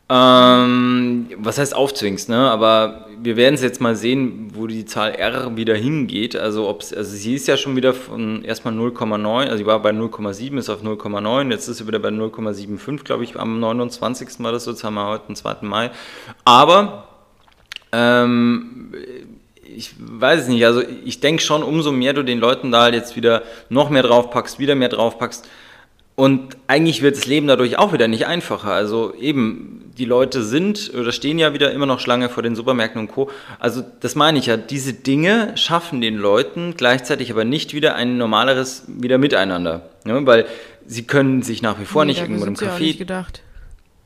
Ähm, 0.08 1.28
was 1.36 1.58
heißt 1.58 1.74
aufzwingst, 1.74 2.28
ne? 2.28 2.48
Aber 2.50 3.06
wir 3.20 3.36
werden 3.36 3.56
es 3.56 3.62
jetzt 3.62 3.80
mal 3.80 3.96
sehen, 3.96 4.52
wo 4.54 4.68
die 4.68 4.84
Zahl 4.84 5.12
R 5.12 5.56
wieder 5.56 5.74
hingeht. 5.74 6.36
Also, 6.36 6.68
also 6.68 7.02
sie 7.02 7.34
ist 7.34 7.48
ja 7.48 7.56
schon 7.56 7.74
wieder 7.74 7.92
von 7.92 8.44
erstmal 8.44 8.72
0,9, 8.72 9.46
also 9.46 9.56
sie 9.56 9.66
war 9.66 9.80
bei 9.82 9.90
0,7, 9.90 10.58
ist 10.58 10.70
auf 10.70 10.82
0,9, 10.82 11.50
jetzt 11.50 11.66
ist 11.66 11.78
sie 11.78 11.88
wieder 11.88 11.98
bei 11.98 12.10
0,75, 12.10 13.02
glaube 13.02 13.24
ich, 13.24 13.38
am 13.38 13.58
29. 13.58 14.28
war 14.38 14.52
das 14.52 14.64
so, 14.64 14.70
jetzt 14.70 14.84
haben 14.84 14.94
wir 14.94 15.08
heute 15.08 15.26
den 15.26 15.36
2. 15.36 15.56
Mai. 15.62 15.90
Aber 16.44 17.08
ähm, 17.90 18.92
ich 19.64 19.92
weiß 19.98 20.42
es 20.42 20.48
nicht, 20.48 20.64
also 20.64 20.82
ich 21.04 21.18
denke 21.18 21.42
schon, 21.42 21.64
umso 21.64 21.90
mehr 21.90 22.12
du 22.12 22.22
den 22.22 22.38
Leuten 22.38 22.70
da 22.70 22.82
halt 22.82 22.94
jetzt 22.94 23.16
wieder 23.16 23.42
noch 23.70 23.90
mehr 23.90 24.04
draufpackst, 24.04 24.60
wieder 24.60 24.76
mehr 24.76 24.88
draufpackst, 24.88 25.48
und 26.16 26.56
eigentlich 26.66 27.02
wird 27.02 27.16
das 27.16 27.26
Leben 27.26 27.46
dadurch 27.46 27.78
auch 27.78 27.92
wieder 27.92 28.08
nicht 28.08 28.26
einfacher. 28.26 28.72
Also 28.72 29.12
eben, 29.14 29.92
die 29.98 30.06
Leute 30.06 30.42
sind 30.42 30.92
oder 30.98 31.12
stehen 31.12 31.38
ja 31.38 31.52
wieder 31.52 31.72
immer 31.72 31.84
noch 31.84 32.00
Schlange 32.00 32.30
vor 32.30 32.42
den 32.42 32.56
Supermärkten 32.56 33.02
und 33.02 33.08
Co. 33.08 33.30
Also 33.58 33.84
das 34.00 34.14
meine 34.14 34.38
ich 34.38 34.46
ja, 34.46 34.56
diese 34.56 34.94
Dinge 34.94 35.52
schaffen 35.56 36.00
den 36.00 36.16
Leuten 36.16 36.74
gleichzeitig 36.74 37.30
aber 37.30 37.44
nicht 37.44 37.74
wieder 37.74 37.96
ein 37.96 38.16
normaleres 38.16 38.84
wieder 38.88 39.18
Miteinander. 39.18 39.90
Ne? 40.04 40.24
Weil 40.26 40.46
sie 40.86 41.02
können 41.02 41.42
sich 41.42 41.60
nach 41.60 41.78
wie 41.78 41.84
vor 41.84 42.06
nee, 42.06 42.12
nicht 42.12 42.22
irgendwo 42.22 42.46
im 42.46 42.54
Café... 42.54 42.96
Gedacht. 42.96 43.42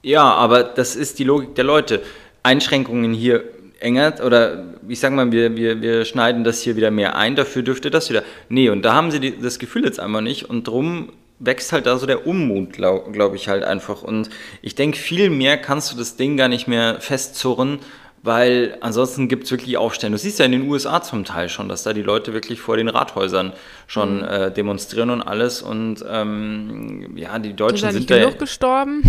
Ja, 0.03 0.25
aber 0.25 0.65
das 0.65 0.97
ist 0.97 1.21
die 1.21 1.25
Logik 1.25 1.55
der 1.55 1.65
Leute. 1.65 2.03
Einschränkungen 2.43 3.13
hier 3.13 3.45
enger 3.79 4.15
oder 4.25 4.65
ich 4.89 4.99
sag 4.99 5.13
mal, 5.13 5.31
wir, 5.31 5.57
wir, 5.57 5.81
wir 5.81 6.05
schneiden 6.05 6.43
das 6.43 6.63
hier 6.63 6.75
wieder 6.77 6.91
mehr 6.91 7.17
ein, 7.17 7.37
dafür 7.37 7.63
dürfte 7.63 7.91
das 7.91 8.11
wieder. 8.11 8.25
Nee, 8.49 8.69
und 8.71 8.83
da 8.83 8.95
haben 8.95 9.11
sie 9.11 9.21
die, 9.21 9.39
das 9.41 9.59
Gefühl 9.59 9.85
jetzt 9.85 10.01
einfach 10.01 10.23
nicht 10.23 10.49
und 10.49 10.67
drum 10.67 11.11
wächst 11.41 11.73
halt 11.73 11.87
da 11.87 11.99
so 11.99 12.07
der 12.07 12.27
Unmut, 12.27 12.73
glaube 12.73 13.11
glaub 13.11 13.35
ich 13.35 13.49
halt 13.49 13.65
einfach. 13.65 14.03
Und 14.03 14.31
ich 14.63 14.77
denke, 14.77 14.97
viel 14.97 15.31
mehr 15.31 15.57
kannst 15.57 15.93
du 15.93 15.97
das 15.97 16.17
Ding 16.17 16.37
gar 16.37 16.49
nicht 16.49 16.69
mehr 16.69 17.01
festzurren, 17.01 17.81
weil 18.23 18.77
ansonsten 18.83 19.29
gibt 19.29 19.45
es 19.45 19.51
wirklich 19.51 19.79
Aufstände. 19.79 20.17
Du 20.17 20.23
siehst 20.23 20.39
ja 20.39 20.45
in 20.45 20.53
den 20.53 20.69
USA 20.69 21.03
zum 21.03 21.25
Teil 21.25 21.49
schon, 21.49 21.71
dass 21.71 21.83
da 21.83 21.95
die 21.95 22.03
Leute 22.03 22.35
wirklich 22.35 22.61
vor 22.61 22.77
den 22.77 22.89
Rathäusern 22.89 23.55
schon 23.87 24.19
mhm. 24.19 24.29
äh, 24.29 24.51
demonstrieren 24.53 25.09
und 25.09 25.23
alles. 25.23 25.63
Und 25.63 26.05
ähm, 26.07 27.17
ja, 27.17 27.39
die 27.39 27.55
Deutschen 27.55 27.91
sind, 27.91 27.93
sind 27.93 28.11
da. 28.11 28.19
genug 28.19 28.39
gestorben? 28.39 29.03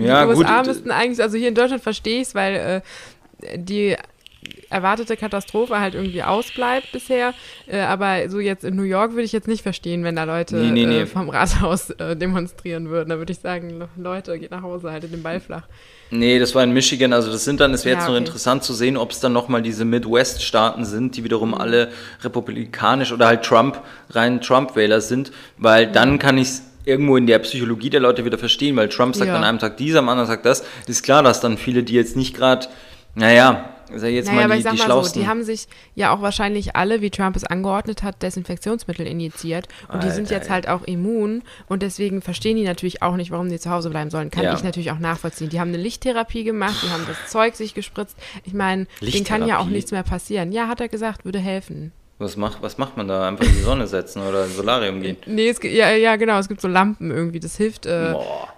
Ja, 0.00 0.24
die 0.24 0.30
USA 0.30 0.58
gut. 0.58 0.68
müssten 0.68 0.90
eigentlich, 0.90 1.22
also 1.22 1.36
hier 1.36 1.48
in 1.48 1.54
Deutschland 1.54 1.82
verstehe 1.82 2.22
ich 2.22 2.28
es, 2.28 2.34
weil 2.34 2.82
äh, 3.42 3.58
die 3.58 3.94
erwartete 4.70 5.16
Katastrophe 5.16 5.80
halt 5.80 5.94
irgendwie 5.94 6.22
ausbleibt 6.22 6.92
bisher. 6.92 7.34
Äh, 7.66 7.80
aber 7.80 8.28
so 8.28 8.40
jetzt 8.40 8.64
in 8.64 8.76
New 8.76 8.82
York 8.82 9.12
würde 9.12 9.24
ich 9.24 9.32
jetzt 9.32 9.48
nicht 9.48 9.62
verstehen, 9.62 10.04
wenn 10.04 10.16
da 10.16 10.24
Leute 10.24 10.56
nee, 10.56 10.70
nee, 10.70 10.86
nee. 10.86 11.00
Äh, 11.00 11.06
vom 11.06 11.28
Rathaus 11.28 11.90
äh, 11.90 12.16
demonstrieren 12.16 12.88
würden. 12.88 13.10
Da 13.10 13.18
würde 13.18 13.32
ich 13.32 13.38
sagen, 13.38 13.88
Leute, 13.96 14.38
geht 14.38 14.50
nach 14.50 14.62
Hause, 14.62 14.90
haltet 14.90 15.12
den 15.12 15.22
Ball 15.22 15.40
flach. 15.40 15.66
Nee, 16.10 16.38
das 16.38 16.54
war 16.54 16.62
in 16.62 16.72
Michigan. 16.72 17.12
Also 17.12 17.32
das 17.32 17.44
sind 17.44 17.60
dann, 17.60 17.74
es 17.74 17.84
wäre 17.84 17.94
ja, 17.94 18.00
jetzt 18.00 18.08
okay. 18.08 18.12
noch 18.12 18.26
interessant 18.26 18.62
zu 18.62 18.72
sehen, 18.72 18.96
ob 18.96 19.10
es 19.10 19.20
dann 19.20 19.32
nochmal 19.32 19.62
diese 19.62 19.84
Midwest-Staaten 19.84 20.84
sind, 20.84 21.16
die 21.16 21.24
wiederum 21.24 21.54
alle 21.54 21.90
republikanisch 22.22 23.12
oder 23.12 23.26
halt 23.26 23.42
Trump, 23.42 23.80
rein 24.10 24.40
Trump-Wähler 24.40 25.00
sind, 25.00 25.32
weil 25.58 25.90
dann 25.90 26.18
kann 26.18 26.38
ich 26.38 26.48
es 26.48 26.62
irgendwo 26.84 27.16
in 27.16 27.26
der 27.26 27.40
Psychologie 27.40 27.90
der 27.90 28.00
Leute 28.00 28.24
wieder 28.24 28.38
verstehen, 28.38 28.76
weil 28.76 28.88
Trump 28.88 29.16
sagt 29.16 29.28
Ja. 29.28 29.36
an 29.36 29.42
einem 29.42 29.58
Tag 29.58 29.76
dies, 29.76 29.96
am 29.96 30.08
anderen 30.08 30.28
sagt 30.28 30.46
das. 30.46 30.64
Ist 30.86 31.02
klar, 31.02 31.22
dass 31.22 31.40
dann 31.40 31.58
viele, 31.58 31.82
die 31.82 31.94
jetzt 31.94 32.16
nicht 32.16 32.34
gerade, 32.34 32.68
naja, 33.16 33.75
ich 33.94 34.02
jetzt 34.02 34.26
Naja, 34.26 34.36
mal 34.38 34.44
aber 34.44 34.54
die, 34.54 34.58
ich 34.58 34.64
sag 34.64 34.72
die 34.72 34.78
mal 34.88 35.04
so, 35.04 35.12
die 35.20 35.26
haben 35.26 35.42
sich 35.44 35.66
ja 35.94 36.14
auch 36.14 36.22
wahrscheinlich 36.22 36.76
alle, 36.76 37.00
wie 37.00 37.10
Trump 37.10 37.36
es 37.36 37.44
angeordnet 37.44 38.02
hat, 38.02 38.22
Desinfektionsmittel 38.22 39.06
injiziert. 39.06 39.68
Und 39.92 40.02
die 40.02 40.10
sind 40.10 40.24
Alter, 40.26 40.34
jetzt 40.36 40.50
halt 40.50 40.68
auch 40.68 40.82
immun. 40.84 41.42
Und 41.68 41.82
deswegen 41.82 42.22
verstehen 42.22 42.56
die 42.56 42.64
natürlich 42.64 43.02
auch 43.02 43.16
nicht, 43.16 43.30
warum 43.30 43.48
die 43.48 43.58
zu 43.58 43.70
Hause 43.70 43.90
bleiben 43.90 44.10
sollen. 44.10 44.30
Kann 44.30 44.44
Ja. 44.44 44.54
ich 44.54 44.62
natürlich 44.64 44.90
auch 44.90 44.98
nachvollziehen. 44.98 45.48
Die 45.50 45.60
haben 45.60 45.68
eine 45.68 45.78
Lichttherapie 45.78 46.44
gemacht, 46.44 46.82
die 46.84 46.90
haben 46.90 47.04
das 47.06 47.30
Zeug 47.30 47.54
sich 47.54 47.74
gespritzt. 47.74 48.16
Ich 48.44 48.54
meine, 48.54 48.86
denen 49.00 49.24
kann 49.24 49.46
ja 49.46 49.58
auch 49.58 49.66
nichts 49.66 49.90
mehr 49.90 50.02
passieren. 50.02 50.52
Ja, 50.52 50.68
hat 50.68 50.80
er 50.80 50.88
gesagt, 50.88 51.24
würde 51.24 51.38
helfen. 51.38 51.92
was, 52.18 52.36
macht, 52.36 52.62
was 52.62 52.78
macht 52.78 52.96
man 52.96 53.08
da? 53.08 53.28
Einfach 53.28 53.44
in 53.44 53.52
die 53.52 53.60
Sonne 53.60 53.86
setzen 53.86 54.22
oder 54.22 54.44
ins 54.44 54.56
Solarium 54.56 55.02
gehen? 55.02 55.16
Nee, 55.26 55.48
es, 55.48 55.58
ja, 55.62 55.90
ja, 55.92 56.16
genau, 56.16 56.38
es 56.38 56.48
gibt 56.48 56.60
so 56.60 56.68
Lampen 56.68 57.10
irgendwie. 57.10 57.40
Das 57.40 57.56
hilft 57.56 57.84
äh, 57.86 58.10
Boah, 58.12 58.48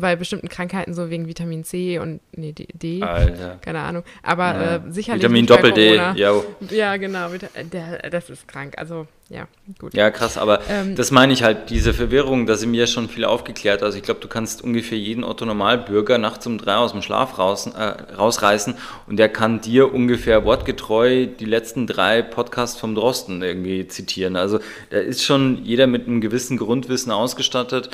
bei 0.00 0.16
bestimmten 0.16 0.48
Krankheiten 0.48 0.92
so 0.94 1.08
wegen 1.10 1.26
Vitamin 1.28 1.64
C 1.64 1.98
und 1.98 2.20
nee, 2.32 2.52
D. 2.52 2.66
D 2.72 3.02
Alter. 3.02 3.58
keine 3.60 3.80
Ahnung. 3.80 4.02
Aber 4.22 4.44
Ja. 4.54 4.76
äh, 4.76 4.80
sicherlich. 4.88 5.22
Vitamin 5.22 5.46
Doppel-D, 5.46 5.96
Corona. 5.96 6.14
ja. 6.16 6.32
Ja, 6.70 6.96
genau. 6.96 7.28
Der, 7.72 8.10
das 8.10 8.28
ist 8.30 8.48
krank. 8.48 8.74
Also, 8.76 9.06
ja, 9.28 9.46
gut. 9.78 9.94
Ja, 9.94 10.10
krass, 10.10 10.36
aber 10.38 10.60
Ähm, 10.68 10.94
das 10.96 11.10
meine 11.10 11.32
ich 11.32 11.42
halt, 11.42 11.70
diese 11.70 11.92
Verwirrung, 11.94 12.46
da 12.46 12.56
sind 12.56 12.70
mir 12.70 12.86
schon 12.86 13.08
viel 13.08 13.24
aufgeklärt. 13.24 13.82
Also 13.82 13.96
ich 13.98 14.02
glaube, 14.02 14.20
du 14.20 14.28
kannst 14.28 14.64
ungefähr 14.64 14.98
jeden 14.98 15.22
Otto-Normalbürger 15.22 16.18
nachts 16.18 16.46
um 16.46 16.58
drei 16.58 16.76
aus 16.76 16.92
dem 16.92 17.02
Schlaf 17.02 17.38
raus, 17.38 17.66
äh, 17.66 17.82
rausreißen 18.14 18.74
und 19.06 19.16
der 19.18 19.28
kann 19.28 19.60
dir 19.60 19.92
ungefähr 19.92 20.44
wortgetreu 20.44 21.26
die 21.26 21.44
letzten 21.44 21.86
drei 21.86 22.22
Podcasts 22.22 22.80
vom 22.80 22.94
Drosten 22.94 23.42
irgendwie 23.42 23.86
zitieren. 23.86 24.36
Also 24.36 24.60
da 24.90 24.96
ist 24.98 25.22
schon 25.24 25.64
jeder 25.64 25.86
mit 25.86 26.06
einem 26.06 26.20
gewissen 26.20 26.56
Grundwissen 26.56 27.12
ausgestattet. 27.12 27.90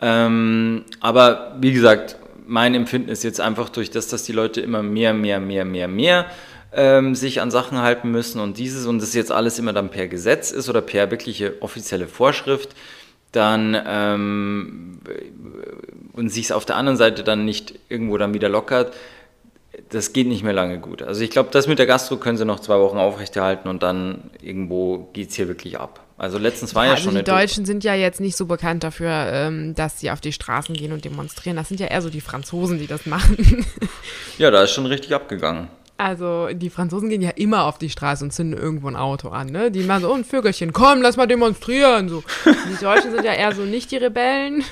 Ähm, 0.00 0.84
aber 1.00 1.56
wie 1.60 1.72
gesagt, 1.72 2.16
mein 2.46 2.74
Empfinden 2.74 3.08
ist 3.08 3.24
jetzt 3.24 3.40
einfach 3.40 3.68
durch 3.68 3.90
das, 3.90 4.08
dass 4.08 4.24
die 4.24 4.32
Leute 4.32 4.60
immer 4.60 4.82
mehr, 4.82 5.14
mehr, 5.14 5.40
mehr, 5.40 5.64
mehr, 5.64 5.88
mehr 5.88 6.26
ähm, 6.72 7.14
sich 7.14 7.40
an 7.40 7.50
Sachen 7.50 7.78
halten 7.78 8.10
müssen 8.10 8.40
und 8.40 8.58
dieses 8.58 8.86
und 8.86 9.00
das 9.00 9.14
jetzt 9.14 9.32
alles 9.32 9.58
immer 9.58 9.72
dann 9.72 9.90
per 9.90 10.08
Gesetz 10.08 10.50
ist 10.50 10.68
oder 10.68 10.82
per 10.82 11.10
wirkliche 11.10 11.54
offizielle 11.62 12.08
Vorschrift, 12.08 12.70
dann 13.32 13.80
ähm, 13.86 15.00
und 16.12 16.28
sich 16.28 16.46
es 16.46 16.52
auf 16.52 16.64
der 16.64 16.76
anderen 16.76 16.96
Seite 16.96 17.24
dann 17.24 17.44
nicht 17.44 17.78
irgendwo 17.88 18.18
dann 18.18 18.34
wieder 18.34 18.48
lockert, 18.48 18.94
das 19.90 20.12
geht 20.12 20.28
nicht 20.28 20.44
mehr 20.44 20.52
lange 20.52 20.78
gut. 20.78 21.02
Also 21.02 21.22
ich 21.22 21.30
glaube, 21.30 21.50
das 21.52 21.66
mit 21.66 21.78
der 21.78 21.86
Gastro 21.86 22.16
können 22.16 22.36
sie 22.36 22.44
noch 22.44 22.60
zwei 22.60 22.78
Wochen 22.78 22.98
aufrechterhalten 22.98 23.68
und 23.68 23.82
dann 23.82 24.30
irgendwo 24.40 25.08
geht 25.12 25.30
es 25.30 25.36
hier 25.36 25.48
wirklich 25.48 25.78
ab. 25.78 26.03
Also 26.16 26.38
letztens 26.38 26.74
war 26.74 26.84
ja, 26.84 26.92
also 26.92 27.04
schon 27.04 27.12
die 27.12 27.18
eine 27.18 27.24
Deutschen 27.24 27.64
sind 27.64 27.82
ja 27.82 27.94
jetzt 27.94 28.20
nicht 28.20 28.36
so 28.36 28.46
bekannt 28.46 28.84
dafür, 28.84 29.10
ähm, 29.10 29.74
dass 29.74 29.98
sie 29.98 30.10
auf 30.10 30.20
die 30.20 30.32
Straßen 30.32 30.74
gehen 30.76 30.92
und 30.92 31.04
demonstrieren. 31.04 31.56
Das 31.56 31.68
sind 31.68 31.80
ja 31.80 31.86
eher 31.86 32.02
so 32.02 32.10
die 32.10 32.20
Franzosen, 32.20 32.78
die 32.78 32.86
das 32.86 33.06
machen. 33.06 33.66
Ja, 34.38 34.50
da 34.50 34.64
ist 34.64 34.72
schon 34.72 34.86
richtig 34.86 35.14
abgegangen. 35.14 35.68
Also 35.96 36.48
die 36.52 36.70
Franzosen 36.70 37.08
gehen 37.08 37.22
ja 37.22 37.30
immer 37.30 37.64
auf 37.66 37.78
die 37.78 37.88
Straße 37.88 38.24
und 38.24 38.32
zünden 38.32 38.58
irgendwo 38.58 38.88
ein 38.88 38.96
Auto 38.96 39.28
an. 39.28 39.46
Ne? 39.46 39.70
Die 39.70 39.84
machen 39.84 40.02
so, 40.02 40.10
oh, 40.10 40.14
ein 40.14 40.24
Vögelchen, 40.24 40.72
komm, 40.72 41.02
lass 41.02 41.16
mal 41.16 41.26
demonstrieren. 41.26 42.08
So. 42.08 42.24
Die 42.44 42.82
Deutschen 42.82 43.12
sind 43.12 43.24
ja 43.24 43.32
eher 43.32 43.54
so 43.54 43.62
nicht 43.62 43.92
die 43.92 43.96
Rebellen. 43.98 44.64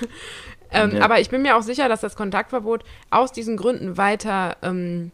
Ähm, 0.72 0.96
Ja. 0.96 1.02
Aber 1.02 1.20
ich 1.20 1.30
bin 1.30 1.42
mir 1.42 1.56
auch 1.56 1.62
sicher, 1.62 1.88
dass 1.88 2.00
das 2.00 2.16
Kontaktverbot 2.16 2.82
aus 3.10 3.30
diesen 3.30 3.56
Gründen 3.56 3.96
weiter 3.96 4.56
ähm, 4.62 5.12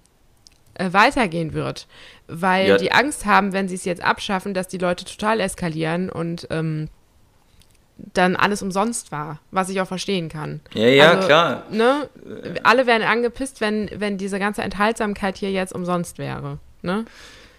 äh, 0.79 0.93
weitergehen 0.93 1.53
wird. 1.53 1.87
Weil 2.27 2.69
Ja. 2.69 2.77
die 2.77 2.93
Angst 2.93 3.27
haben, 3.27 3.53
wenn 3.53 3.69
sie 3.69 3.75
es 3.75 3.85
jetzt 3.85 4.03
abschaffen, 4.03 4.55
dass 4.55 4.69
die 4.69 4.79
Leute 4.79 5.05
total 5.05 5.41
eskalieren 5.41 6.11
und 6.11 6.47
ähm, 6.51 6.89
dann 8.15 8.37
alles 8.37 8.63
umsonst 8.63 9.11
war, 9.11 9.41
was 9.51 9.69
ich 9.71 9.81
auch 9.81 9.89
verstehen 9.89 10.29
kann. 10.29 10.61
Ja, 10.73 10.87
ja, 10.87 11.11
Also, 11.13 11.27
klar. 11.27 11.63
Ne? 11.71 12.09
Alle 12.63 12.87
wären 12.87 13.03
angepisst, 13.03 13.61
wenn, 13.61 13.91
wenn 13.97 14.19
diese 14.19 14.39
ganze 14.39 14.63
Enthaltsamkeit 14.63 15.37
hier 15.37 15.51
jetzt 15.51 15.75
umsonst 15.75 16.19
wäre. 16.19 16.59
Ne? 16.83 17.05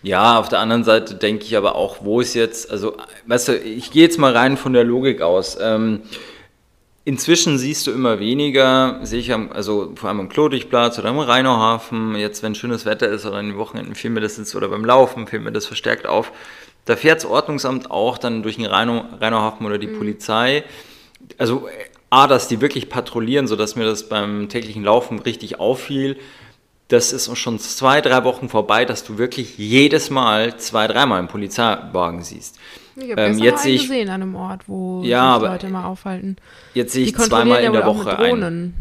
Ja, 0.01 0.39
auf 0.39 0.47
der 0.47 0.59
anderen 0.59 0.85
Seite 0.85 1.15
denke 1.15 1.43
ich 1.43 1.57
aber 1.57 1.75
auch, 1.75 1.97
wo 2.05 2.21
ist 2.21 2.33
jetzt, 2.35 2.71
also, 2.71 2.95
weißt 3.27 3.49
du, 3.49 3.57
ich 3.57 3.91
gehe 3.91 4.03
jetzt 4.03 4.17
mal 4.17 4.31
rein 4.35 4.55
von 4.55 4.71
der 4.71 4.85
Logik 4.85 5.21
aus. 5.21 5.57
Ähm, 5.59 6.03
inzwischen 7.05 7.57
siehst 7.57 7.87
du 7.87 7.91
immer 7.91 8.19
weniger, 8.19 8.99
sehe 9.03 9.19
ich 9.19 9.33
am, 9.33 9.51
also 9.51 9.91
vor 9.95 10.09
allem 10.09 10.19
am 10.19 10.29
Klodigplatz 10.29 10.99
oder 10.99 11.09
am 11.09 11.19
Rheinauhafen, 11.19 12.15
jetzt 12.15 12.43
wenn 12.43 12.55
schönes 12.55 12.85
Wetter 12.85 13.07
ist 13.07 13.25
oder 13.25 13.37
an 13.37 13.49
den 13.49 13.57
Wochenenden 13.57 13.95
fehlt 13.95 14.13
mir 14.13 14.21
das 14.21 14.37
jetzt 14.37 14.55
oder 14.55 14.69
beim 14.69 14.85
Laufen 14.85 15.27
fehlt 15.27 15.43
mir 15.43 15.51
das 15.51 15.65
verstärkt 15.65 16.05
auf. 16.05 16.31
Da 16.85 16.95
fährt 16.95 17.17
das 17.17 17.25
Ordnungsamt 17.25 17.91
auch 17.91 18.17
dann 18.17 18.43
durch 18.43 18.55
den 18.55 18.65
Rheinau, 18.65 19.05
Rheinauhafen 19.19 19.65
oder 19.65 19.77
die 19.77 19.87
Polizei. 19.87 20.63
Also 21.37 21.67
A, 22.09 22.27
dass 22.27 22.47
die 22.47 22.61
wirklich 22.61 22.89
patrouillieren, 22.89 23.47
sodass 23.47 23.75
mir 23.75 23.85
das 23.85 24.09
beim 24.09 24.49
täglichen 24.49 24.83
Laufen 24.83 25.19
richtig 25.19 25.59
auffiel. 25.59 26.17
Das 26.87 27.13
ist 27.13 27.35
schon 27.37 27.59
zwei, 27.59 28.01
drei 28.01 28.23
Wochen 28.23 28.49
vorbei, 28.49 28.83
dass 28.85 29.03
du 29.03 29.19
wirklich 29.19 29.59
jedes 29.59 30.09
Mal 30.09 30.57
zwei, 30.57 30.87
dreimal 30.87 31.19
einen 31.19 31.27
Polizeiwagen 31.27 32.23
siehst. 32.23 32.57
Ich 33.01 33.11
habe 33.11 33.21
Ähm, 33.21 33.37
jetzt 33.39 33.63
sehe 33.63 33.75
ich- 33.75 33.81
gesehen 33.83 34.09
an 34.09 34.21
einem 34.21 34.35
Ort, 34.35 34.61
wo 34.67 35.01
Ja, 35.03 35.35
sich 35.35 35.43
aber- 35.43 35.49
Leute 35.53 35.69
mal 35.69 35.85
aufhalten. 35.85 36.35
Jetzt 36.73 36.93
sehe 36.93 37.05
ich 37.05 37.15
zweimal 37.15 37.63
in 37.63 37.73
der 37.73 37.85
Woche 37.85 38.17
einen. 38.17 38.73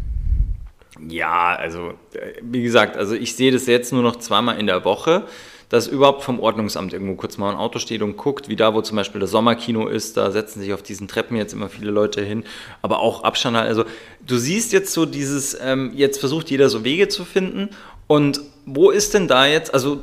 Ja, 1.07 1.55
also 1.55 1.93
äh, 2.13 2.33
wie 2.41 2.61
gesagt, 2.63 2.97
also 2.97 3.15
ich 3.15 3.35
sehe 3.35 3.51
das 3.51 3.67
jetzt 3.67 3.93
nur 3.93 4.03
noch 4.03 4.17
zweimal 4.17 4.59
in 4.59 4.67
der 4.67 4.83
Woche, 4.83 5.23
dass 5.69 5.87
überhaupt 5.87 6.23
vom 6.23 6.39
Ordnungsamt 6.39 6.91
irgendwo 6.93 7.13
kurz 7.15 7.37
mal 7.37 7.51
ein 7.51 7.55
Auto 7.55 7.79
steht 7.79 8.01
und 8.01 8.17
guckt, 8.17 8.49
wie 8.49 8.55
da, 8.55 8.73
wo 8.73 8.81
zum 8.81 8.97
Beispiel 8.97 9.21
das 9.21 9.31
Sommerkino 9.31 9.87
ist, 9.87 10.17
da 10.17 10.31
setzen 10.31 10.59
sich 10.61 10.73
auf 10.73 10.81
diesen 10.81 11.07
Treppen 11.07 11.37
jetzt 11.37 11.53
immer 11.53 11.69
viele 11.69 11.91
Leute 11.91 12.21
hin, 12.21 12.43
aber 12.81 12.99
auch 12.99 13.23
Abstand 13.23 13.55
halt. 13.55 13.67
Also 13.67 13.85
du 14.25 14.37
siehst 14.37 14.73
jetzt 14.73 14.91
so 14.91 15.05
dieses, 15.05 15.57
ähm, 15.61 15.91
jetzt 15.95 16.19
versucht 16.19 16.49
jeder 16.49 16.69
so 16.69 16.83
Wege 16.83 17.07
zu 17.07 17.23
finden 17.23 17.69
und 18.07 18.41
wo 18.65 18.89
ist 18.89 19.13
denn 19.13 19.27
da 19.27 19.45
jetzt, 19.45 19.73
also 19.73 19.99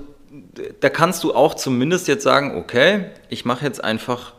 da 0.81 0.89
kannst 0.89 1.25
du 1.25 1.35
auch 1.35 1.55
zumindest 1.55 2.09
jetzt 2.09 2.23
sagen, 2.23 2.57
okay, 2.57 3.07
ich 3.29 3.45
mache 3.45 3.65
jetzt 3.65 3.83
einfach, 3.83 4.35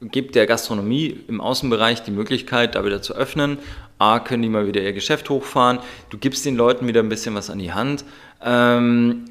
gebe 0.00 0.32
der 0.32 0.46
Gastronomie 0.46 1.24
im 1.28 1.40
Außenbereich 1.40 2.02
die 2.02 2.10
Möglichkeit, 2.10 2.74
da 2.74 2.84
wieder 2.84 3.02
zu 3.02 3.14
öffnen. 3.14 3.58
A, 3.98 4.20
können 4.20 4.42
die 4.42 4.48
mal 4.48 4.66
wieder 4.66 4.80
ihr 4.80 4.92
Geschäft 4.92 5.28
hochfahren. 5.28 5.80
Du 6.10 6.18
gibst 6.18 6.44
den 6.46 6.56
Leuten 6.56 6.86
wieder 6.86 7.00
ein 7.00 7.08
bisschen 7.08 7.34
was 7.34 7.50
an 7.50 7.58
die 7.58 7.72
Hand. 7.72 8.04
Ähm, 8.42 9.24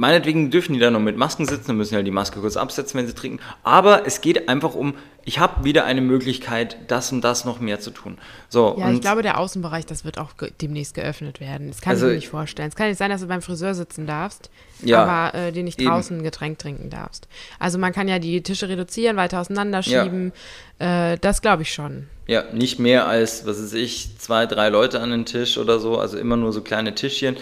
meinetwegen 0.00 0.50
dürfen 0.50 0.72
die 0.72 0.78
da 0.80 0.90
noch 0.90 0.98
mit 1.00 1.16
Masken 1.18 1.44
sitzen, 1.46 1.68
dann 1.68 1.76
müssen 1.76 1.94
ja 1.94 2.02
die 2.02 2.10
Maske 2.10 2.40
kurz 2.40 2.56
absetzen, 2.56 2.98
wenn 2.98 3.06
sie 3.06 3.14
trinken. 3.14 3.38
Aber 3.62 4.06
es 4.06 4.22
geht 4.22 4.48
einfach 4.48 4.74
um, 4.74 4.94
ich 5.24 5.38
habe 5.38 5.62
wieder 5.64 5.84
eine 5.84 6.00
Möglichkeit, 6.00 6.78
das 6.88 7.12
und 7.12 7.20
das 7.22 7.44
noch 7.44 7.60
mehr 7.60 7.78
zu 7.80 7.90
tun. 7.90 8.16
So, 8.48 8.76
Ja, 8.78 8.90
ich 8.90 9.02
glaube, 9.02 9.20
der 9.20 9.38
Außenbereich, 9.38 9.84
das 9.84 10.04
wird 10.06 10.16
auch 10.18 10.38
ge 10.38 10.50
demnächst 10.60 10.94
geöffnet 10.94 11.38
werden. 11.40 11.68
Das 11.68 11.82
kann 11.82 11.90
Also- 11.92 12.06
ich 12.06 12.10
mir 12.12 12.16
nicht 12.16 12.28
vorstellen. 12.30 12.70
Es 12.70 12.74
kann 12.76 12.88
nicht 12.88 12.96
sein, 12.96 13.10
dass 13.10 13.20
du 13.20 13.26
beim 13.26 13.42
Friseur 13.42 13.74
sitzen 13.74 14.06
darfst, 14.06 14.48
Ja, 14.82 15.04
aber 15.04 15.34
äh, 15.38 15.52
dir 15.52 15.62
nicht 15.62 15.78
eben. 15.78 15.90
draußen 15.90 16.16
ein 16.18 16.22
Getränk 16.22 16.58
trinken 16.58 16.88
darfst. 16.88 17.28
Also 17.58 17.76
man 17.78 17.92
kann 17.92 18.08
ja 18.08 18.18
die 18.18 18.42
Tische 18.42 18.70
reduzieren, 18.70 19.18
weiter 19.18 19.40
auseinanderschieben. 19.40 20.32
Äh, 20.78 21.18
das 21.20 21.42
glaube 21.42 21.62
ich 21.62 21.74
schon. 21.74 22.06
Ja, 22.26 22.44
nicht 22.52 22.78
mehr 22.78 23.06
als, 23.06 23.44
was 23.44 23.60
weiß 23.62 23.74
ich, 23.74 24.16
zwei, 24.18 24.46
drei 24.46 24.70
Leute 24.70 25.00
an 25.00 25.10
den 25.10 25.26
Tisch 25.26 25.58
oder 25.58 25.78
so, 25.78 25.98
also 25.98 26.16
immer 26.16 26.36
nur 26.38 26.52
so 26.54 26.62
kleine 26.62 26.94
Tischchen. 26.94 27.36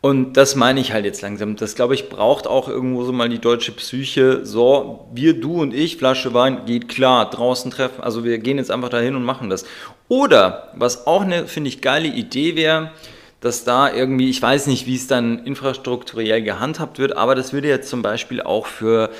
Und 0.00 0.34
das 0.34 0.54
meine 0.54 0.78
ich 0.80 0.92
halt 0.92 1.04
jetzt 1.04 1.22
langsam. 1.22 1.56
Das, 1.56 1.74
glaube 1.74 1.94
ich, 1.94 2.08
braucht 2.08 2.46
auch 2.46 2.68
irgendwo 2.68 3.04
so 3.04 3.12
mal 3.12 3.28
die 3.28 3.40
deutsche 3.40 3.72
Psyche. 3.72 4.46
So, 4.46 5.08
wir, 5.12 5.40
du 5.40 5.60
und 5.60 5.74
ich, 5.74 5.96
Flasche 5.96 6.34
Wein, 6.34 6.66
geht 6.66 6.88
klar, 6.88 7.28
draußen 7.28 7.72
treffen. 7.72 8.02
Also 8.02 8.22
wir 8.24 8.38
gehen 8.38 8.58
jetzt 8.58 8.70
einfach 8.70 8.90
dahin 8.90 9.16
und 9.16 9.24
machen 9.24 9.50
das. 9.50 9.64
Oder, 10.06 10.72
was 10.76 11.06
auch 11.06 11.22
eine, 11.22 11.48
finde 11.48 11.68
ich, 11.68 11.80
geile 11.80 12.06
Idee 12.06 12.54
wäre, 12.54 12.92
dass 13.40 13.64
da 13.64 13.92
irgendwie, 13.92 14.30
ich 14.30 14.40
weiß 14.40 14.68
nicht, 14.68 14.86
wie 14.86 14.94
es 14.94 15.08
dann 15.08 15.44
infrastrukturell 15.44 16.42
gehandhabt 16.42 16.98
wird, 16.98 17.16
aber 17.16 17.34
das 17.34 17.52
würde 17.52 17.68
jetzt 17.68 17.88
zum 17.88 18.02
Beispiel 18.02 18.40
auch 18.40 18.66
für 18.66 19.10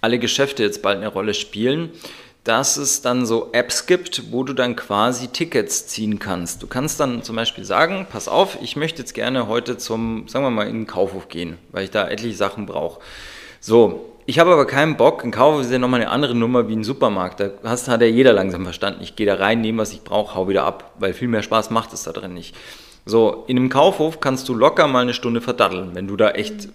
alle 0.00 0.18
Geschäfte 0.18 0.62
jetzt 0.62 0.82
bald 0.82 0.98
eine 0.98 1.08
Rolle 1.08 1.34
spielen, 1.34 1.90
dass 2.50 2.78
es 2.78 3.00
dann 3.00 3.26
so 3.26 3.50
Apps 3.52 3.86
gibt, 3.86 4.32
wo 4.32 4.42
du 4.42 4.54
dann 4.54 4.74
quasi 4.74 5.28
Tickets 5.28 5.86
ziehen 5.86 6.18
kannst. 6.18 6.64
Du 6.64 6.66
kannst 6.66 6.98
dann 6.98 7.22
zum 7.22 7.36
Beispiel 7.36 7.64
sagen, 7.64 8.08
pass 8.10 8.26
auf, 8.26 8.58
ich 8.60 8.74
möchte 8.74 9.02
jetzt 9.02 9.14
gerne 9.14 9.46
heute 9.46 9.78
zum, 9.78 10.26
sagen 10.26 10.44
wir 10.44 10.50
mal, 10.50 10.66
in 10.66 10.80
den 10.80 10.86
Kaufhof 10.88 11.28
gehen, 11.28 11.58
weil 11.70 11.84
ich 11.84 11.92
da 11.92 12.08
etliche 12.08 12.36
Sachen 12.36 12.66
brauche. 12.66 13.00
So, 13.60 14.16
ich 14.26 14.40
habe 14.40 14.52
aber 14.52 14.66
keinen 14.66 14.96
Bock, 14.96 15.22
ein 15.22 15.30
Kaufhof 15.30 15.60
ist 15.60 15.70
ja 15.70 15.78
nochmal 15.78 16.00
eine 16.00 16.10
andere 16.10 16.34
Nummer 16.34 16.66
wie 16.66 16.74
ein 16.74 16.82
Supermarkt. 16.82 17.38
Da 17.38 17.50
hast, 17.62 17.86
hat 17.86 18.00
ja 18.00 18.08
jeder 18.08 18.32
langsam 18.32 18.64
verstanden. 18.64 19.00
Ich 19.00 19.14
gehe 19.14 19.26
da 19.26 19.34
rein, 19.36 19.60
nehme, 19.60 19.82
was 19.82 19.92
ich 19.92 20.02
brauche, 20.02 20.34
hau 20.34 20.48
wieder 20.48 20.64
ab, 20.64 20.94
weil 20.98 21.14
viel 21.14 21.28
mehr 21.28 21.44
Spaß 21.44 21.70
macht 21.70 21.92
es 21.92 22.02
da 22.02 22.10
drin 22.10 22.34
nicht. 22.34 22.56
So, 23.06 23.44
in 23.46 23.58
einem 23.58 23.68
Kaufhof 23.68 24.18
kannst 24.18 24.48
du 24.48 24.54
locker 24.54 24.88
mal 24.88 25.02
eine 25.02 25.14
Stunde 25.14 25.40
verdaddeln, 25.40 25.90
wenn 25.94 26.08
du 26.08 26.16
da 26.16 26.32
echt 26.32 26.68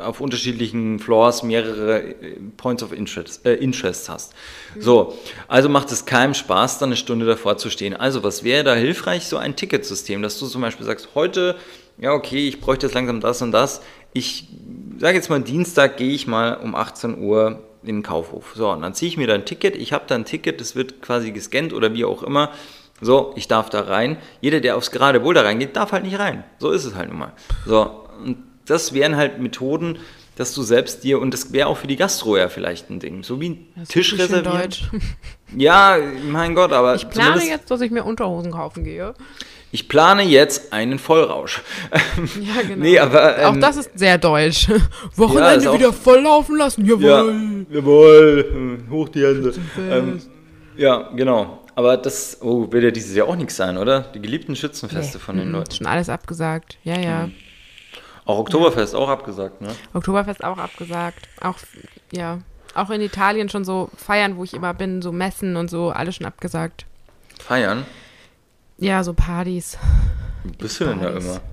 auf 0.00 0.20
unterschiedlichen 0.20 0.98
Floors 0.98 1.42
mehrere 1.42 2.02
äh, 2.02 2.36
Points 2.56 2.82
of 2.82 2.92
Interest, 2.92 3.44
äh, 3.46 3.54
Interest 3.54 4.08
hast. 4.08 4.34
So, 4.78 5.18
also 5.48 5.68
macht 5.68 5.92
es 5.92 6.06
keinem 6.06 6.34
Spaß, 6.34 6.78
dann 6.78 6.88
eine 6.88 6.96
Stunde 6.96 7.26
davor 7.26 7.56
zu 7.56 7.70
stehen. 7.70 7.94
Also, 7.94 8.22
was 8.22 8.44
wäre 8.44 8.64
da 8.64 8.74
hilfreich? 8.74 9.26
So 9.26 9.36
ein 9.36 9.56
Ticketsystem, 9.56 10.22
dass 10.22 10.38
du 10.38 10.46
zum 10.46 10.62
Beispiel 10.62 10.86
sagst, 10.86 11.10
heute, 11.14 11.56
ja, 11.98 12.12
okay, 12.12 12.48
ich 12.48 12.60
bräuchte 12.60 12.86
jetzt 12.86 12.94
langsam 12.94 13.20
das 13.20 13.42
und 13.42 13.52
das. 13.52 13.82
Ich 14.12 14.48
sage 14.98 15.16
jetzt 15.16 15.30
mal, 15.30 15.40
Dienstag 15.40 15.96
gehe 15.96 16.12
ich 16.12 16.26
mal 16.26 16.54
um 16.54 16.74
18 16.74 17.18
Uhr 17.18 17.62
in 17.82 17.96
den 17.96 18.02
Kaufhof. 18.02 18.52
So, 18.54 18.70
und 18.70 18.82
dann 18.82 18.94
ziehe 18.94 19.08
ich 19.08 19.16
mir 19.16 19.26
da 19.26 19.34
ein 19.34 19.44
Ticket. 19.44 19.76
Ich 19.76 19.92
habe 19.92 20.04
da 20.06 20.14
ein 20.14 20.24
Ticket, 20.24 20.60
das 20.60 20.74
wird 20.74 21.02
quasi 21.02 21.30
gescannt 21.30 21.72
oder 21.72 21.94
wie 21.94 22.04
auch 22.04 22.22
immer. 22.22 22.50
So, 23.00 23.32
ich 23.36 23.48
darf 23.48 23.70
da 23.70 23.82
rein. 23.82 24.18
Jeder, 24.40 24.60
der 24.60 24.76
aufs 24.76 24.90
gerade 24.90 25.24
Wohl 25.24 25.34
da 25.34 25.42
reingeht, 25.42 25.76
darf 25.76 25.92
halt 25.92 26.04
nicht 26.04 26.18
rein. 26.18 26.44
So 26.58 26.70
ist 26.70 26.84
es 26.84 26.94
halt 26.94 27.08
nun 27.08 27.18
mal. 27.18 27.32
So, 27.66 28.04
und 28.22 28.36
das 28.66 28.92
wären 28.94 29.16
halt 29.16 29.40
Methoden, 29.40 29.98
dass 30.36 30.54
du 30.54 30.62
selbst 30.62 31.04
dir, 31.04 31.20
und 31.20 31.32
das 31.34 31.52
wäre 31.52 31.68
auch 31.68 31.76
für 31.76 31.86
die 31.86 31.96
Gastro 31.96 32.36
ja 32.36 32.48
vielleicht 32.48 32.88
ein 32.90 32.98
Ding, 33.00 33.22
so 33.22 33.40
wie 33.40 33.50
ein 33.50 33.66
Das 33.76 33.88
Tisch 33.88 34.14
reservieren. 34.14 34.44
deutsch. 34.62 34.84
Ja, 35.56 35.98
mein 36.30 36.54
Gott, 36.54 36.72
aber 36.72 36.94
Ich 36.94 37.08
plane 37.10 37.44
jetzt, 37.46 37.70
dass 37.70 37.80
ich 37.82 37.90
mir 37.90 38.04
Unterhosen 38.04 38.52
kaufen 38.52 38.84
gehe. 38.84 39.12
ich 39.72 39.88
plane 39.88 40.22
jetzt 40.22 40.72
einen 40.72 40.98
Vollrausch. 40.98 41.60
Ja, 42.40 42.62
genau. 42.62 42.76
Nee, 42.82 42.98
aber, 42.98 43.36
auch 43.48 43.54
ähm, 43.54 43.60
das 43.60 43.76
ist 43.76 43.90
sehr 43.98 44.16
deutsch. 44.18 44.68
Ja, 44.68 44.76
Wochenende 45.16 45.70
auch- 45.70 45.74
wieder 45.74 45.92
volllaufen 45.92 46.56
lassen, 46.56 46.86
Ja, 46.86 46.94
jawohl. 46.94 47.66
jawohl, 47.70 48.78
hoch 48.90 49.08
die 49.10 49.22
Hände. 49.24 49.52
Ähm, 49.90 50.22
ja, 50.76 51.10
genau. 51.14 51.58
Aber 51.74 51.96
das 51.96 52.38
oh, 52.40 52.70
wird 52.70 52.84
ja 52.84 52.90
dieses 52.90 53.14
Jahr 53.14 53.28
auch 53.28 53.36
nichts 53.36 53.56
sein, 53.56 53.76
oder? 53.76 54.00
Die 54.14 54.20
geliebten 54.22 54.54
Schützenfeste 54.56 55.18
von 55.18 55.36
den 55.36 55.48
Mhm, 55.48 55.52
Leuten. 55.54 55.74
Schon 55.74 55.86
alles 55.86 56.08
abgesagt. 56.08 56.78
Ja, 56.84 56.98
ja. 56.98 57.28
Auch 58.24 58.38
Oktoberfest 58.38 58.94
auch 58.94 59.08
abgesagt, 59.08 59.60
ne? 59.60 59.68
Oktoberfest 59.94 60.44
auch 60.44 60.58
abgesagt. 60.58 61.28
Auch, 61.40 61.56
ja. 62.12 62.38
Auch 62.74 62.90
in 62.90 63.00
Italien 63.00 63.48
schon 63.48 63.64
so 63.64 63.90
Feiern, 63.96 64.36
wo 64.36 64.44
ich 64.44 64.54
immer 64.54 64.74
bin, 64.74 65.02
so 65.02 65.10
Messen 65.10 65.56
und 65.56 65.68
so, 65.68 65.90
alles 65.90 66.16
schon 66.16 66.26
abgesagt. 66.26 66.86
Feiern. 67.40 67.84
Ja, 68.78 69.02
so 69.02 69.12
Partys. 69.12 69.76
Wo 70.44 70.52
bist 70.58 70.80
du 70.80 70.84
denn 70.84 71.00
da 71.00 71.10
Partys. 71.10 71.24
immer? 71.24 71.40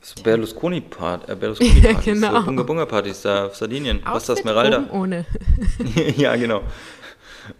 So 0.00 0.22
Berlusconi-Part, 0.22 1.28
äh, 1.28 1.34
Berlusconi-Partys, 1.34 2.06
Ja, 2.06 2.12
genau. 2.14 2.40
so 2.40 2.46
Bunga-Bunga-Partys 2.46 3.22
da 3.22 3.46
auf 3.46 3.56
Sardinien. 3.56 4.00
Was 4.04 4.28
ist 4.28 4.44
das, 4.44 4.56
oben 4.56 4.90
ohne. 4.90 5.26
ja, 6.16 6.34
genau. 6.36 6.62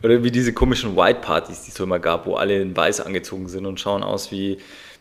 Oder 0.02 0.22
wie 0.22 0.30
diese 0.30 0.52
komischen 0.52 0.96
White-Partys, 0.96 1.64
die 1.64 1.70
es 1.70 1.74
so 1.74 1.84
immer 1.84 1.98
gab, 1.98 2.26
wo 2.26 2.36
alle 2.36 2.62
in 2.62 2.76
weiß 2.76 3.00
angezogen 3.00 3.48
sind 3.48 3.66
und 3.66 3.80
schauen 3.80 4.02
aus 4.02 4.30
wie, 4.30 4.58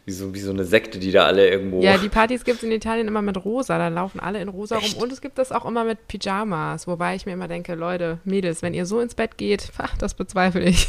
wie, 0.08 0.14
so, 0.14 0.34
wie 0.34 0.40
so 0.40 0.52
eine 0.52 0.64
Sekte, 0.64 1.00
die 1.00 1.12
da 1.12 1.26
alle 1.26 1.50
irgendwo... 1.50 1.82
Ja, 1.82 1.98
die 2.02 2.08
Partys 2.08 2.46
gibt 2.46 2.60
es 2.60 2.64
in 2.64 2.72
Italien 2.72 3.10
immer 3.10 3.22
mit 3.22 3.44
rosa. 3.44 3.78
Da 3.78 3.90
laufen 3.90 4.22
alle 4.22 4.40
in 4.42 4.48
rosa 4.48 4.78
rum. 4.78 4.94
Und 5.02 5.12
es 5.12 5.20
gibt 5.20 5.38
das 5.38 5.52
auch 5.52 5.66
immer 5.66 5.84
mit 5.84 6.08
Pyjamas. 6.08 6.88
Wobei 6.88 7.16
ich 7.16 7.26
mir 7.26 7.34
immer 7.34 7.50
denke, 7.50 7.76
Leute, 7.76 8.20
Mädels, 8.24 8.62
wenn 8.62 8.74
ihr 8.74 8.86
so 8.86 9.02
ins 9.02 9.16
Bett 9.16 9.38
geht, 9.38 9.70
pah, 9.78 9.90
das 10.00 10.14
bezweifle 10.14 10.64
ich. 10.64 10.88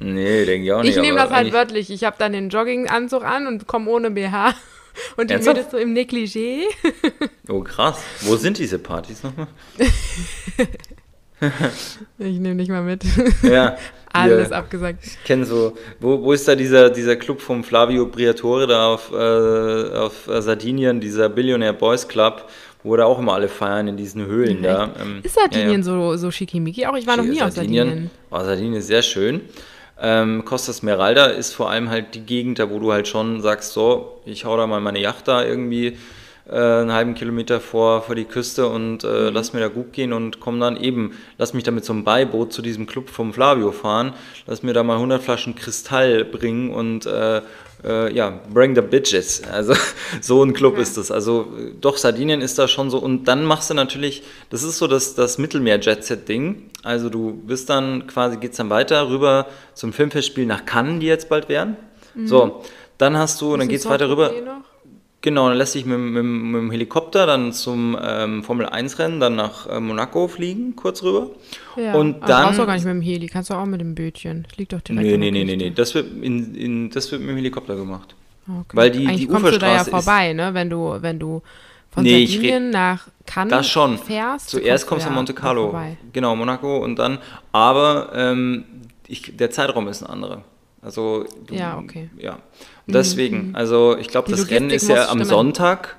nee, 0.00 0.44
denke 0.44 0.64
ich 0.64 0.72
auch 0.72 0.82
nicht. 0.82 0.96
Ich 0.96 1.02
nehme 1.02 1.18
das 1.18 1.30
halt 1.30 1.52
wörtlich. 1.52 1.90
Ich 1.90 2.04
habe 2.04 2.14
dann 2.16 2.32
den 2.32 2.50
Jogginganzug 2.50 3.24
an 3.24 3.48
und 3.48 3.66
komme 3.66 3.90
ohne 3.90 4.12
BH. 4.12 4.54
Und 5.16 5.28
die 5.28 5.34
Ernsthaft? 5.34 5.56
Mädels 5.56 5.72
so 5.72 5.76
im 5.76 5.92
Negligé. 5.92 6.60
Oh, 7.48 7.62
krass. 7.62 8.00
Wo 8.20 8.36
sind 8.36 8.58
diese 8.58 8.78
Partys 8.78 9.24
nochmal? 9.24 9.48
Ich 12.18 12.38
nehme 12.38 12.56
dich 12.56 12.68
mal 12.68 12.82
mit. 12.82 13.04
Ja. 13.42 13.76
Alles 14.12 14.48
hier, 14.48 14.56
abgesagt. 14.56 15.04
Ich 15.04 15.24
kenne 15.24 15.44
so, 15.44 15.76
wo, 15.98 16.22
wo 16.22 16.32
ist 16.32 16.46
da 16.46 16.54
dieser, 16.54 16.88
dieser 16.88 17.16
Club 17.16 17.40
vom 17.40 17.64
Flavio 17.64 18.06
Briatore 18.06 18.68
da 18.68 18.86
auf, 18.86 19.10
äh, 19.10 19.96
auf 19.96 20.28
äh, 20.28 20.40
Sardinien, 20.40 21.00
dieser 21.00 21.28
Billionaire 21.28 21.72
Boys 21.72 22.06
Club, 22.06 22.48
wo 22.84 22.96
da 22.96 23.06
auch 23.06 23.18
immer 23.18 23.34
alle 23.34 23.48
feiern 23.48 23.88
in 23.88 23.96
diesen 23.96 24.24
Höhlen 24.24 24.62
da. 24.62 24.94
Ähm, 25.02 25.18
Ist 25.24 25.34
Sardinien 25.34 25.70
ja, 25.70 25.76
ja. 25.78 25.82
so, 25.82 26.16
so 26.16 26.30
schickimicki? 26.30 26.86
Auch 26.86 26.96
ich 26.96 27.08
war 27.08 27.16
noch 27.16 27.24
nie 27.24 27.42
auf 27.42 27.50
Sardinien. 27.50 28.08
Oh, 28.30 28.38
Sardinien 28.38 28.74
ist 28.74 28.86
sehr 28.86 29.02
schön. 29.02 29.40
Ähm, 30.00 30.44
Costa 30.44 30.72
Smeralda 30.72 31.26
ist 31.26 31.52
vor 31.52 31.70
allem 31.70 31.90
halt 31.90 32.14
die 32.14 32.20
Gegend, 32.20 32.60
da 32.60 32.70
wo 32.70 32.78
du 32.78 32.92
halt 32.92 33.08
schon 33.08 33.40
sagst, 33.40 33.72
so, 33.72 34.20
ich 34.24 34.44
hau 34.44 34.56
da 34.56 34.68
mal 34.68 34.80
meine 34.80 35.00
Yacht 35.00 35.26
da 35.26 35.44
irgendwie 35.44 35.96
äh, 36.48 36.54
einen 36.56 36.92
halben 36.92 37.14
Kilometer 37.14 37.60
vor, 37.60 38.02
vor 38.02 38.14
die 38.14 38.24
Küste 38.24 38.68
und 38.68 39.02
äh, 39.04 39.06
Mhm. 39.30 39.34
lass 39.34 39.52
mir 39.52 39.60
da 39.60 39.68
gut 39.68 39.92
gehen 39.92 40.12
und 40.12 40.40
komm 40.40 40.60
dann 40.60 40.76
eben, 40.76 41.12
lass 41.38 41.54
mich 41.54 41.64
da 41.64 41.70
mit 41.70 41.84
so 41.84 41.92
einem 41.92 42.04
Beiboot 42.04 42.52
zu 42.52 42.60
diesem 42.62 42.86
Club 42.86 43.08
vom 43.10 43.32
Flavio 43.32 43.72
fahren, 43.72 44.12
lass 44.46 44.62
mir 44.62 44.72
da 44.74 44.82
mal 44.82 44.96
100 44.96 45.22
Flaschen 45.22 45.54
Kristall 45.54 46.24
bringen 46.24 46.70
und 46.70 47.06
äh, 47.06 47.40
äh, 47.86 48.14
ja, 48.14 48.40
bring 48.52 48.74
the 48.74 48.80
bitches. 48.80 49.42
Also 49.50 49.74
so 50.22 50.42
ein 50.42 50.54
Club 50.54 50.76
Ja. 50.76 50.82
ist 50.82 50.96
das. 50.96 51.10
Also 51.10 51.46
doch, 51.82 51.98
Sardinien 51.98 52.40
ist 52.40 52.58
da 52.58 52.66
schon 52.66 52.88
so. 52.88 52.96
Und 52.98 53.24
dann 53.26 53.44
machst 53.44 53.68
du 53.68 53.74
natürlich, 53.74 54.22
das 54.48 54.62
ist 54.62 54.78
so 54.78 54.86
das, 54.86 55.14
das 55.14 55.36
Mittelmeer-Jet-Set-Ding. 55.36 56.70
Also 56.82 57.10
du 57.10 57.32
bist 57.46 57.68
dann 57.70 58.06
quasi, 58.06 58.38
geht's 58.38 58.56
dann 58.56 58.70
weiter 58.70 59.08
rüber 59.10 59.46
zum 59.74 59.92
Filmfestspiel 59.92 60.46
nach 60.46 60.64
Cannes, 60.64 61.00
die 61.00 61.06
jetzt 61.06 61.28
bald 61.28 61.48
werden. 61.50 61.76
So, 62.24 62.62
dann 62.96 63.18
hast 63.18 63.40
du, 63.40 63.50
dann 63.50 63.58
Bisschen 63.60 63.68
geht's 63.70 63.86
weiter 63.88 64.08
rüber. 64.08 64.30
Noch? 64.44 64.62
Genau, 65.24 65.48
dann 65.48 65.56
lässt 65.56 65.72
sich 65.72 65.86
mit, 65.86 65.98
mit, 65.98 66.22
mit 66.22 66.60
dem 66.60 66.70
Helikopter 66.70 67.24
dann 67.24 67.54
zum 67.54 67.96
ähm, 67.98 68.42
Formel-1-Rennen 68.44 69.20
dann 69.20 69.36
nach 69.36 69.66
äh, 69.66 69.80
Monaco 69.80 70.28
fliegen, 70.28 70.76
kurz 70.76 71.02
rüber. 71.02 71.30
Ja. 71.76 71.94
Und 71.94 72.16
Aber 72.16 72.26
dann- 72.26 72.42
brauchst 72.44 72.58
du 72.58 72.62
auch 72.62 72.66
gar 72.66 72.74
nicht 72.74 72.84
mit 72.84 72.92
dem 72.94 73.00
Heli, 73.00 73.26
kannst 73.28 73.48
du 73.48 73.54
auch 73.54 73.64
mit 73.64 73.80
dem 73.80 73.94
Bötchen. 73.94 74.44
Das 74.46 74.58
liegt 74.58 74.74
doch 74.74 74.82
direkt 74.82 75.02
Nee, 75.02 75.16
nee, 75.16 75.30
nee, 75.30 75.44
nee, 75.44 75.56
nee. 75.56 75.70
Das 75.70 75.94
wird, 75.94 76.08
in, 76.22 76.54
in, 76.54 76.90
das 76.90 77.10
wird 77.10 77.22
mit 77.22 77.30
dem 77.30 77.36
Helikopter 77.36 77.74
gemacht. 77.74 78.14
Okay. 78.46 78.76
Weil 78.76 78.90
die- 78.90 79.06
Eigentlich 79.06 79.20
die 79.22 79.26
kommst 79.28 79.46
du 79.54 79.58
da 79.58 79.66
ja 79.68 79.72
Uferstraße 79.80 79.90
vorbei, 80.04 80.32
ne? 80.34 80.52
Wenn 80.52 80.68
du, 80.68 80.94
wenn 81.00 81.18
du 81.18 81.40
von 81.90 82.02
Nee, 82.02 82.26
Sardinien 82.26 82.68
nach 82.68 83.08
Cannes 83.24 83.50
Das 83.50 83.66
schon. 83.66 83.96
fährst. 83.96 84.50
Zuerst 84.50 84.86
kommst 84.86 85.04
du 85.04 85.08
ja 85.08 85.10
nach 85.12 85.16
Monte 85.16 85.32
Carlo. 85.32 85.70
vorbei. 85.70 85.96
Genau, 86.12 86.36
Monaco 86.36 86.84
und 86.84 86.96
dann. 86.98 87.16
Aber 87.52 88.10
ähm, 88.14 88.64
ich, 89.06 89.34
der 89.38 89.50
Zeitraum 89.50 89.88
ist 89.88 90.02
ein 90.02 90.10
anderer. 90.10 90.42
Also. 90.82 91.24
du- 91.46 91.54
Ja, 91.54 91.78
okay. 91.78 92.10
Ja. 92.18 92.36
Und 92.86 92.94
deswegen, 92.94 93.54
also 93.54 93.96
ich 93.98 94.08
glaube, 94.08 94.30
das 94.30 94.50
Rennen 94.50 94.68
Logistik 94.68 94.90
ist 94.90 94.96
ja 94.96 95.04
am 95.04 95.18
stimmen. 95.18 95.24
Sonntag 95.24 95.96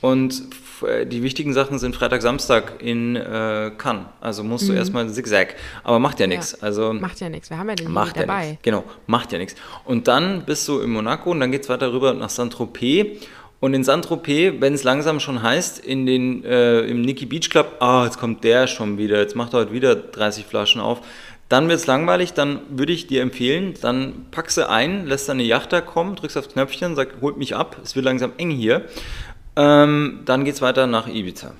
und 0.00 0.42
äh, 0.86 1.06
die 1.06 1.22
wichtigen 1.22 1.52
Sachen 1.52 1.78
sind 1.78 1.94
Freitag, 1.94 2.22
Samstag 2.22 2.82
in 2.82 3.16
äh, 3.16 3.70
Cannes. 3.76 4.06
Also 4.20 4.42
musst 4.42 4.68
du 4.68 4.72
erstmal 4.72 5.08
Zigzag. 5.08 5.54
Aber 5.82 5.98
macht 5.98 6.20
ja 6.20 6.26
nichts. 6.26 6.60
Also 6.62 6.92
Macht 6.92 7.20
ja 7.20 7.28
nichts, 7.28 7.50
wir 7.50 7.58
haben 7.58 7.68
ja 7.68 7.74
den 7.74 7.90
Macht 7.90 8.16
ja 8.16 8.22
dabei. 8.26 8.48
nichts. 8.48 8.62
Genau, 8.62 8.84
macht 9.06 9.32
ja 9.32 9.38
nichts. 9.38 9.54
Und 9.84 10.08
dann 10.08 10.44
bist 10.44 10.66
du 10.68 10.80
in 10.80 10.90
Monaco 10.90 11.30
und 11.30 11.40
dann 11.40 11.52
geht 11.52 11.62
es 11.62 11.68
weiter 11.68 11.92
rüber 11.92 12.14
nach 12.14 12.30
Saint-Tropez. 12.30 13.22
Und 13.60 13.72
in 13.72 13.82
Saint-Tropez, 13.82 14.60
wenn 14.60 14.74
es 14.74 14.84
langsam 14.84 15.20
schon 15.20 15.42
heißt, 15.42 15.78
in 15.78 16.04
den, 16.04 16.44
äh, 16.44 16.80
im 16.82 17.00
Nicky 17.00 17.24
Beach 17.24 17.48
Club, 17.48 17.76
ah, 17.80 18.04
jetzt 18.04 18.18
kommt 18.18 18.44
der 18.44 18.66
schon 18.66 18.98
wieder, 18.98 19.18
jetzt 19.20 19.36
macht 19.36 19.54
er 19.54 19.60
heute 19.60 19.72
wieder 19.72 19.94
30 19.94 20.44
Flaschen 20.44 20.82
auf, 20.82 21.00
dann 21.54 21.68
wird 21.68 21.78
es 21.78 21.86
langweilig, 21.86 22.32
dann 22.32 22.58
würde 22.68 22.92
ich 22.92 23.06
dir 23.06 23.22
empfehlen, 23.22 23.74
dann 23.80 24.26
packst 24.32 24.56
du 24.56 24.68
ein, 24.68 25.06
lässt 25.06 25.28
deine 25.28 25.44
Yacht 25.44 25.72
da 25.72 25.80
kommen, 25.80 26.16
drückst 26.16 26.36
aufs 26.36 26.48
Knöpfchen, 26.48 26.96
sag, 26.96 27.20
holt 27.20 27.36
mich 27.36 27.54
ab, 27.54 27.76
es 27.84 27.94
wird 27.94 28.04
langsam 28.04 28.32
eng 28.38 28.50
hier. 28.50 28.86
Ähm, 29.54 30.22
dann 30.24 30.44
geht 30.44 30.54
es 30.56 30.62
weiter 30.62 30.88
nach 30.88 31.06
Ibiza. 31.06 31.52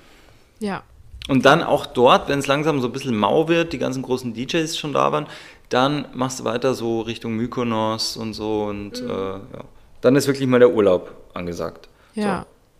Ja. 0.59 0.83
Und 1.29 1.45
dann 1.45 1.63
auch 1.63 1.85
dort, 1.85 2.27
wenn 2.27 2.39
es 2.39 2.47
langsam 2.47 2.81
so 2.81 2.87
ein 2.87 2.91
bisschen 2.91 3.15
mau 3.15 3.47
wird, 3.47 3.71
die 3.71 3.77
ganzen 3.77 4.03
großen 4.03 4.33
DJs 4.33 4.77
schon 4.77 4.91
da 4.91 5.13
waren, 5.13 5.27
dann 5.69 6.09
machst 6.13 6.41
du 6.41 6.43
weiter 6.43 6.73
so 6.73 6.99
Richtung 6.99 7.37
Mykonos 7.37 8.17
und 8.17 8.33
so 8.33 8.63
und 8.65 9.01
Mhm. 9.01 9.09
äh, 9.09 9.13
ja. 9.13 9.63
Dann 10.01 10.17
ist 10.17 10.27
wirklich 10.27 10.45
mal 10.47 10.59
der 10.59 10.71
Urlaub 10.71 11.13
angesagt. 11.33 11.87
Ja. 12.15 12.21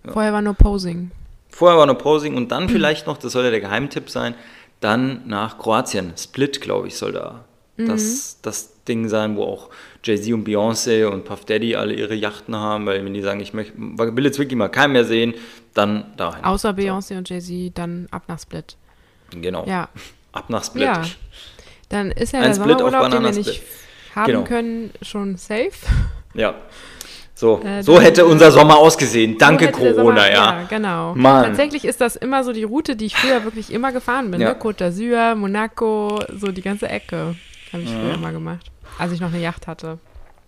So, 0.03 0.07
ja. 0.09 0.13
Vorher 0.13 0.33
war 0.33 0.41
nur 0.41 0.53
Posing. 0.53 1.11
Vorher 1.49 1.79
war 1.79 1.85
noch 1.85 1.97
Posing 1.97 2.35
und 2.35 2.43
Mhm. 2.43 2.47
dann 2.49 2.67
vielleicht 2.69 3.07
noch, 3.07 3.17
das 3.17 3.31
soll 3.31 3.45
ja 3.45 3.51
der 3.51 3.61
Geheimtipp 3.61 4.09
sein, 4.09 4.35
dann 4.79 5.27
nach 5.27 5.57
Kroatien. 5.57 6.13
Split, 6.17 6.61
glaube 6.61 6.87
ich, 6.87 6.95
soll 6.97 7.13
da 7.13 7.45
Mhm. 7.77 7.87
das, 7.89 8.39
das 8.41 8.83
Ding 8.85 9.09
sein, 9.09 9.35
wo 9.35 9.43
auch 9.43 9.69
Jay-Z 10.03 10.31
und 10.33 10.47
Beyoncé 10.47 11.05
und 11.07 11.25
Puff 11.25 11.43
Daddy 11.43 11.75
alle 11.75 11.93
ihre 11.93 12.13
Yachten 12.15 12.55
haben, 12.55 12.85
weil 12.85 13.03
wenn 13.03 13.13
die 13.13 13.21
sagen, 13.21 13.41
ich 13.41 13.53
möcht, 13.53 13.73
will 13.75 14.23
jetzt 14.23 14.39
wirklich 14.39 14.57
mal 14.57 14.69
keinen 14.69 14.93
mehr 14.93 15.03
sehen, 15.03 15.33
dann 15.73 16.13
dahin. 16.15 16.45
Außer 16.45 16.69
Beyoncé 16.69 17.17
und 17.17 17.29
Jay-Z, 17.29 17.77
dann 17.77 18.07
ab 18.11 18.23
nach 18.29 18.39
Split. 18.39 18.77
Genau. 19.31 19.65
Ja. 19.67 19.89
Ab 20.31 20.49
nach 20.49 20.63
Split. 20.63 20.83
Ja. 20.83 21.01
Dann 21.89 22.11
ist 22.11 22.31
ja 22.33 22.39
Ein 22.39 22.45
der 22.45 22.53
Split 22.55 22.79
Sommerurlaub, 22.79 23.09
den 23.11 23.23
wir 23.23 23.31
nicht 23.31 23.61
haben 24.15 24.25
Genau. 24.31 24.43
können, 24.45 24.91
schon 25.01 25.35
safe. 25.37 25.71
Ja. 26.33 26.55
So, 27.37 27.61
Äh, 27.63 27.83
so 27.83 27.99
hätte 27.99 28.25
unser 28.25 28.49
Sommer 28.51 28.77
ausgesehen. 28.77 29.37
Danke 29.37 29.65
So 29.65 29.71
Corona, 29.71 29.93
Sommer- 29.95 30.31
ja. 30.31 30.33
Ja, 30.61 30.63
genau. 30.69 31.13
Mann. 31.15 31.43
Tatsächlich 31.47 31.83
ist 31.83 31.99
das 31.99 32.15
immer 32.15 32.43
so 32.45 32.53
die 32.53 32.63
Route, 32.63 32.95
die 32.95 33.05
ich 33.07 33.15
früher 33.17 33.43
wirklich 33.43 33.73
immer 33.73 33.91
gefahren 33.91 34.31
bin. 34.31 34.39
Ja. 34.39 34.49
Ne? 34.49 34.55
Côte 34.55 34.77
d'Azur, 34.85 35.35
Monaco, 35.35 36.19
so 36.39 36.47
die 36.53 36.61
ganze 36.61 36.87
Ecke. 36.87 37.35
Habe 37.73 37.83
ich 37.83 37.89
Mhm. 37.91 37.99
früher 38.01 38.13
immer 38.15 38.31
gemacht. 38.31 38.65
Als 38.97 39.11
ich 39.11 39.19
noch 39.19 39.27
eine 39.33 39.41
Yacht 39.41 39.67
hatte. 39.67 39.97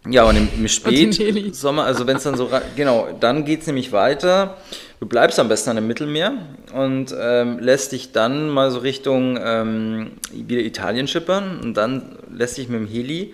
Ja, 0.09 0.23
und 0.23 0.37
im, 0.37 0.47
im. 0.57 0.67
Spätsommer, 0.69 1.83
also 1.83 2.07
wenn 2.07 2.15
es 2.15 2.23
dann 2.23 2.35
so, 2.37 2.49
genau, 2.77 3.09
dann 3.19 3.43
geht 3.43 3.61
es 3.61 3.67
nämlich 3.67 3.91
weiter. 3.91 4.55
Du 5.01 5.05
bleibst 5.05 5.37
am 5.39 5.49
besten 5.49 5.71
an 5.71 5.75
dem 5.75 5.87
Mittelmeer 5.87 6.31
und 6.73 7.13
ähm, 7.19 7.59
lässt 7.59 7.91
dich 7.91 8.13
dann 8.13 8.47
mal 8.49 8.71
so 8.71 8.79
Richtung 8.79 9.37
ähm, 9.43 10.11
wieder 10.31 10.61
Italien 10.61 11.09
schippern 11.09 11.59
und 11.61 11.73
dann 11.75 12.15
lässt 12.33 12.57
dich 12.57 12.69
mit 12.69 12.79
dem 12.79 12.87
Heli 12.87 13.33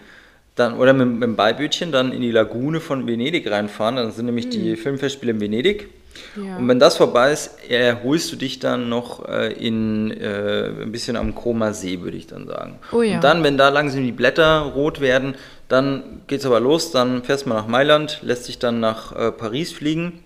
dann, 0.56 0.78
oder 0.78 0.94
mit, 0.94 1.08
mit 1.08 1.24
dem 1.24 1.36
Beibötchen 1.36 1.92
dann 1.92 2.12
in 2.12 2.22
die 2.22 2.32
Lagune 2.32 2.80
von 2.80 3.08
Venedig 3.08 3.50
reinfahren. 3.50 3.96
Dann 3.96 4.12
sind 4.12 4.26
nämlich 4.26 4.50
die 4.50 4.76
Filmfestspiele 4.76 5.32
in 5.32 5.42
Venedig. 5.42 5.90
Hm. 6.36 6.46
Ja. 6.46 6.58
Und 6.58 6.68
wenn 6.68 6.80
das 6.80 6.98
vorbei 6.98 7.32
ist, 7.32 7.52
erholst 7.70 8.32
du 8.32 8.36
dich 8.36 8.60
dann 8.60 8.88
noch 8.90 9.28
äh, 9.28 9.52
in 9.54 10.12
äh, 10.12 10.70
ein 10.82 10.92
bisschen 10.92 11.16
am 11.16 11.34
Koma 11.34 11.74
See, 11.74 12.02
würde 12.02 12.18
ich 12.18 12.28
dann 12.28 12.46
sagen. 12.48 12.78
Oh 12.92 13.02
ja. 13.02 13.16
Und 13.16 13.24
dann, 13.24 13.44
wenn 13.44 13.58
da 13.58 13.70
langsam 13.70 14.04
die 14.04 14.12
Blätter 14.12 14.60
rot 14.76 15.00
werden, 15.02 15.36
dann 15.70 16.22
geht's 16.28 16.46
aber 16.46 16.60
los, 16.60 16.92
dann 16.92 17.24
fährst 17.24 17.46
du 17.46 17.50
mal 17.50 17.56
nach 17.56 17.68
Mailand, 17.68 18.20
lässt 18.22 18.48
dich 18.48 18.60
dann 18.60 18.80
nach 18.80 19.16
äh, 19.16 19.32
Paris 19.32 19.72
fliegen, 19.72 20.20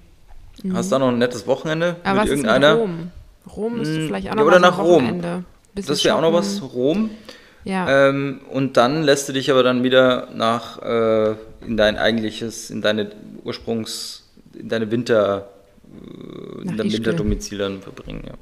hast 0.74 0.92
dann 0.92 1.00
noch 1.02 1.10
ein 1.10 1.20
nettes 1.20 1.48
Wochenende 1.48 1.96
Mhm. 2.04 2.10
Aber 2.10 2.20
was 2.20 2.30
mit 2.30 2.34
ist 2.40 2.44
mit 2.44 2.52
irgendeiner. 2.52 2.74
Rom? 2.74 3.12
Rom 3.56 3.82
ist 3.82 3.90
Mm, 3.90 4.08
vielleicht 4.08 4.28
auch 4.28 4.32
ja, 4.32 4.36
noch 4.36 4.46
oder 4.46 4.60
nach 4.60 4.78
Rom. 4.80 5.22
Das 5.74 6.04
wäre 6.04 6.16
auch 6.16 6.22
noch 6.22 6.34
was. 6.34 6.62
Rom. 6.62 7.12
Ja. 7.68 8.10
Ähm, 8.10 8.42
und 8.52 8.78
dann 8.78 9.04
lässt 9.04 9.28
du 9.30 9.34
dich 9.34 9.52
aber 9.52 9.64
dann 9.64 9.84
wieder 9.84 10.28
nach 10.34 10.82
äh, 10.82 11.32
in 11.66 11.78
dein 11.78 11.98
eigentliches, 11.98 12.70
in 12.70 12.82
deine 12.82 13.12
Ursprungs, 13.44 14.28
in 14.58 14.70
deine 14.70 14.90
Winter, 14.92 15.50
äh, 15.86 16.62
in 16.70 16.78
dein. 16.78 16.92
Winterdomizil 16.92 17.58
dann 17.58 17.82
verbringen. 17.82 18.24
Ja. 18.26 18.34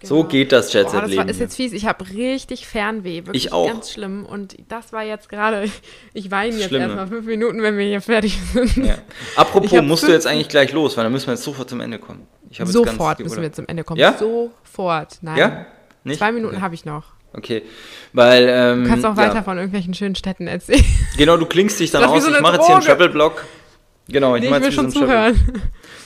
So 0.00 0.18
Genau. 0.18 0.28
geht 0.28 0.52
das 0.52 0.72
Jet 0.72 0.84
Boah, 0.84 0.90
Set 0.92 1.02
das 1.02 1.10
Leben. 1.10 1.22
war, 1.24 1.28
ist 1.28 1.40
jetzt 1.40 1.56
fies. 1.56 1.72
Ich 1.72 1.84
habe 1.86 2.08
richtig 2.10 2.68
Fernweh. 2.68 3.26
Wirklich 3.26 3.46
Ich 3.46 3.52
auch. 3.52 3.66
ganz 3.66 3.90
schlimm. 3.90 4.24
Und 4.26 4.56
das 4.68 4.92
war 4.92 5.02
jetzt 5.02 5.28
gerade. 5.28 5.68
Ich 6.14 6.30
weine 6.30 6.54
jetzt 6.56 6.68
Schlimm, 6.68 6.82
ne? 6.82 6.86
erstmal 6.86 7.08
fünf 7.08 7.26
Minuten, 7.26 7.62
wenn 7.62 7.76
wir 7.76 7.84
hier 7.86 8.00
fertig 8.00 8.38
sind. 8.52 8.76
ja. 8.86 8.94
Apropos, 9.36 9.82
musst 9.82 10.06
du 10.06 10.12
jetzt 10.12 10.26
eigentlich 10.26 10.48
gleich 10.48 10.72
los, 10.72 10.96
weil 10.96 11.02
dann 11.04 11.12
müssen 11.12 11.26
wir 11.26 11.34
jetzt 11.34 11.42
sofort 11.42 11.68
zum 11.68 11.80
Ende 11.80 11.98
kommen. 11.98 12.26
Sofort 12.64 13.18
müssen 13.20 13.42
wir 13.42 13.52
zum 13.52 13.66
Ende 13.66 13.82
kommen. 13.82 13.98
Ja? 14.00 14.16
Sofort. 14.16 15.18
Nein. 15.20 15.36
Ja? 15.36 15.66
Nicht? 16.04 16.18
Zwei 16.18 16.30
Minuten 16.32 16.54
Okay. 16.54 16.62
habe 16.62 16.74
ich 16.76 16.84
noch. 16.84 17.04
Okay, 17.32 17.62
weil 18.12 18.46
ähm, 18.48 18.84
Du 18.84 18.90
kannst 18.90 19.04
auch 19.04 19.10
ja. 19.16 19.16
weiter 19.16 19.42
von 19.42 19.56
irgendwelchen 19.58 19.94
schönen 19.94 20.14
Städten 20.14 20.46
erzählen. 20.46 20.84
Genau, 21.18 21.36
du 21.36 21.46
klingst 21.46 21.78
dich 21.78 21.90
dann 21.90 22.04
aus. 22.04 22.24
so 22.24 22.30
ich 22.34 22.40
mache 22.40 22.56
jetzt 22.56 22.66
hier 22.66 22.76
einen. 22.76 22.84
Travel-Blog. 22.84 23.44
Genau, 24.08 24.34
ich 24.36 24.42
Nee, 24.42 24.48
mache 24.50 24.60
jetzt 24.62 24.68
hier 24.68 24.82
schon 24.82 24.90
so 24.90 25.00
einen 25.00 25.08
Travel- 25.10 25.34
zuhören. 25.36 25.62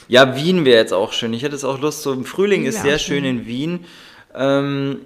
Ja, 0.09 0.35
Wien 0.35 0.65
wäre 0.65 0.77
jetzt 0.79 0.93
auch 0.93 1.13
schön. 1.13 1.33
Ich 1.33 1.43
hätte 1.43 1.55
es 1.55 1.63
auch 1.63 1.79
Lust. 1.79 2.01
So 2.03 2.11
im 2.11 2.25
Frühling 2.25 2.61
Wien 2.61 2.69
ist 2.69 2.81
sehr 2.81 2.99
schön. 2.99 3.23
in 3.23 3.45
Wien. 3.45 3.85
Ähm, 4.35 4.99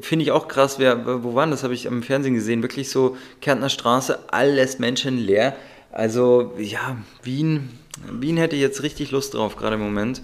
Finde 0.00 0.22
ich 0.22 0.32
auch 0.32 0.48
krass. 0.48 0.78
Wer, 0.78 1.22
wo 1.22 1.34
waren 1.34 1.50
das? 1.50 1.62
Habe 1.64 1.74
ich 1.74 1.86
am 1.86 2.02
Fernsehen 2.02 2.34
gesehen. 2.34 2.62
Wirklich 2.62 2.88
so 2.90 3.16
Kärntner 3.42 3.68
Straße, 3.68 4.18
alles 4.30 4.78
menschenleer. 4.78 5.54
Also 5.92 6.54
ja, 6.58 6.96
Wien, 7.22 7.70
Wien 8.10 8.36
hätte 8.38 8.56
ich 8.56 8.62
jetzt 8.62 8.82
richtig 8.82 9.10
Lust 9.10 9.34
drauf, 9.34 9.56
gerade 9.56 9.74
im 9.76 9.82
Moment. 9.82 10.22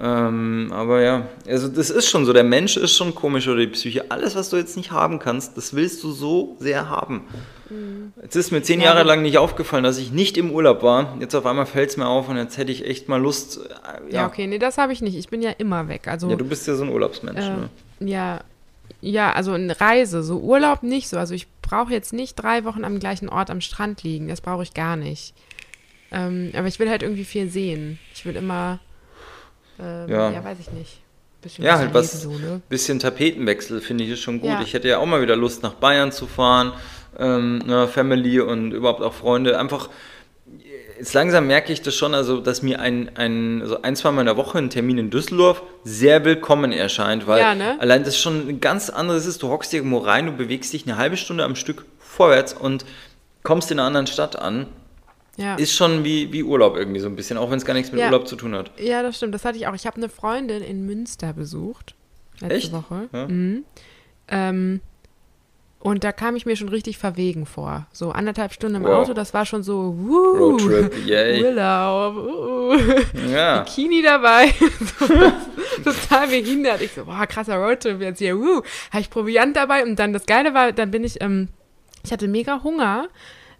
Ähm, 0.00 0.70
aber 0.72 1.02
ja, 1.02 1.28
also 1.46 1.68
das 1.68 1.90
ist 1.90 2.08
schon 2.08 2.24
so. 2.26 2.32
Der 2.32 2.42
Mensch 2.44 2.76
ist 2.76 2.96
schon 2.96 3.14
komisch 3.14 3.46
oder 3.46 3.60
die 3.60 3.68
Psyche. 3.68 4.10
Alles, 4.10 4.34
was 4.34 4.50
du 4.50 4.56
jetzt 4.56 4.76
nicht 4.76 4.90
haben 4.90 5.18
kannst, 5.20 5.56
das 5.56 5.74
willst 5.74 6.02
du 6.02 6.10
so 6.12 6.56
sehr 6.58 6.88
haben. 6.88 7.22
Jetzt 8.20 8.36
ist 8.36 8.50
mir 8.50 8.62
zehn 8.62 8.80
Ja, 8.80 8.86
Jahre 8.86 9.04
lang 9.04 9.22
nicht 9.22 9.38
aufgefallen, 9.38 9.84
dass 9.84 9.98
ich 9.98 10.10
nicht 10.12 10.36
im 10.36 10.50
Urlaub 10.50 10.82
war. 10.82 11.16
Jetzt 11.20 11.34
auf 11.34 11.46
einmal 11.46 11.66
fällt 11.66 11.90
es 11.90 11.96
mir 11.96 12.06
auf 12.06 12.28
und 12.28 12.36
jetzt 12.36 12.58
hätte 12.58 12.72
ich 12.72 12.84
echt 12.86 13.08
mal 13.08 13.20
Lust. 13.20 13.58
äh, 14.08 14.12
Ja, 14.14 14.26
okay, 14.26 14.46
nee, 14.46 14.58
das 14.58 14.78
habe 14.78 14.92
ich 14.92 15.00
nicht. 15.00 15.16
Ich 15.16 15.28
bin 15.28 15.42
ja 15.42 15.50
immer 15.50 15.88
weg. 15.88 16.08
Also, 16.08 16.28
Ja, 16.28 16.36
du 16.36 16.44
bist 16.44 16.66
ja 16.66 16.74
so 16.74 16.82
ein 16.84 16.90
Urlaubsmensch, 16.90 17.38
ne? 17.40 17.68
äh, 18.00 18.04
ja, 18.04 18.40
ja, 19.00 19.32
also 19.32 19.52
eine 19.52 19.80
Reise, 19.80 20.22
so 20.22 20.38
Urlaub 20.38 20.82
nicht 20.82 21.08
so. 21.08 21.18
Also 21.18 21.34
ich 21.34 21.46
brauche 21.62 21.92
jetzt 21.92 22.12
nicht 22.12 22.34
drei 22.36 22.64
Wochen 22.64 22.84
am 22.84 22.98
gleichen 22.98 23.28
Ort 23.28 23.50
am 23.50 23.60
Strand 23.60 24.02
liegen. 24.02 24.28
Das 24.28 24.40
brauche 24.40 24.62
ich 24.62 24.74
gar 24.74 24.96
nicht. 24.96 25.34
Ähm, 26.12 26.50
aber 26.54 26.68
ich 26.68 26.78
will 26.78 26.88
halt 26.90 27.02
irgendwie 27.02 27.24
viel 27.24 27.48
sehen. 27.48 27.98
Ich 28.14 28.24
will 28.26 28.36
immer, 28.36 28.78
ähm, 29.80 30.08
Ja. 30.08 30.30
ja. 30.30 30.44
weiß 30.44 30.58
ich 30.60 30.70
nicht. 30.72 31.00
Bisschen 31.42 31.64
Ja, 31.64 31.78
halt 31.78 31.92
was- 31.92 32.22
so, 32.22 32.30
ne? 32.30 32.60
Bisschen 32.68 32.98
Tapetenwechsel 32.98 33.80
finde 33.80 34.04
ich 34.04 34.10
ist 34.10 34.20
schon 34.20 34.40
gut. 34.40 34.50
Ja. 34.50 34.62
Ich 34.62 34.72
hätte 34.72 34.88
ja 34.88 34.98
auch 34.98 35.06
mal 35.06 35.20
wieder 35.20 35.36
Lust, 35.36 35.62
nach 35.62 35.74
Bayern 35.74 36.10
zu 36.10 36.26
fahren, 36.26 36.72
ähm, 37.18 37.58
ne, 37.58 37.86
Family 37.86 38.40
und 38.40 38.72
überhaupt 38.72 39.02
auch 39.02 39.12
Freunde. 39.12 39.58
Einfach, 39.58 39.90
jetzt 40.98 41.12
langsam 41.12 41.46
merke 41.46 41.72
ich 41.72 41.82
das 41.82 41.94
schon, 41.94 42.14
also 42.14 42.40
dass 42.40 42.62
mir 42.62 42.80
ein, 42.80 43.10
ein, 43.16 43.60
also 43.60 43.82
ein 43.82 43.94
zwei 43.94 44.10
Mal 44.10 44.22
in 44.22 44.26
der 44.26 44.36
Woche 44.38 44.56
ein 44.58 44.70
Termin 44.70 44.96
in 44.96 45.10
Düsseldorf 45.10 45.62
sehr 45.84 46.24
willkommen 46.24 46.72
erscheint, 46.72 47.26
weil 47.26 47.40
Ja, 47.40 47.54
ne? 47.54 47.76
allein 47.78 48.04
das 48.04 48.18
schon 48.18 48.48
ein 48.48 48.60
ganz 48.60 48.88
anderes 48.88 49.26
ist. 49.26 49.42
Du 49.42 49.48
hockst 49.50 49.70
dir 49.72 49.76
irgendwo 49.76 49.98
rein, 49.98 50.26
du 50.26 50.32
bewegst 50.32 50.72
dich 50.72 50.86
eine 50.86 50.96
halbe 50.96 51.16
Stunde 51.18 51.44
am 51.44 51.56
Stück 51.56 51.84
vorwärts 51.98 52.54
und 52.54 52.86
kommst 53.42 53.70
in 53.70 53.78
einer 53.78 53.86
anderen 53.86 54.06
Stadt 54.06 54.36
an. 54.36 54.66
Ja. 55.36 55.56
Ist 55.56 55.72
schon 55.74 56.04
wie, 56.04 56.32
wie 56.32 56.42
Urlaub 56.42 56.76
irgendwie 56.76 57.00
so 57.00 57.08
ein 57.08 57.16
bisschen, 57.16 57.36
auch 57.38 57.50
wenn 57.50 57.58
es 57.58 57.64
gar 57.64 57.74
nichts 57.74 57.90
mit 57.90 58.00
Ja. 58.00 58.06
Urlaub 58.06 58.28
zu 58.28 58.36
tun 58.36 58.54
hat. 58.54 58.70
Ja, 58.78 59.02
das 59.02 59.16
stimmt. 59.16 59.34
Das 59.34 59.44
hatte 59.44 59.56
ich 59.58 59.66
auch. 59.66 59.74
Ich 59.74 59.86
habe 59.86 59.96
eine 59.96 60.08
Freundin 60.08 60.62
in 60.62 60.86
Münster 60.86 61.32
besucht. 61.32 61.94
Letzte 62.40 62.54
Echt? 62.54 62.72
Woche. 62.72 63.08
Ja. 63.12 63.26
Mhm. 63.28 63.64
Ähm, 64.28 64.80
und 65.80 66.02
da 66.02 66.12
kam 66.12 66.34
ich 66.34 66.46
mir 66.46 66.56
schon 66.56 66.70
richtig 66.70 66.96
verwegen 66.96 67.44
vor. 67.44 67.86
So 67.92 68.10
anderthalb 68.10 68.54
Stunden 68.54 68.76
im 68.76 68.84
Wow. 68.84 69.02
Auto, 69.02 69.12
das 69.12 69.34
war 69.34 69.44
schon 69.44 69.62
so, 69.62 69.94
wuh, 69.98 70.16
Roadtrip, 70.56 71.04
yay. 71.06 71.44
Urlaub, 71.44 72.16
uh, 72.16 72.76
Ja. 73.30 73.60
Bikini 73.60 74.00
dabei. 74.02 74.48
so, 74.98 75.06
total 75.84 76.28
behindert. 76.28 76.80
Ich 76.80 76.92
so, 76.92 77.04
boah, 77.04 77.26
krasser 77.26 77.56
Roadtrip 77.56 78.00
jetzt 78.00 78.18
hier, 78.18 78.38
wuh. 78.38 78.62
Habe 78.92 79.00
ich 79.00 79.10
Proviant 79.10 79.54
dabei 79.56 79.82
und 79.82 79.96
dann 79.98 80.14
das 80.14 80.24
Geile 80.24 80.54
war, 80.54 80.72
dann 80.72 80.90
bin 80.90 81.04
ich, 81.04 81.20
ähm, 81.20 81.48
ich 82.02 82.12
hatte 82.12 82.28
mega 82.28 82.62
Hunger. 82.62 83.08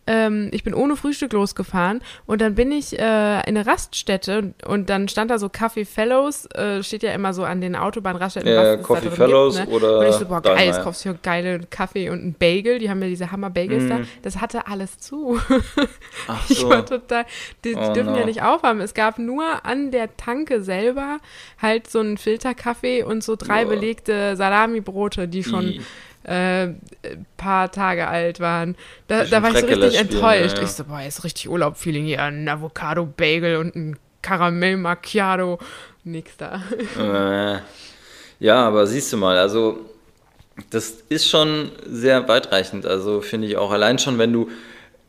Ähm, 0.06 0.48
ich 0.52 0.64
bin 0.64 0.74
ohne 0.74 0.96
Frühstück 0.96 1.32
losgefahren 1.32 2.02
und 2.26 2.40
dann 2.40 2.54
bin 2.54 2.72
ich 2.72 2.98
äh, 2.98 3.02
in 3.02 3.56
eine 3.56 3.66
Raststätte 3.66 4.38
und, 4.38 4.66
und 4.66 4.90
dann 4.90 5.08
stand 5.08 5.30
da 5.30 5.38
so 5.38 5.46
Café 5.46 5.86
Fellows, 5.86 6.46
äh, 6.54 6.82
steht 6.82 7.02
ja 7.02 7.12
immer 7.12 7.32
so 7.32 7.44
an 7.44 7.60
den 7.60 7.74
Autobahnraststätten. 7.74 8.50
Ja, 8.52 8.76
Coffee 8.76 9.10
Fellows 9.10 9.56
gibt, 9.56 9.68
ne? 9.68 9.74
oder 9.74 9.98
Und 10.00 10.06
ich 10.06 10.14
so, 10.14 10.26
boah, 10.26 10.42
geil, 10.42 10.66
jetzt 10.66 10.82
kaufst 10.82 11.04
du 11.04 11.10
hier 11.10 11.18
geile 11.22 11.60
Kaffee 11.70 12.10
und 12.10 12.20
einen 12.20 12.34
Bagel. 12.34 12.78
Die 12.78 12.90
haben 12.90 13.00
ja 13.02 13.08
diese 13.08 13.30
Hammer-Bagels 13.30 13.88
da. 13.88 13.98
Mhm. 13.98 14.08
Das 14.22 14.40
hatte 14.40 14.66
alles 14.66 14.98
zu. 14.98 15.40
Ach 16.28 16.44
Ich 16.50 16.58
so. 16.58 16.68
war 16.68 16.84
total, 16.84 17.24
die, 17.64 17.74
die 17.74 17.76
Oh 17.76 17.92
dürfen 17.92 18.12
no. 18.12 18.18
ja 18.18 18.26
nicht 18.26 18.42
aufhaben. 18.42 18.80
Es 18.80 18.94
gab 18.94 19.18
nur 19.18 19.64
an 19.64 19.90
der 19.90 20.16
Tanke 20.16 20.62
selber 20.62 21.18
halt 21.60 21.90
so 21.90 22.00
einen 22.00 22.18
Filterkaffee 22.18 23.02
und 23.02 23.24
so 23.24 23.36
drei 23.36 23.64
Boah. 23.64 23.70
belegte 23.70 24.36
Salami-Brote, 24.36 25.28
die 25.28 25.44
schon 25.44 25.68
I. 25.68 25.80
äh, 26.24 26.68
paar 27.36 27.70
Tage 27.70 28.08
alt 28.08 28.40
waren. 28.40 28.76
Da, 29.08 29.24
da 29.24 29.42
war 29.42 29.50
ich 29.50 29.58
so 29.58 29.66
richtig 29.66 29.98
spielen, 29.98 30.08
enttäuscht. 30.10 30.56
ja, 30.56 30.62
ja. 30.62 30.62
Ich 30.62 30.72
so, 30.72 30.84
boah, 30.84 31.00
jetzt 31.00 31.24
richtig 31.24 31.48
Urlaub-Feeling 31.48 32.04
hier. 32.04 32.22
Ein 32.22 32.48
Avocado-Bagel 32.48 33.56
und 33.56 33.76
ein 33.76 33.98
Karamell 34.22 34.76
Macchiato. 34.76 35.58
Nix 36.04 36.36
da. 36.36 36.62
Äh, 36.98 37.60
ja, 38.40 38.66
aber 38.66 38.86
siehst 38.86 39.12
du 39.12 39.16
mal, 39.16 39.38
also 39.38 39.78
das 40.70 40.98
ist 41.08 41.28
schon 41.28 41.70
sehr 41.86 42.26
weitreichend. 42.28 42.86
Also 42.86 43.20
finde 43.20 43.48
ich 43.48 43.56
auch 43.56 43.70
allein 43.70 43.98
schon, 43.98 44.18
wenn 44.18 44.32
du, 44.32 44.48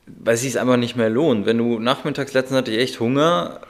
weil 0.05 0.35
es 0.35 0.41
sich 0.41 0.59
einfach 0.59 0.77
nicht 0.77 0.95
mehr 0.95 1.09
lohnt. 1.09 1.45
Wenn 1.45 1.57
du 1.57 1.79
nachmittags, 1.79 2.33
letztens 2.33 2.57
hatte 2.57 2.71
ich 2.71 2.79
echt 2.79 2.99
Hunger, 2.99 3.61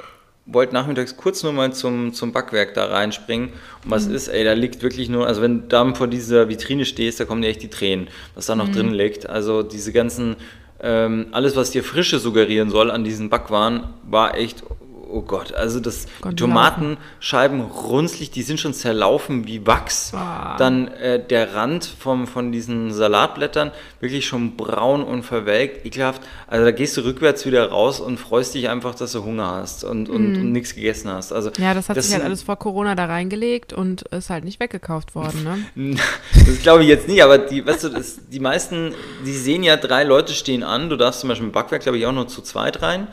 wollte 0.46 0.74
nachmittags 0.74 1.18
kurz 1.18 1.44
nur 1.44 1.54
mal 1.54 1.74
zum, 1.74 2.14
zum 2.14 2.32
Backwerk 2.32 2.74
da 2.76 2.86
reinspringen. 2.86 3.50
Und 3.84 3.92
was 3.92 4.06
ist, 4.06 4.28
ey, 4.28 4.44
da 4.44 4.54
liegt 4.54 4.84
wirklich 4.84 5.10
nur, 5.10 5.26
also 5.26 5.42
wenn 5.42 5.62
du 5.62 5.68
da 5.68 5.94
vor 5.96 6.08
dieser 6.08 6.50
Vitrine 6.50 6.86
stehst, 6.86 7.20
da 7.20 7.26
kommen 7.26 7.42
dir 7.42 7.48
echt 7.48 7.64
die 7.64 7.70
Tränen, 7.70 8.10
was 8.36 8.46
da 8.46 8.56
noch 8.56 8.70
drin 8.70 8.94
liegt. 8.94 9.28
Also 9.28 9.64
diese 9.64 9.92
ganzen, 9.92 10.36
ähm, 10.82 11.28
alles, 11.32 11.56
was 11.56 11.72
dir 11.72 11.84
Frische 11.84 12.20
suggerieren 12.20 12.70
soll 12.70 12.92
an 12.92 13.04
diesen 13.04 13.30
Backwaren, 13.30 13.90
war 14.04 14.38
echt, 14.38 14.64
oh 15.10 15.22
Gott, 15.22 15.54
also 15.54 15.80
das, 15.80 16.06
die 16.06 16.22
Gott, 16.22 16.38
Tomatenscheiben 16.38 17.62
runzlig, 17.62 18.32
die 18.32 18.42
sind 18.42 18.60
schon 18.60 18.74
zerlaufen 18.74 19.48
wie 19.48 19.66
Wachs. 19.66 20.12
Boah. 20.12 20.56
Dann 20.58 20.88
äh, 20.88 21.24
der 21.24 21.54
Rand 21.54 21.86
vom, 21.86 22.28
von 22.28 22.52
diesen 22.52 22.94
Salatblättern 22.94 23.72
wirklich 24.00 24.26
schon 24.26 24.56
braun 24.56 25.04
und 25.04 25.24
verwelkt, 25.24 25.86
ekelhaft. 25.86 26.22
Also 26.48 26.66
da 26.66 26.72
gehst 26.72 26.98
du 26.98 27.02
rückwärts 27.02 27.46
wieder 27.46 27.70
raus 27.70 28.00
und 28.00 28.18
freust 28.18 28.56
dich 28.56 28.70
einfach, 28.70 28.96
dass 28.96 29.12
du 29.12 29.24
Hunger 29.24 29.52
hast 29.52 29.84
und, 29.84 30.10
und, 30.10 30.36
und 30.36 30.52
nichts 30.52 30.76
gegessen 30.76 31.10
hast. 31.10 31.32
Also 31.32 31.52
Ja, 31.58 31.74
das 31.74 31.90
hat 31.90 32.02
sich 32.02 32.14
halt 32.14 32.24
alles 32.24 32.44
vor 32.44 32.58
Corona 32.58 32.96
da 32.96 33.06
reingelegt 33.06 33.74
und 33.74 34.04
ist 34.04 34.30
halt 34.30 34.44
nicht 34.44 34.60
weggekauft 34.60 35.16
worden, 35.16 35.44
ne? 35.44 35.96
Das 36.46 36.62
glaube 36.62 36.84
ich 36.84 36.90
jetzt 36.90 37.08
nicht, 37.08 37.24
aber 37.24 37.38
die, 37.38 37.66
weißt 37.66 37.86
du, 37.86 37.90
das, 37.90 38.20
die 38.30 38.40
meisten, 38.40 38.94
die 39.26 39.34
sehen 39.34 39.64
ja, 39.64 39.78
drei 39.78 40.04
Leute 40.04 40.34
stehen 40.34 40.64
an. 40.64 40.90
Du 40.90 40.96
darfst 40.96 41.22
zum 41.22 41.30
Beispiel 41.30 41.48
im 41.48 41.52
Backwerk, 41.52 41.82
glaube 41.84 41.98
ich, 41.98 42.06
auch 42.06 42.12
nur 42.12 42.28
zu 42.28 42.42
zweit 42.42 42.82
rein. 42.82 43.08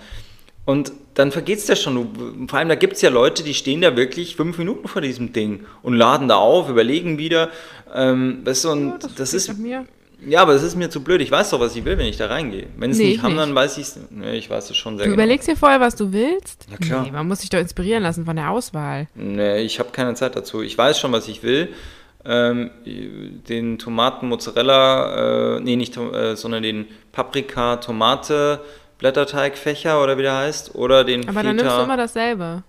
Und 0.64 0.92
dann 1.14 1.30
vergeht 1.32 1.58
es 1.58 1.68
ja 1.68 1.76
schon. 1.76 2.46
Vor 2.48 2.58
allem, 2.58 2.68
da 2.68 2.74
gibt 2.74 2.94
es 2.94 3.02
ja 3.02 3.10
Leute, 3.10 3.42
die 3.42 3.54
stehen 3.54 3.80
da 3.82 3.96
wirklich 3.96 4.36
fünf 4.36 4.58
Minuten 4.58 4.88
vor 4.88 5.02
diesem 5.02 5.32
Ding 5.32 5.64
und 5.82 5.94
laden 5.94 6.28
da 6.28 6.36
auf, 6.36 6.68
überlegen 6.68 7.18
wieder. 7.18 7.50
Ähm, 7.94 8.40
weißt 8.44 8.64
du, 8.64 8.70
und 8.70 8.88
Ja, 8.90 8.98
das, 8.98 9.14
das 9.14 9.34
ist. 9.34 9.54
Ja, 10.24 10.42
aber 10.42 10.52
das 10.54 10.62
ist 10.62 10.76
mir 10.76 10.88
zu 10.88 11.02
blöd. 11.02 11.20
Ich 11.20 11.32
weiß 11.32 11.50
doch, 11.50 11.58
was 11.58 11.74
ich 11.74 11.84
will, 11.84 11.98
wenn 11.98 12.06
ich 12.06 12.16
da 12.16 12.26
reingehe. 12.28 12.68
Wenn 12.76 12.92
sie 12.92 12.98
es 12.98 12.98
Nee, 12.98 13.04
nicht 13.06 13.16
ich 13.16 13.22
haben, 13.24 13.32
nicht. 13.32 13.42
dann 13.42 13.54
weiß 13.56 13.76
ich 13.78 13.82
es. 13.84 13.98
Nee, 14.10 14.36
ich 14.36 14.48
weiß 14.48 14.70
es 14.70 14.76
schon 14.76 14.96
sehr 14.96 15.06
Du 15.06 15.10
genau. 15.10 15.20
überlegst 15.22 15.48
dir 15.48 15.56
vorher, 15.56 15.80
was 15.80 15.96
du 15.96 16.12
willst? 16.12 16.66
Ja, 16.70 16.76
klar. 16.76 17.02
Nee, 17.02 17.10
man 17.10 17.26
muss 17.26 17.40
sich 17.40 17.50
doch 17.50 17.58
inspirieren 17.58 18.04
lassen 18.04 18.24
von 18.24 18.36
der 18.36 18.50
Auswahl. 18.50 19.08
Nee, 19.16 19.62
ich 19.62 19.80
habe 19.80 19.90
keine 19.90 20.14
Zeit 20.14 20.36
dazu. 20.36 20.62
Ich 20.62 20.78
weiß 20.78 21.00
schon, 21.00 21.10
was 21.10 21.26
ich 21.26 21.42
will. 21.42 21.70
Ähm, 22.24 22.70
den 23.48 23.78
Tomaten 23.80 24.28
Mozzarella, 24.28 25.56
äh, 25.56 25.60
nee, 25.60 25.74
nicht, 25.74 25.96
äh, 25.96 26.36
sondern 26.36 26.62
den 26.62 26.86
Paprika 27.10 27.76
Tomate 27.78 28.60
Blätterteigfächer 29.02 30.02
oder 30.02 30.16
wie 30.18 30.22
der 30.22 30.36
heißt. 30.36 30.74
Oder 30.74 31.04
den 31.04 31.28
Aber 31.28 31.42
dann 31.42 31.56
nimmst 31.56 31.66
du 31.66 31.70
Feta. 31.70 31.84
immer 31.84 31.96
dasselbe. 31.96 32.62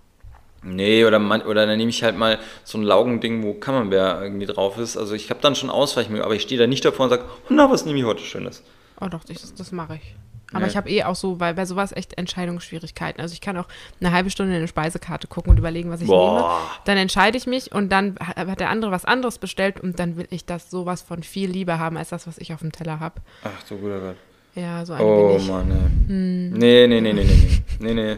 Nee, 0.66 1.04
oder, 1.06 1.20
man, 1.20 1.42
oder 1.42 1.66
dann 1.66 1.78
nehme 1.78 1.90
ich 1.90 2.04
halt 2.04 2.18
mal 2.18 2.40
so 2.64 2.78
ein 2.78 2.84
Laugending, 2.84 3.44
wo 3.44 3.54
Camembert 3.54 4.22
irgendwie 4.24 4.46
drauf 4.46 4.78
ist. 4.78 4.96
Also 4.98 5.14
ich 5.14 5.30
habe 5.30 5.42
dann 5.42 5.56
schon 5.56 5.70
Ausweichmöglichkeiten, 5.70 6.26
aber 6.26 6.36
ich 6.36 6.44
stehe 6.44 6.60
da 6.60 6.68
nicht 6.68 6.86
davor 6.86 7.06
und 7.06 7.10
sage, 7.10 7.24
oh, 7.28 7.54
na, 7.54 7.70
was 7.70 7.86
nehme 7.86 8.00
ich 8.00 8.06
heute 8.06 8.22
Schönes? 8.24 8.64
Oh 9.02 9.08
doch, 9.08 9.24
das, 9.26 9.54
das 9.56 9.72
mache 9.74 9.96
ich. 9.96 10.16
Aber 10.54 10.62
Nee. 10.62 10.68
ich 10.68 10.78
habe 10.78 10.90
eh 10.90 11.04
auch 11.04 11.16
so, 11.16 11.40
weil 11.40 11.56
bei 11.56 11.66
sowas 11.66 11.92
echt 11.92 12.16
Entscheidungsschwierigkeiten. 12.18 13.20
Also 13.20 13.34
ich 13.34 13.42
kann 13.42 13.58
auch 13.58 13.68
eine 14.00 14.12
halbe 14.14 14.30
Stunde 14.30 14.54
in 14.54 14.60
eine 14.60 14.68
Speisekarte 14.68 15.28
gucken 15.28 15.50
und 15.52 15.58
überlegen, 15.58 15.90
was 15.90 16.00
ich 16.02 16.08
Boah. 16.08 16.34
nehme. 16.40 16.50
Dann 16.86 16.98
entscheide 16.98 17.38
ich 17.38 17.48
mich 17.48 17.72
und 17.74 17.90
dann 17.92 18.16
ha- 18.22 18.46
hat 18.48 18.60
der 18.60 18.70
andere 18.70 18.92
was 18.92 19.04
anderes 19.04 19.40
bestellt 19.40 19.82
und 19.82 20.00
dann 20.00 20.16
will 20.16 20.28
ich 20.30 20.46
das 20.46 20.70
sowas 20.70 21.02
von 21.02 21.24
viel 21.24 21.50
lieber 21.50 21.80
haben 21.80 21.98
als 21.98 22.10
das, 22.10 22.26
was 22.28 22.38
ich 22.38 22.54
auf 22.54 22.60
dem 22.60 22.72
Teller 22.72 23.00
habe. 23.00 23.16
Ach 23.44 23.64
du 23.68 23.78
guter 23.78 24.00
Gott. 24.00 24.16
Ja, 24.56 24.86
so 24.86 24.94
eine 24.94 25.04
Oh 25.04 25.30
bin 25.30 25.38
ich. 25.38 25.48
Mann, 25.48 25.68
nee. 25.68 26.14
Hm. 26.14 26.50
Nee, 26.54 26.88
nee, 26.88 27.02
nee, 27.02 27.14
nee, 27.14 27.24
nee, 27.24 27.64
nee. 27.80 27.94
Nee, 27.94 27.94
nee. 27.94 28.18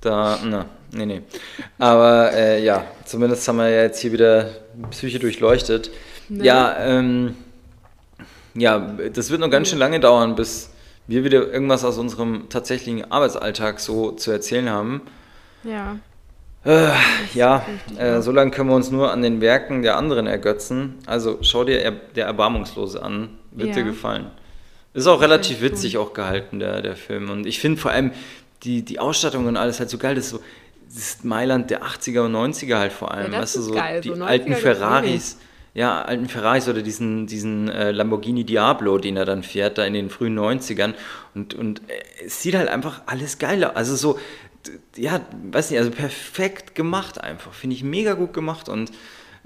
Da, 0.00 0.38
na, 0.44 0.66
nee, 0.92 1.06
nee. 1.06 1.22
Aber 1.78 2.32
äh, 2.32 2.62
ja, 2.64 2.84
zumindest 3.04 3.46
haben 3.48 3.56
wir 3.56 3.68
ja 3.68 3.82
jetzt 3.82 4.00
hier 4.00 4.12
wieder 4.12 4.50
Psyche 4.90 5.18
durchleuchtet. 5.18 5.90
Ne? 6.28 6.44
Ja, 6.44 6.76
ähm, 6.78 7.34
ja, 8.54 8.78
das 9.12 9.30
wird 9.30 9.40
noch 9.40 9.50
ganz 9.50 9.68
schön 9.68 9.78
lange 9.78 9.98
dauern, 10.00 10.36
bis 10.36 10.70
wir 11.08 11.24
wieder 11.24 11.52
irgendwas 11.52 11.84
aus 11.84 11.98
unserem 11.98 12.48
tatsächlichen 12.48 13.10
Arbeitsalltag 13.10 13.80
so 13.80 14.12
zu 14.12 14.30
erzählen 14.30 14.70
haben. 14.70 15.02
Ja. 15.64 15.96
Äh, 16.64 16.90
ja, 17.34 17.64
äh, 17.96 18.20
so 18.22 18.32
lange 18.32 18.50
können 18.50 18.68
wir 18.68 18.76
uns 18.76 18.90
nur 18.90 19.12
an 19.12 19.22
den 19.22 19.40
Werken 19.40 19.82
der 19.82 19.96
anderen 19.96 20.26
ergötzen. 20.26 20.96
Also 21.06 21.38
schau 21.42 21.64
dir 21.64 21.80
er, 21.80 21.92
der 21.92 22.26
Erbarmungslose 22.26 23.02
an, 23.02 23.30
wird 23.52 23.70
Ja. 23.70 23.74
dir 23.76 23.84
gefallen. 23.84 24.26
Ist 24.96 25.06
auch 25.06 25.20
relativ 25.20 25.60
witzig 25.60 25.98
auch 25.98 26.14
gehalten, 26.14 26.58
der, 26.58 26.82
der 26.82 26.96
Film. 26.96 27.30
Und 27.30 27.46
ich 27.46 27.60
finde 27.60 27.80
vor 27.80 27.90
allem 27.90 28.12
die, 28.62 28.82
die 28.82 28.98
Ausstattung 28.98 29.46
und 29.46 29.56
alles 29.56 29.78
halt 29.78 29.90
so 29.90 29.98
geil. 29.98 30.14
Das 30.14 30.24
ist 30.24 30.30
so 30.30 30.40
das 30.86 30.96
ist 30.96 31.24
Mailand 31.24 31.70
der 31.70 31.82
80er 31.82 32.20
und 32.20 32.34
90er 32.34 32.78
halt 32.78 32.92
vor 32.92 33.12
allem. 33.12 33.32
das 33.32 33.40
weißt 33.42 33.56
du, 33.56 33.60
so 33.60 33.74
geil, 33.74 34.00
die 34.00 34.08
so 34.08 34.14
90er 34.14 34.24
alten 34.24 34.54
Ferraris. 34.54 35.38
Ja, 35.74 36.00
alten 36.00 36.26
Ferraris 36.26 36.68
oder 36.68 36.80
diesen, 36.80 37.26
diesen 37.26 37.68
äh, 37.68 37.90
Lamborghini 37.90 38.44
Diablo, 38.44 38.96
den 38.96 39.18
er 39.18 39.26
dann 39.26 39.42
fährt, 39.42 39.76
da 39.76 39.84
in 39.84 39.92
den 39.92 40.08
frühen 40.08 40.38
90ern. 40.38 40.94
Und, 41.34 41.52
und 41.52 41.82
äh, 41.90 42.24
es 42.24 42.40
sieht 42.40 42.54
halt 42.54 42.70
einfach 42.70 43.02
alles 43.04 43.38
geil 43.38 43.62
aus. 43.62 43.76
Also 43.76 43.96
so, 43.96 44.18
ja, 44.96 45.20
weiß 45.52 45.70
nicht, 45.70 45.78
also 45.78 45.90
perfekt 45.90 46.74
gemacht 46.74 47.20
einfach. 47.20 47.52
Finde 47.52 47.76
ich 47.76 47.84
mega 47.84 48.14
gut 48.14 48.32
gemacht. 48.32 48.70
Und 48.70 48.90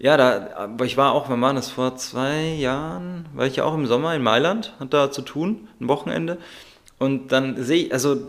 ja, 0.00 0.16
da, 0.16 0.48
aber 0.56 0.86
ich 0.86 0.96
war 0.96 1.12
auch, 1.12 1.28
wann 1.28 1.40
war 1.40 1.52
das, 1.52 1.70
vor 1.70 1.94
zwei 1.96 2.54
Jahren, 2.54 3.26
war 3.34 3.46
ich 3.46 3.56
ja 3.56 3.64
auch 3.64 3.74
im 3.74 3.86
Sommer 3.86 4.14
in 4.14 4.22
Mailand, 4.22 4.72
hat 4.80 4.94
da 4.94 5.10
zu 5.10 5.20
tun, 5.22 5.68
ein 5.78 5.88
Wochenende. 5.88 6.38
Und 6.98 7.32
dann 7.32 7.62
sehe 7.62 7.86
ich, 7.86 7.92
also 7.92 8.28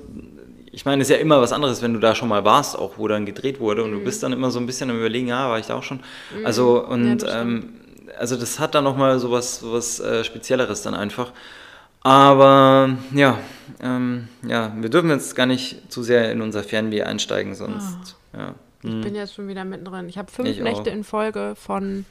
ich 0.74 0.86
meine, 0.86 1.02
es 1.02 1.10
ist 1.10 1.16
ja 1.16 1.22
immer 1.22 1.42
was 1.42 1.54
anderes, 1.54 1.82
wenn 1.82 1.94
du 1.94 2.00
da 2.00 2.14
schon 2.14 2.30
mal 2.30 2.46
warst, 2.46 2.78
auch 2.78 2.98
wo 2.98 3.08
dann 3.08 3.26
gedreht 3.26 3.60
wurde. 3.60 3.84
Und 3.84 3.92
du 3.92 4.00
bist 4.00 4.22
dann 4.22 4.34
immer 4.34 4.52
so 4.52 4.60
ein 4.60 4.66
bisschen 4.66 4.90
am 4.90 4.98
überlegen, 4.98 5.28
ja, 5.28 5.50
war 5.50 5.60
ich 5.60 5.68
da 5.68 5.76
auch 5.76 5.84
schon. 5.84 6.02
Also, 6.44 6.86
und 6.86 7.20
das 7.20 7.30
stimmt. 7.30 7.64
ähm, 7.64 7.74
also 8.18 8.36
das 8.36 8.60
hat 8.60 8.76
dann 8.76 8.84
nochmal 8.84 9.20
so 9.20 9.32
was, 9.32 9.60
so 9.60 9.74
was 9.74 10.00
äh, 10.00 10.24
Spezielleres 10.24 10.82
dann 10.82 10.94
einfach. 10.94 11.32
Aber 12.02 12.98
ja, 13.14 13.38
ähm, 13.82 14.28
ja, 14.48 14.74
wir 14.76 14.90
dürfen 14.90 15.10
jetzt 15.10 15.36
gar 15.36 15.46
nicht 15.46 15.92
zu 15.92 16.04
sehr 16.04 16.32
in 16.32 16.42
unser 16.42 16.64
Fernweh 16.64 17.04
einsteigen, 17.04 17.56
sonst. 17.56 18.16
Ja. 18.34 18.56
Ich 18.84 19.02
bin 19.02 19.16
jetzt 19.16 19.36
schon 19.36 19.48
wieder 19.48 19.64
mittendrin. 19.64 20.10
Ich 20.10 20.18
habe 20.18 20.32
fünf 20.32 20.50
Ich 20.50 20.60
auch. 20.60 20.64
Nächte 20.64 20.90
in 20.90 21.04
Folge 21.04 21.54
von 21.56 22.06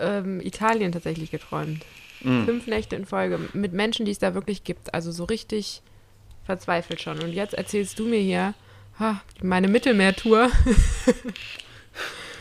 ähm, 0.00 0.40
Italien 0.40 0.92
tatsächlich 0.92 1.30
geträumt. 1.30 1.84
Mhm. 2.22 2.44
Fünf 2.44 2.66
Nächte 2.66 2.96
in 2.96 3.06
Folge 3.06 3.40
mit 3.52 3.72
Menschen, 3.72 4.06
die 4.06 4.12
es 4.12 4.18
da 4.18 4.34
wirklich 4.34 4.64
gibt. 4.64 4.94
Also 4.94 5.10
so 5.10 5.24
richtig 5.24 5.82
verzweifelt 6.44 7.00
schon. 7.00 7.18
Und 7.20 7.32
jetzt 7.32 7.54
erzählst 7.54 7.98
du 7.98 8.06
mir 8.06 8.20
hier 8.20 8.54
ha, 8.98 9.20
meine 9.42 9.68
Mittelmeertour. 9.68 10.50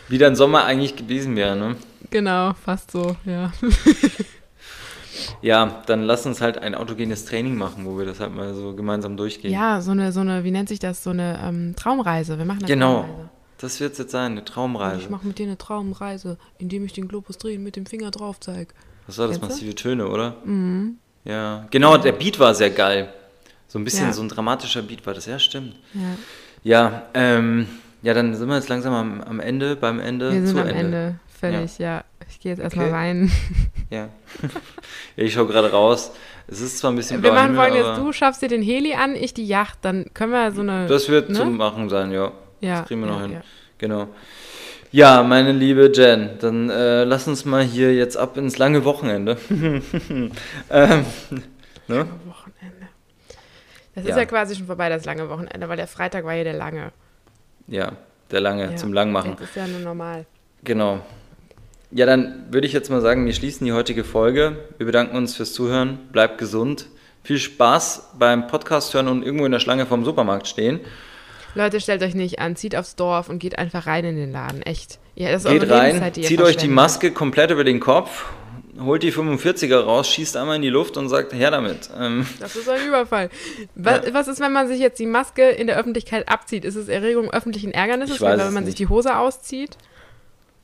Wie 0.08 0.18
dein 0.20 0.36
Sommer 0.36 0.66
eigentlich 0.66 0.96
gewesen 0.96 1.36
wäre, 1.36 1.56
ne? 1.56 1.76
genau, 2.12 2.54
fast 2.54 2.92
so, 2.92 3.16
ja. 3.26 3.52
Ja, 5.42 5.82
dann 5.86 6.04
lass 6.04 6.26
uns 6.26 6.42
halt 6.42 6.58
ein 6.58 6.76
autogenes 6.76 7.26
Training 7.26 7.56
machen, 7.56 7.86
wo 7.86 7.98
wir 7.98 8.06
das 8.06 8.20
halt 8.20 8.36
mal 8.36 8.54
so 8.54 8.74
gemeinsam 8.74 9.18
durchgehen. 9.18 9.52
Ja, 9.54 9.82
so 9.82 9.92
eine, 9.92 10.12
so 10.12 10.22
eine, 10.22 10.44
wie 10.44 10.52
nennt 10.52 10.70
sich 10.70 10.80
das, 10.80 11.04
so 11.04 11.12
eine 11.12 11.40
ähm, 11.44 11.74
Traumreise. 11.76 12.38
Wir 12.38 12.46
machen 12.46 12.60
eine 12.60 12.68
Genau. 12.68 13.02
Traumreise. 13.02 13.30
Das 13.60 13.80
wird 13.80 13.98
jetzt 13.98 14.12
sein, 14.12 14.34
eine 14.34 14.44
Traumreise. 14.46 15.02
Ich 15.02 15.10
mache 15.10 15.26
mit 15.26 15.40
dir 15.40 15.46
eine 15.48 15.58
Traumreise, 15.58 16.38
indem 16.58 16.84
ich 16.86 16.94
den 16.94 17.08
Globus 17.08 17.38
drehen 17.38 17.64
mit 17.64 17.76
dem 17.78 17.86
Finger 17.86 18.12
drauf 18.12 18.40
zeige. 18.40 18.74
Was 19.08 19.18
war 19.18 19.28
das? 19.28 19.40
Kennst? 19.40 19.56
Massive 19.56 19.76
Töne, 19.76 20.08
oder? 20.10 20.36
Mhm. 20.44 20.98
Ja, 21.24 21.66
genau, 21.72 21.98
der 21.98 22.12
Beat 22.12 22.38
war 22.40 22.54
sehr 22.54 22.70
geil. 22.70 23.14
So 23.68 23.80
ein 23.80 23.84
bisschen 23.86 24.08
Ja. 24.08 24.14
so 24.14 24.22
ein 24.22 24.30
dramatischer 24.30 24.82
Beat 24.82 25.06
war 25.06 25.14
das, 25.14 25.26
ja, 25.26 25.40
stimmt. 25.40 25.76
Ja. 25.94 26.02
Ja, 26.64 27.04
ähm, 27.14 27.68
ja, 28.02 28.14
dann 28.14 28.36
sind 28.36 28.48
wir 28.48 28.56
jetzt 28.56 28.70
langsam 28.70 28.94
am, 28.94 29.22
am 29.22 29.40
Ende, 29.40 29.76
beim 29.76 30.00
Ende. 30.00 30.32
Wir 30.34 30.46
sind 30.46 30.56
zu 30.58 30.62
am 30.62 30.68
Ende. 30.68 31.20
Völlig, 31.54 31.78
ja. 31.80 32.04
Ich 32.30 32.40
gehe 32.40 32.52
jetzt 32.54 32.60
erstmal 32.62 32.88
Okay. 32.88 32.96
weinen. 32.96 33.32
Ja. 33.92 34.10
ja, 35.16 35.24
ich 35.24 35.34
schaue 35.34 35.46
gerade 35.46 35.72
raus. 35.72 36.12
Es 36.48 36.60
ist 36.60 36.80
zwar 36.80 36.92
ein 36.92 36.96
bisschen 36.96 37.22
Wir 37.22 37.32
machen 37.32 37.56
folgendes, 37.56 37.98
du 37.98 38.12
schaffst 38.12 38.42
dir 38.42 38.48
den 38.50 38.64
Heli 38.64 38.96
an, 38.96 39.16
ich 39.16 39.34
die 39.36 39.46
Yacht, 39.46 39.78
dann 39.84 40.08
können 40.16 40.32
wir 40.32 40.52
so 40.52 40.62
eine... 40.62 40.88
Das 40.88 41.08
wird 41.08 41.30
ne? 41.30 41.36
zum 41.36 41.56
Machen 41.56 41.88
sein, 41.90 42.12
ja. 42.12 42.32
Ja, 42.62 42.80
Das 42.80 42.88
kriegen 42.88 43.02
wir 43.02 43.08
noch 43.08 43.20
ja, 43.20 43.26
hin. 43.28 43.32
ja. 43.34 43.42
Genau. 43.78 44.08
Ja, 44.92 45.22
meine 45.24 45.52
liebe 45.52 45.92
Jen, 45.94 46.32
dann 46.40 46.70
äh, 46.72 47.04
lass 47.04 47.28
uns 47.28 47.46
mal 47.46 47.64
hier 47.64 47.94
jetzt 47.94 48.18
ab 48.18 48.38
ins 48.38 48.58
lange 48.58 48.84
Wochenende. 48.86 49.38
ähm, 49.50 50.32
ne? 51.88 52.08
Wochenende. 52.26 52.88
Das 53.94 54.04
Ja. 54.04 54.10
ist 54.12 54.18
ja 54.18 54.26
quasi 54.26 54.56
schon 54.56 54.66
vorbei, 54.66 54.90
das 54.90 55.06
lange 55.06 55.30
Wochenende, 55.30 55.70
weil 55.70 55.78
der 55.78 55.88
Freitag 55.88 56.26
war 56.26 56.34
ja 56.34 56.44
der 56.44 56.54
lange. 56.54 56.92
Ja, 57.68 57.92
der 58.32 58.42
lange 58.42 58.72
Ja. 58.72 58.76
zum 58.76 58.94
Langmachen. 58.94 59.32
Jetzt 59.32 59.42
ist 59.42 59.56
ja 59.56 59.68
nur 59.68 59.80
normal. 59.82 60.26
Genau. 60.64 61.02
Ja, 61.96 62.06
dann 62.06 62.48
würde 62.52 62.68
ich 62.68 62.74
jetzt 62.74 62.90
mal 62.90 63.00
sagen, 63.00 63.26
wir 63.26 63.32
schließen 63.34 63.64
die 63.66 63.72
heutige 63.72 64.04
Folge. 64.04 64.58
Wir 64.78 64.86
bedanken 64.86 65.16
uns 65.16 65.34
fürs 65.38 65.54
Zuhören. 65.54 65.98
Bleibt 66.12 66.38
gesund. 66.38 66.88
Viel 67.24 67.40
Spaß 67.40 68.10
beim 68.20 68.48
Podcast 68.48 68.94
hören 68.94 69.08
und 69.08 69.24
irgendwo 69.24 69.46
in 69.46 69.54
der 69.54 69.62
Schlange 69.62 69.86
vom 69.86 70.04
Supermarkt 70.04 70.46
stehen. 70.50 70.82
Leute, 71.56 71.80
stellt 71.80 72.04
euch 72.04 72.14
nicht 72.14 72.40
an, 72.40 72.58
zieht 72.58 72.76
aufs 72.76 72.98
Dorf 72.98 73.30
und 73.30 73.40
geht 73.40 73.58
einfach 73.58 73.88
rein 73.88 74.04
in 74.04 74.18
den 74.18 74.34
Laden. 74.34 74.62
Echt. 74.62 75.00
Ja, 75.16 75.32
das 75.32 75.46
ist 75.46 75.50
Geht 75.52 75.72
rein, 75.72 75.94
Lebenszeit, 75.96 76.16
zieht 76.26 76.42
euch 76.42 76.58
die. 76.58 76.68
Maske 76.68 77.12
komplett 77.12 77.52
über 77.52 77.64
den 77.64 77.80
Kopf, 77.80 78.26
holt 78.78 79.02
die 79.02 79.14
45er 79.14 79.80
raus, 79.80 80.10
schießt 80.10 80.36
einmal 80.36 80.58
in 80.58 80.64
die 80.64 80.70
Luft 80.70 80.98
und 80.98 81.08
sagt, 81.08 81.32
her 81.32 81.50
damit. 81.50 81.90
Ähm, 81.98 82.28
Das 82.42 82.58
ist 82.58 82.68
ein 82.68 82.86
Überfall. 82.86 83.30
Was, 83.76 84.06
Ja. 84.06 84.14
was 84.14 84.28
ist, 84.28 84.42
wenn 84.42 84.52
man 84.52 84.68
sich 84.68 84.82
jetzt 84.82 85.00
die 85.00 85.06
Maske 85.06 85.48
in 85.50 85.68
der 85.68 85.78
Öffentlichkeit 85.80 86.28
abzieht? 86.28 86.66
Ist 86.66 86.76
es 86.76 86.90
Erregung 86.90 87.32
öffentlichen 87.32 87.72
Ärgernisses, 87.72 88.20
weiß 88.20 88.38
wenn 88.38 88.54
man 88.54 88.66
sich 88.66 88.74
nicht. 88.74 88.80
die 88.80 88.90
Hose 88.90 89.16
auszieht? 89.18 89.78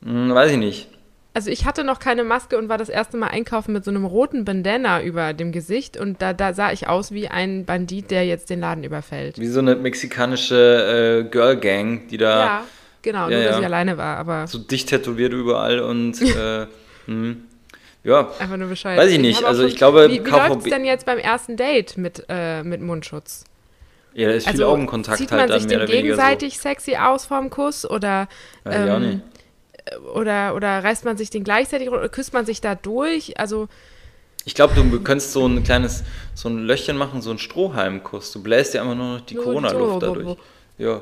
hm, 0.03 0.34
weiß 0.36 0.51
ich 0.51 0.57
nicht. 0.57 0.89
Also 1.34 1.49
ich 1.49 1.65
hatte 1.65 1.86
noch 1.86 1.99
keine 1.99 2.25
Maske 2.25 2.57
und 2.57 2.67
war 2.67 2.77
das 2.77 2.89
erste 2.89 3.15
Mal 3.15 3.27
einkaufen 3.27 3.71
mit 3.71 3.86
so 3.86 3.91
einem 3.91 4.03
roten 4.03 4.43
Bandana 4.43 5.01
über 5.01 5.32
dem 5.34 5.53
Gesicht 5.53 5.95
und 5.95 6.21
da, 6.21 6.34
da 6.34 6.53
sah 6.53 6.73
ich 6.73 6.89
aus 6.89 7.13
wie 7.13 7.29
ein 7.29 7.63
Bandit, 7.63 8.11
der 8.11 8.25
jetzt 8.25 8.49
den 8.49 8.59
Laden 8.59 8.84
überfällt. 8.84 9.39
Wie 9.39 9.47
so 9.47 9.59
eine 9.59 9.75
mexikanische 9.75 11.23
äh, 11.25 11.29
Girl 11.29 11.55
Gang, 11.55 12.07
die 12.09 12.17
da 12.17 12.45
Ja, 12.45 12.63
genau, 13.01 13.29
Ja, 13.29 13.38
nur 13.38 13.43
dass 13.45 13.51
ja. 13.53 13.59
ich 13.59 13.65
alleine 13.65 13.97
war, 13.97 14.17
aber 14.17 14.47
so 14.47 14.57
dicht 14.57 14.89
tätowiert 14.89 15.32
überall 15.32 15.79
und 15.79 16.21
äh, 16.21 16.67
hm, 17.05 17.45
ja, 18.03 18.29
einfach 18.39 18.57
nur 18.57 18.67
Bescheid. 18.67 18.97
Weiß 18.97 19.11
ich 19.11 19.19
nicht, 19.19 19.41
auch 19.43 19.49
also 19.49 19.63
ich 19.63 19.77
glaube, 19.77 20.09
Wie, 20.09 20.25
wie 20.25 20.29
läuft 20.29 20.57
es 20.57 20.63
denn 20.65 20.84
jetzt 20.84 21.05
beim 21.05 21.17
ersten 21.19 21.55
Date 21.55 21.97
mit, 21.97 22.25
äh, 22.27 22.61
mit 22.63 22.82
Mundschutz? 22.82 23.45
ja, 24.13 24.27
da 24.27 24.34
ist 24.34 24.49
viel 24.49 24.63
Augenkontakt 24.63 25.17
zieht 25.17 25.32
man 25.32 25.41
halt 25.41 25.51
dann 25.51 25.59
sich 25.59 25.69
mehr 25.69 25.79
den 25.79 25.84
oder 25.84 25.93
weniger 25.93 26.15
gegenseitig 26.15 26.59
sexy 26.59 26.97
aus 26.97 27.25
vorm 27.25 27.49
Kuss 27.49 27.89
oder, 27.89 28.27
so. 28.63 28.69
Ich 28.69 28.75
ähm, 28.75 29.01
nicht. 29.01 29.21
Oder, 30.14 30.56
oder 30.56 30.84
reißt 30.84 31.06
man 31.06 31.18
sich 31.18 31.30
den 31.30 31.44
gleichzeitig 31.44 31.89
oder 31.89 32.08
küsst 32.10 32.34
man 32.34 32.46
sich 32.46 32.62
da 32.62 32.76
durch? 32.76 33.39
Also 33.39 33.68
Ich 34.46 34.56
glaube, 34.56 34.74
du 34.76 35.02
könntest 35.02 35.34
so 35.34 35.46
ein 35.46 35.64
kleines, 35.64 36.04
so 36.34 36.50
ein 36.50 36.60
Löchchen 36.66 36.98
machen, 36.98 37.22
so 37.22 37.30
einen 37.30 37.39
Strohhalmkuss. 37.39 38.32
Du 38.32 38.42
bläst 38.42 38.74
dir 38.74 38.82
einfach 38.82 38.96
nur 38.96 39.18
noch 39.18 39.22
die 39.22 39.36
Corona-Luft 39.36 40.04
dadurch. 40.04 40.38
Ja, 40.78 41.00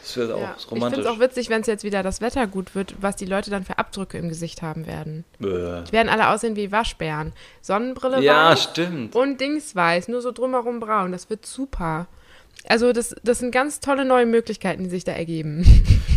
das 0.00 0.16
wäre 0.16 0.34
auch 0.34 0.40
ja. 0.40 0.54
ich 0.58 0.70
romantisch. 0.70 0.96
finde 0.96 1.10
es 1.10 1.14
auch 1.14 1.20
witzig, 1.20 1.50
wenn 1.50 1.60
es 1.60 1.66
jetzt 1.66 1.84
wieder 1.84 2.02
das 2.02 2.22
Wetter 2.22 2.46
gut 2.46 2.74
wird, 2.74 2.94
was 3.02 3.16
die 3.16 3.26
Leute 3.26 3.50
dann 3.50 3.64
für 3.64 3.76
Abdrücke 3.76 4.16
im 4.16 4.30
Gesicht 4.30 4.62
haben 4.62 4.86
werden. 4.86 5.24
Bäh. 5.38 5.82
Die 5.86 5.92
werden 5.92 6.08
alle 6.08 6.30
aussehen 6.30 6.56
wie 6.56 6.72
Waschbären. 6.72 7.34
Sonnenbrille 7.60 8.22
Ja, 8.22 8.52
weiß 8.52 8.62
stimmt. 8.62 9.14
und 9.14 9.38
Dings 9.38 9.76
weiß, 9.76 10.08
nur 10.08 10.22
so 10.22 10.32
drumherum 10.32 10.80
braun. 10.80 11.12
Das 11.12 11.28
wird 11.28 11.44
super. 11.44 12.06
Also 12.68 12.92
das, 12.92 13.14
das 13.24 13.38
sind 13.38 13.52
ganz 13.52 13.80
tolle 13.80 14.04
neue 14.04 14.26
Möglichkeiten, 14.26 14.84
die 14.84 14.90
sich 14.90 15.02
da 15.04 15.12
ergeben. 15.12 15.64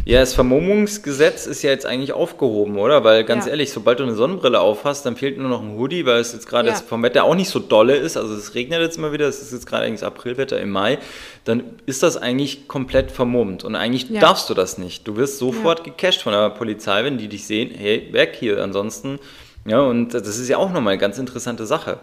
Ja, 0.06 0.20
das 0.20 0.34
Vermummungsgesetz 0.34 1.46
ist 1.46 1.64
ja 1.64 1.70
jetzt 1.72 1.86
eigentlich 1.86 2.12
aufgehoben, 2.12 2.78
oder? 2.78 3.06
Weil 3.06 3.24
ganz 3.24 3.46
Ja. 3.46 3.52
ehrlich, 3.52 3.72
sobald 3.72 4.00
du 4.00 4.04
eine 4.04 4.16
Sonnenbrille 4.16 4.60
aufhast, 4.60 5.06
dann 5.06 5.16
fehlt 5.16 5.38
nur 5.38 5.48
noch 5.48 5.62
ein 5.64 5.78
Hoodie, 5.78 6.06
weil 6.06 6.20
es 6.20 6.34
jetzt 6.34 6.46
gerade 6.48 6.68
Ja. 6.70 6.76
vom 6.76 7.02
Wetter 7.04 7.24
auch 7.24 7.36
nicht 7.36 7.50
so 7.50 7.60
dolle 7.60 7.96
ist. 7.96 8.18
Also 8.18 8.36
es 8.36 8.54
regnet 8.54 8.82
jetzt 8.82 8.98
immer 8.98 9.14
wieder, 9.14 9.28
es 9.28 9.42
ist 9.42 9.54
jetzt 9.54 9.66
gerade 9.66 9.86
eigentlich 9.86 10.02
das 10.02 10.08
Aprilwetter 10.08 10.60
im 10.60 10.72
Mai. 10.72 10.98
Dann 11.46 11.64
ist 11.86 12.04
das 12.04 12.18
eigentlich 12.18 12.68
komplett 12.68 13.12
vermummt. 13.12 13.64
Und 13.64 13.76
eigentlich 13.76 14.10
Ja. 14.10 14.20
darfst 14.20 14.50
du 14.50 14.54
das 14.54 14.78
nicht. 14.78 15.08
Du 15.08 15.16
wirst 15.16 15.38
sofort 15.38 15.86
gecasht 15.86 16.22
von 16.22 16.34
der 16.34 16.50
Polizei, 16.50 17.06
wenn 17.06 17.18
die 17.18 17.30
dich 17.30 17.48
sehen, 17.48 17.72
hey, 17.74 18.10
weg 18.12 18.36
hier. 18.38 18.62
Ansonsten, 18.62 19.20
ja, 19.66 19.80
und 19.80 20.14
das 20.14 20.28
ist 20.38 20.50
ja 20.50 20.58
auch 20.58 20.74
nochmal 20.74 20.94
eine 20.94 21.00
ganz 21.02 21.18
interessante 21.18 21.66
Sache. 21.66 22.00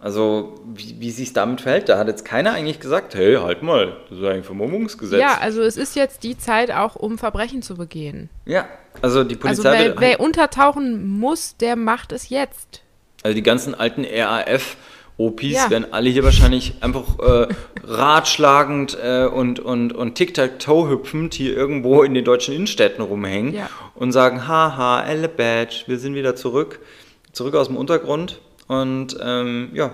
Also, 0.00 0.54
wie, 0.74 0.94
wie 1.00 1.10
sich 1.10 1.32
damit 1.32 1.60
verhält, 1.60 1.88
da 1.88 1.98
hat 1.98 2.06
jetzt 2.06 2.24
keiner 2.24 2.52
eigentlich 2.52 2.78
gesagt, 2.78 3.16
hey, 3.16 3.34
halt 3.36 3.62
mal, 3.64 3.96
das 4.08 4.18
ist 4.18 4.24
ein 4.24 4.44
Vermummungsgesetz. 4.44 5.20
Ja, 5.20 5.38
also 5.40 5.60
es 5.62 5.76
ist 5.76 5.96
jetzt 5.96 6.22
die 6.22 6.38
Zeit 6.38 6.70
auch, 6.70 6.94
um 6.94 7.18
Verbrechen 7.18 7.62
zu 7.62 7.74
begehen. 7.76 8.30
Ja, 8.46 8.68
also 9.02 9.24
die 9.24 9.34
Also 9.42 9.62
Polizei 9.64 9.72
wer, 9.80 9.84
wird- 9.88 10.00
wer 10.00 10.20
untertauchen 10.20 11.18
muss, 11.18 11.56
der 11.56 11.74
macht 11.74 12.12
es 12.12 12.28
jetzt. 12.28 12.82
Also 13.24 13.34
die 13.34 13.42
ganzen 13.42 13.74
alten 13.74 14.04
RAF-OPs 14.04 15.42
Ja. 15.42 15.68
werden 15.70 15.92
alle 15.92 16.10
hier 16.10 16.22
wahrscheinlich 16.22 16.74
einfach 16.80 17.18
äh, 17.18 17.48
ratschlagend 17.82 18.96
äh, 19.02 19.26
und, 19.26 19.58
und, 19.60 19.92
und 19.92 20.14
Tic-Tac-Toe 20.14 20.88
hüpfend 20.90 21.34
hier 21.34 21.56
irgendwo 21.56 22.02
in 22.04 22.14
den 22.14 22.24
deutschen 22.24 22.54
Innenstädten 22.54 23.02
rumhängen 23.04 23.54
Ja. 23.54 23.68
und 23.96 24.12
sagen, 24.12 24.46
haha, 24.46 25.02
Elle 25.04 25.28
Badge, 25.28 25.84
wir 25.86 25.98
sind 25.98 26.14
wieder 26.14 26.36
zurück, 26.36 26.78
zurück 27.32 27.54
aus 27.56 27.66
dem 27.66 27.76
Untergrund 27.76 28.40
und 28.68 29.16
ähm, 29.22 29.70
ja, 29.74 29.90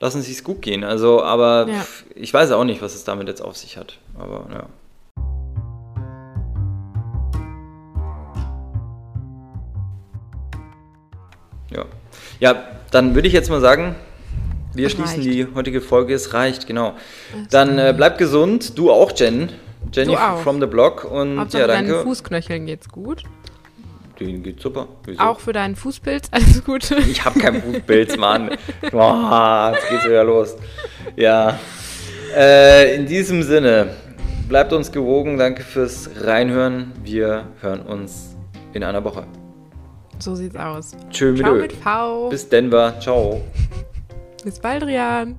lassen 0.00 0.22
Sie 0.22 0.32
es 0.32 0.44
gut 0.44 0.62
gehen. 0.62 0.84
Also, 0.84 1.22
aber 1.22 1.66
Ja. 1.68 1.84
ich 2.14 2.32
weiß 2.32 2.52
auch 2.52 2.64
nicht, 2.64 2.80
was 2.82 2.94
es 2.94 3.04
damit 3.04 3.28
jetzt 3.28 3.40
auf 3.42 3.56
sich 3.56 3.76
hat. 3.76 3.98
Aber 4.18 4.46
ja. 4.52 4.66
Ja, 12.40 12.56
dann 12.90 13.14
würde 13.14 13.28
ich 13.28 13.34
jetzt 13.34 13.50
mal 13.50 13.60
sagen, 13.60 13.94
wir 14.74 14.86
Es 14.86 14.92
schließen 14.92 15.16
reicht. 15.22 15.30
die 15.32 15.46
heutige 15.54 15.80
Folge. 15.80 16.14
Es 16.14 16.34
reicht, 16.34 16.66
genau. 16.66 16.94
Dann 17.50 17.78
äh, 17.78 17.94
bleib 17.96 18.18
gesund. 18.18 18.76
Du 18.78 18.90
auch, 18.90 19.12
Jen. 19.16 19.50
Jenny 19.92 20.16
auch. 20.16 20.40
from 20.40 20.60
the 20.60 20.66
Block. 20.66 21.04
Und 21.04 21.38
Hauptsache 21.38 21.62
ja, 21.62 21.66
deinen 21.68 21.88
danke. 21.88 22.02
Fußknöcheln 22.02 22.66
geht's 22.66 22.88
gut. 22.88 23.22
Den 24.26 24.42
geht 24.42 24.60
super. 24.60 24.88
Wieso? 25.04 25.20
Auch 25.20 25.40
für 25.40 25.52
deinen 25.52 25.76
Fußpilz, 25.76 26.28
alles 26.30 26.64
Gute. 26.64 26.96
Ich 26.96 27.24
habe 27.24 27.38
keinen 27.38 27.62
Fußpilz, 27.62 28.16
Mann. 28.16 28.50
Boah, 28.90 29.72
jetzt 29.74 29.88
geht's 29.88 30.04
wieder 30.04 30.24
los. 30.24 30.56
Ja. 31.16 31.58
Äh, 32.36 32.96
in 32.96 33.06
diesem 33.06 33.42
Sinne, 33.42 33.94
bleibt 34.48 34.72
uns 34.72 34.90
gewogen. 34.92 35.38
Danke 35.38 35.62
fürs 35.62 36.10
Reinhören. 36.20 36.92
Wir 37.02 37.46
hören 37.60 37.80
uns 37.80 38.36
in 38.72 38.84
einer 38.84 39.04
Woche. 39.04 39.26
So 40.18 40.34
sieht's 40.34 40.56
aus. 40.56 40.92
Tschö 41.10 41.32
mit 41.32 41.40
Ciao 41.40 41.54
mit 41.54 41.72
V. 41.72 42.28
Bis 42.28 42.48
Denver. 42.48 42.94
Ciao. 43.00 43.40
Bis 44.44 44.58
bald, 44.58 44.84
Rian. 44.84 45.36